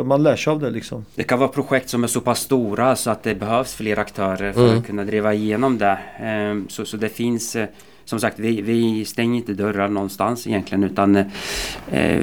man 0.07 0.22
lär 0.22 0.36
sig 0.36 0.51
av 0.51 0.61
det 0.61 0.70
liksom. 0.70 1.05
Det 1.14 1.22
kan 1.22 1.38
vara 1.38 1.48
projekt 1.48 1.88
som 1.88 2.05
är 2.05 2.09
så 2.09 2.20
pass 2.20 2.40
stora 2.40 2.96
så 2.96 3.11
att 3.11 3.22
det 3.22 3.34
behövs 3.34 3.74
fler 3.74 3.98
aktörer 3.98 4.53
för 4.53 4.66
Mm. 4.66 4.78
att 4.78 4.86
kunna 4.86 5.05
driva 5.05 5.34
igenom 5.34 5.78
det. 5.78 5.98
Ehm, 6.22 6.66
Så, 6.68 6.84
så 6.84 6.96
det 6.96 7.09
finns 7.09 7.57
eh, 7.57 7.66
som 8.11 8.20
sagt, 8.20 8.38
vi, 8.38 8.62
vi 8.62 9.04
stänger 9.04 9.36
inte 9.36 9.52
dörrar 9.52 9.88
någonstans 9.88 10.46
egentligen 10.46 10.84
utan 10.84 11.16
eh, 11.16 11.24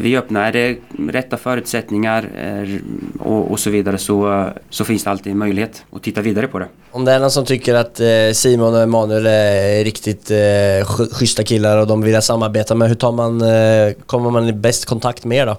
vi 0.01 0.17
öppnar. 0.17 0.43
Är 0.43 0.51
det 0.51 0.77
rätta 1.11 1.37
förutsättningar 1.37 2.29
eh, 2.37 2.79
och, 3.19 3.51
och 3.51 3.59
så 3.59 3.69
vidare 3.69 3.97
så, 3.97 4.49
så 4.69 4.85
finns 4.85 5.03
det 5.03 5.09
alltid 5.09 5.31
en 5.31 5.37
möjlighet 5.37 5.83
att 5.91 6.03
titta 6.03 6.21
vidare 6.21 6.47
på 6.47 6.59
det. 6.59 6.67
Om 6.91 7.05
det 7.05 7.11
är 7.11 7.19
någon 7.19 7.31
som 7.31 7.45
tycker 7.45 7.75
att 7.75 7.99
eh, 7.99 8.07
Simon 8.33 8.73
och 8.73 8.81
Emanuel 8.81 9.25
är 9.25 9.83
riktigt 9.83 10.31
eh, 10.31 11.07
schyssta 11.11 11.43
killar 11.43 11.77
och 11.77 11.87
de 11.87 12.01
vill 12.01 12.21
samarbeta 12.21 12.75
med, 12.75 12.87
hur 12.87 12.95
tar 12.95 13.11
man, 13.11 13.41
eh, 13.41 13.93
kommer 14.05 14.29
man 14.31 14.47
i 14.47 14.53
bäst 14.53 14.85
kontakt 14.85 15.25
med 15.25 15.37
er 15.37 15.45
då? 15.45 15.57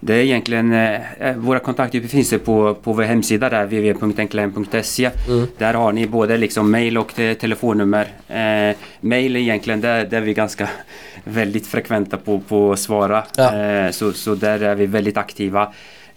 Det 0.00 0.14
är 0.14 0.18
egentligen, 0.18 0.72
eh, 0.72 1.36
våra 1.36 1.58
kontaktuppgifter 1.58 2.16
finns 2.16 2.30
det 2.30 2.38
på, 2.38 2.74
på 2.74 2.92
vår 2.92 3.02
hemsida 3.02 3.48
där, 3.48 3.64
www.enklem.se. 3.64 5.10
Där 5.58 5.74
har 5.74 5.92
ni 5.92 6.06
både 6.06 6.36
liksom 6.36 6.70
mail 6.70 6.98
och 6.98 7.14
te- 7.14 7.34
telefonnummer. 7.34 8.06
Eh, 8.28 8.76
mail 9.00 9.36
är 9.36 9.40
egentligen 9.40 9.80
där, 9.80 10.04
där 10.04 10.20
vi 10.20 10.30
är 10.30 10.34
ganska 10.34 10.68
väldigt 11.24 11.66
frekventa 11.66 12.16
på, 12.16 12.40
på 12.40 12.72
att 12.72 12.78
svara. 12.78 13.24
Ja. 13.36 13.56
Eh, 13.56 13.90
så, 13.90 14.12
så 14.12 14.34
där 14.34 14.62
är 14.62 14.74
vi 14.74 14.86
väldigt 14.86 15.16
aktiva. 15.16 15.72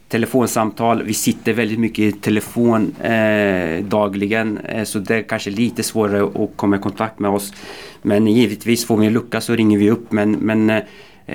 Telefonsamtal, 0.09 1.03
vi 1.03 1.13
sitter 1.13 1.53
väldigt 1.53 1.79
mycket 1.79 1.99
i 1.99 2.11
telefon 2.11 2.95
eh, 3.01 3.83
dagligen 3.83 4.57
eh, 4.57 4.83
så 4.83 4.99
det 4.99 5.15
är 5.15 5.21
kanske 5.21 5.49
lite 5.49 5.83
svårare 5.83 6.43
att 6.43 6.49
komma 6.55 6.75
i 6.75 6.79
kontakt 6.79 7.19
med 7.19 7.31
oss. 7.31 7.53
Men 8.01 8.27
givetvis 8.27 8.85
får 8.85 8.97
vi 8.97 9.05
en 9.07 9.13
lucka 9.13 9.41
så 9.41 9.55
ringer 9.55 9.77
vi 9.77 9.89
upp 9.91 10.11
men, 10.11 10.31
men 10.31 10.69
eh, 10.69 10.83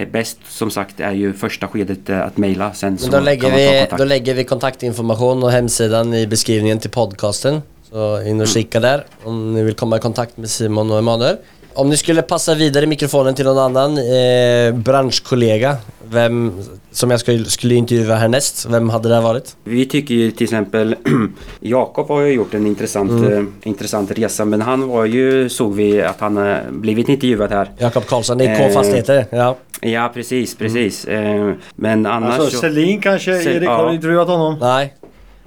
bäst 0.04 0.38
som 0.48 0.70
sagt 0.70 1.00
är 1.00 1.12
ju 1.12 1.32
första 1.32 1.68
skedet 1.68 2.08
eh, 2.08 2.20
att 2.20 2.36
mejla 2.36 2.72
sen 2.72 2.92
Men 2.92 2.98
så 2.98 3.10
då 3.10 3.20
lägger, 3.20 3.50
vi, 3.50 3.96
då 3.98 4.04
lägger 4.04 4.34
vi 4.34 4.44
kontaktinformation 4.44 5.42
och 5.42 5.50
hemsidan 5.50 6.14
i 6.14 6.26
beskrivningen 6.26 6.78
till 6.78 6.90
podcasten. 6.90 7.62
Så 7.90 8.22
in 8.22 8.40
och 8.40 8.48
kika 8.48 8.80
där 8.80 9.04
om 9.24 9.54
ni 9.54 9.62
vill 9.62 9.74
komma 9.74 9.96
i 9.96 10.00
kontakt 10.00 10.36
med 10.36 10.50
Simon 10.50 10.90
och 10.90 10.98
Emanuel. 10.98 11.36
Om 11.76 11.88
ni 11.90 11.96
skulle 11.96 12.22
passa 12.22 12.54
vidare 12.54 12.86
mikrofonen 12.86 13.34
till 13.34 13.44
någon 13.44 13.58
annan 13.76 13.98
eh, 13.98 14.74
branschkollega, 14.74 15.76
vem 16.10 16.52
som 16.90 17.10
jag 17.10 17.20
skulle, 17.20 17.44
skulle 17.44 17.74
intervjua 17.74 18.14
härnäst, 18.14 18.66
vem 18.70 18.90
hade 18.90 19.08
det 19.08 19.20
varit? 19.20 19.56
Vi 19.64 19.86
tycker 19.86 20.14
ju 20.14 20.30
till 20.30 20.44
exempel 20.44 20.96
Jakob 21.60 22.08
har 22.08 22.20
ju 22.20 22.32
gjort 22.32 22.54
en 22.54 22.66
intressant, 22.66 23.10
Mm. 23.10 23.32
eh, 23.62 23.68
intressant 23.68 24.10
resa 24.10 24.44
men 24.44 24.62
han 24.62 24.88
var 24.88 25.04
ju, 25.04 25.48
såg 25.48 25.74
vi 25.74 26.02
att 26.02 26.20
han 26.20 26.36
har 26.36 26.62
blivit 26.70 27.08
intervjuad 27.08 27.50
här. 27.50 27.70
Jakob 27.78 28.06
Karlsson, 28.06 28.38
det 28.38 28.44
är 28.46 28.58
K 28.58 28.64
Eh, 28.64 28.70
Fastigheter. 28.74 29.26
Ja. 29.30 29.56
Ja 29.80 30.10
precis, 30.14 30.56
precis. 30.56 31.04
Eh, 31.04 31.52
men 31.76 32.06
annars 32.06 32.38
Alltså 32.38 32.50
så... 32.56 32.60
Selin 32.60 33.00
kanske, 33.00 33.30
Sel- 33.42 33.56
Erik 33.56 33.68
har 33.68 33.88
du 33.88 33.94
intervjuat 33.94 34.28
honom? 34.28 34.56
Nej. 34.60 34.94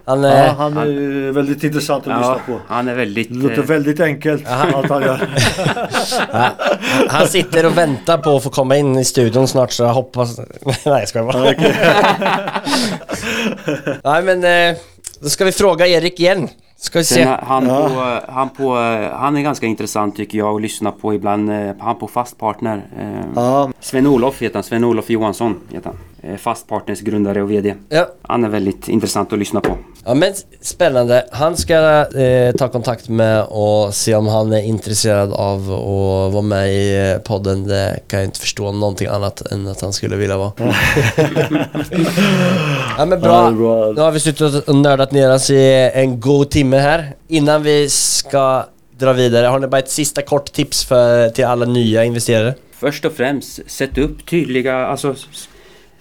Han, 0.09 0.23
Ja, 0.23 0.45
eh, 0.45 0.55
han 0.55 0.77
är 0.77 0.85
ju 0.85 1.31
väldigt 1.31 1.63
intressant 1.63 2.07
att 2.07 2.11
Ja, 2.11 2.17
lyssna 2.19 2.35
på. 2.53 2.59
han 2.67 2.87
är 2.87 2.95
väldigt... 2.95 3.29
Det 3.29 3.35
låter 3.35 3.57
eh, 3.59 3.63
väldigt 3.63 3.99
enkelt 3.99 4.47
allt 4.47 4.89
han 4.89 5.01
gör. 5.01 5.29
han, 6.31 6.51
han 7.09 7.27
sitter 7.27 7.65
och 7.65 7.77
väntar 7.77 8.17
på 8.17 8.35
att 8.35 8.43
få 8.43 8.49
komma 8.49 8.77
in 8.77 8.97
i 8.97 9.05
studion 9.05 9.47
snart 9.47 9.71
så 9.71 9.83
jag 9.83 9.93
hoppas... 9.93 10.37
Nej 10.65 10.75
jag 10.85 11.07
skojar 11.07 11.25
bara. 11.25 11.43
Nej 14.03 14.23
men, 14.23 14.43
eh, 14.71 14.77
då 15.21 15.29
ska 15.29 15.45
vi 15.45 15.51
fråga 15.51 15.87
Erik 15.87 16.19
igen. 16.19 16.47
Ska 16.77 16.99
vi 16.99 17.05
se. 17.05 17.23
har 17.23 17.35
han, 17.45 17.65
på, 17.67 18.19
han, 18.31 18.49
på, 18.49 18.75
han 19.13 19.37
är 19.37 19.41
ganska 19.41 19.65
intressant 19.65 20.15
tycker 20.15 20.37
jag 20.37 20.55
att 20.55 20.61
lyssna 20.61 20.91
på 20.91 21.13
ibland. 21.13 21.49
eh, 21.51 21.71
Han 21.79 21.99
på 21.99 22.07
Fast 22.07 22.37
Partner. 22.37 22.85
eh, 22.99 23.25
Ja, 23.35 23.69
Sven-Olof 23.79 24.41
heter 24.41 24.53
han. 24.55 24.63
Sven-Olof 24.63 25.09
Johansson 25.09 25.59
heter 25.73 25.85
han. 25.89 25.97
Eh, 26.23 26.35
Fast 26.35 26.67
Partners 26.67 26.99
grundare 26.99 27.41
och 27.41 27.51
VD. 27.51 27.75
Ja. 27.89 28.07
Han 28.21 28.43
är 28.43 28.49
väldigt 28.49 28.87
intressant 28.87 29.33
att 29.33 29.39
lyssna 29.39 29.61
på. 29.61 29.77
Ja 30.05 30.13
men 30.13 30.33
spännande. 30.61 31.25
Han 31.31 31.57
ska 31.57 31.73
eh, 32.19 32.55
ta 32.55 32.67
kontakt 32.67 33.09
med 33.09 33.43
och 33.43 33.93
se 33.93 34.15
om 34.15 34.27
han 34.27 34.53
är 34.53 34.63
intresserad 34.63 35.33
av 35.33 35.59
att 35.59 36.33
vara 36.33 36.41
med 36.41 36.73
i 36.73 37.11
eh, 37.11 37.17
podden. 37.17 37.67
Det 37.67 37.99
kan 38.07 38.19
jag 38.19 38.27
inte 38.27 38.39
förstå 38.39 38.71
någonting 38.71 39.07
annat 39.07 39.41
än 39.51 39.67
att 39.67 39.81
han 39.81 39.93
skulle 39.93 40.15
vilja 40.15 40.37
vara. 40.37 40.51
ja 42.97 43.05
men 43.05 43.21
bra. 43.21 43.49
Nu 43.49 44.01
har 44.01 44.11
vi 44.11 44.19
suttit 44.19 44.67
och 44.67 44.75
nördat 44.75 45.11
ner 45.11 45.33
oss 45.33 45.49
i 45.49 45.91
en 45.93 46.19
god 46.19 46.49
timme 46.49 46.77
här. 46.77 47.13
Innan 47.27 47.63
vi 47.63 47.89
ska 47.89 48.65
dra 48.97 49.13
vidare, 49.13 49.47
har 49.47 49.59
ni 49.59 49.67
bara 49.67 49.79
ett 49.79 49.89
sista 49.89 50.21
kort 50.21 50.53
tips 50.53 50.85
för, 50.85 51.29
till 51.29 51.45
alla 51.45 51.65
nya 51.65 52.03
investerare? 52.03 52.53
Först 52.71 53.05
och 53.05 53.13
främst, 53.13 53.71
sätt 53.71 53.97
upp 53.97 54.25
tydliga, 54.25 54.75
alltså 54.75 55.15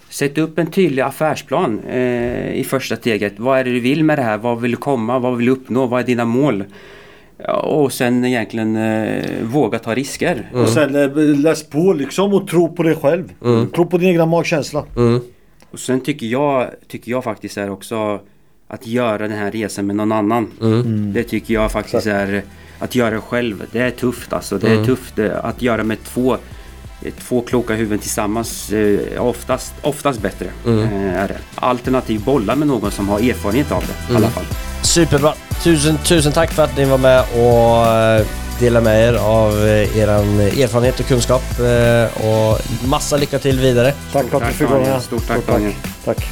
Sätt 0.09 0.39
upp 0.39 0.59
en 0.59 0.67
tydlig 0.71 1.03
affärsplan 1.03 1.81
eh, 1.91 2.55
i 2.55 2.65
första 2.69 2.97
steget. 2.97 3.35
Vad 3.37 3.59
är 3.59 3.65
det 3.65 3.71
du 3.71 3.81
vill 3.81 4.05
med 4.05 4.19
det 4.19 4.23
här? 4.23 4.39
Vad 4.39 4.61
vill 4.61 4.71
du 4.71 4.77
komma? 4.77 5.19
Vad 5.19 5.37
vill 5.37 5.47
du 5.47 5.53
uppnå? 5.53 5.87
Vad 5.87 6.01
är 6.01 6.05
dina 6.05 6.25
mål? 6.25 6.65
Och 7.63 7.93
sen 7.93 8.25
egentligen 8.25 8.77
eh, 8.77 9.25
våga 9.43 9.79
ta 9.79 9.95
risker. 9.95 10.51
Och 10.53 10.69
sen 10.69 10.95
eh, 10.95 11.17
läs 11.17 11.63
på 11.71 11.93
liksom 11.93 12.35
och 12.35 12.49
tro 12.49 12.75
på 12.75 12.83
dig 12.83 12.95
själv. 12.97 13.33
Tro 13.75 13.87
på 13.87 13.99
din 13.99 14.09
egna 14.09 14.27
magkänsla. 14.27 14.85
Och 15.71 15.79
sen 15.79 16.01
tycker 16.01 16.27
jag, 16.27 16.71
tycker 16.89 17.11
jag 17.11 17.25
faktiskt 17.25 17.57
är 17.59 17.71
också 17.71 18.21
att 18.69 18.87
göra 18.87 19.19
den 19.19 19.39
här 19.39 19.51
resan 19.51 19.87
med 19.87 19.97
någon 19.97 20.13
annan. 20.13 20.47
Det 21.15 21.23
tycker 21.23 21.55
jag 21.55 21.73
faktiskt 21.73 22.07
är 22.07 22.43
att 22.79 22.95
göra 22.95 23.21
själv. 23.21 23.65
Det 23.73 23.81
är 23.81 23.91
tufft 23.91 24.33
alltså. 24.33 24.59
Det 24.59 24.69
är 24.71 24.85
tufft 24.85 25.19
eh, 25.19 25.45
att 25.45 25.63
göra 25.63 25.85
med 25.85 26.03
två 26.05 26.37
Två 27.29 27.41
kloka 27.43 27.75
huvuden 27.75 27.99
tillsammans 27.99 28.71
eh, 28.73 29.23
oftast, 29.27 29.73
oftast 29.83 30.21
bättre. 30.21 30.47
Eh, 30.67 31.15
är 31.23 31.29
det. 31.29 31.39
Alternativt 31.55 32.25
bolla 32.25 32.55
med 32.57 32.69
någon 32.69 32.91
som 32.91 33.09
har 33.09 33.19
erfarenhet 33.19 33.73
av 33.73 33.85
det 33.87 34.13
i 34.13 34.17
alla 34.17 34.29
fall. 34.31 34.45
Superbra! 34.83 35.33
Tusen, 35.63 35.99
tusen 36.05 36.33
tack 36.33 36.53
för 36.53 36.65
att 36.65 36.77
ni 36.77 36.85
var 36.85 36.99
med 36.99 37.21
och 37.21 37.87
eh, 37.87 38.27
delade 38.61 38.85
med 38.85 39.09
er 39.09 39.15
av 39.15 39.67
eh, 39.67 39.99
eran 39.99 40.41
erfarenhet 40.41 41.01
och 41.01 41.07
kunskap. 41.07 41.43
eh, 41.61 42.27
Och 42.27 42.59
massa 42.89 43.17
lycka 43.17 43.39
till 43.39 43.61
vidare. 43.61 43.95
Tack 44.13 44.27
för 44.27 44.37
att 44.37 44.49
du 44.49 44.53
fick 44.55 44.71
vara 44.71 44.81
med. 44.81 45.03
Stort 45.03 45.27
tack, 45.27 45.47
Daniel. 45.47 45.73
Tack. 46.05 46.27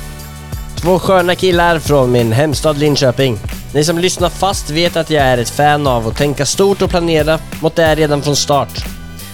Två 0.76 0.98
sköna 0.98 1.34
killar 1.34 1.78
från 1.78 2.12
min 2.12 2.32
hemstad 2.32 2.78
Linköping. 2.78 3.38
Ni 3.74 3.84
som 3.84 3.98
lyssnar 3.98 4.28
fast 4.28 4.70
vet 4.70 4.96
att 4.96 5.10
jag 5.10 5.24
är 5.24 5.38
ett 5.38 5.50
fan 5.50 5.86
av 5.86 6.08
att 6.08 6.16
tänka 6.16 6.46
stort 6.46 6.82
och 6.82 6.90
planera 6.90 7.38
mot 7.60 7.76
det 7.76 7.94
redan 7.94 8.22
från 8.22 8.36
start. 8.36 8.84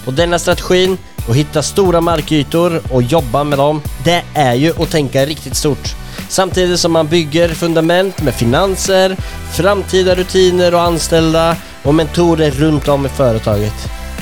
Och 0.07 0.13
denna 0.13 0.39
strategin, 0.39 0.99
och 1.29 1.37
hitta 1.37 1.63
stora 1.63 2.01
markytor 2.01 2.83
och 2.91 3.03
jobba 3.03 3.45
med 3.45 3.59
dem, 3.59 3.83
det 4.05 4.23
är 4.35 4.55
ju 4.55 4.83
att 4.83 4.91
tänka 4.91 5.27
riktigt 5.27 5.57
stort. 5.57 5.95
Samtidigt 6.29 6.81
som 6.81 6.93
man 6.93 7.07
bygger 7.07 7.49
fundament 7.49 8.23
med 8.23 8.35
finanser, 8.35 9.17
framtida 9.53 10.15
rutiner 10.15 10.75
och 10.75 10.83
anställda 10.83 11.57
och 11.83 11.95
mentorer 11.95 12.51
runt 12.51 12.89
om 12.89 13.07
i 13.07 13.09
företaget. 13.09 13.75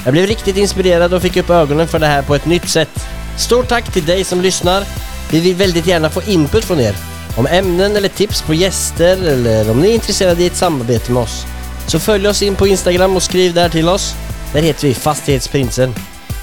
Jag 0.05 0.13
blev 0.13 0.27
riktigt 0.27 0.57
inspirerad 0.57 1.15
och 1.15 1.23
fick 1.23 1.37
upp 1.37 1.51
ögonen 1.51 1.89
för 1.89 1.99
det 1.99 2.07
här 2.07 2.23
på 2.23 2.35
ett 2.35 2.47
nytt 2.47 2.69
sätt. 2.69 3.07
Stort 3.39 3.69
tack 3.69 3.93
till 3.93 4.07
dig 4.07 4.25
som 4.25 4.41
lyssnar. 4.41 4.85
Vi 5.31 5.41
vill 5.41 5.55
väldigt 5.55 5.87
gärna 5.87 6.11
få 6.11 6.23
input 6.23 6.65
från 6.65 6.81
er. 6.81 6.97
Om 7.37 7.47
ämnen 7.47 7.97
eller 7.97 8.09
tips 8.09 8.43
på 8.43 8.55
gäster 8.55 9.29
eller 9.29 9.71
om 9.71 9.81
ni 9.81 9.91
är 9.91 9.95
intresserade 9.95 10.43
i 10.43 10.47
ett 10.47 10.57
samarbete 10.57 11.13
med 11.13 11.23
oss. 11.23 11.47
Så 11.87 11.99
följ 11.99 12.29
oss 12.29 12.43
in 12.43 12.57
på 12.57 12.67
Instagram 12.67 13.17
och 13.17 13.23
skriv 13.23 13.55
där 13.55 13.69
till 13.69 13.89
oss. 13.89 14.15
Där 14.53 14.63
heter 14.63 14.89
vi 14.89 14.95
Fastighetsprinsen. 14.95 15.95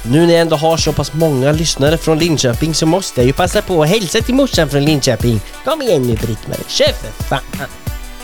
Nu 0.04 0.26
när 0.26 0.34
jag 0.34 0.42
ändå 0.42 0.56
har 0.56 0.78
så 0.78 0.94
pass 0.94 1.14
många 1.14 1.52
lyssnare 1.52 1.98
från 1.98 2.20
Linköping 2.20 2.74
så 2.74 2.86
måste 2.86 3.22
jag 3.22 3.28
ju 3.28 3.34
passa 3.34 3.62
på 3.62 3.84
att 3.84 3.90
hälsa 3.90 4.22
till 4.22 4.36
morsan 4.36 4.70
från 4.70 4.86
Linköping. 4.86 5.40
Kom 5.66 5.82
igen 5.82 6.02
nu 6.02 6.16
Britt-Marie, 6.16 6.68
kör 6.68 6.86
för 6.94 7.24
fan! 7.24 7.68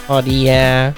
Ha 0.07 0.21
det! 0.21 0.93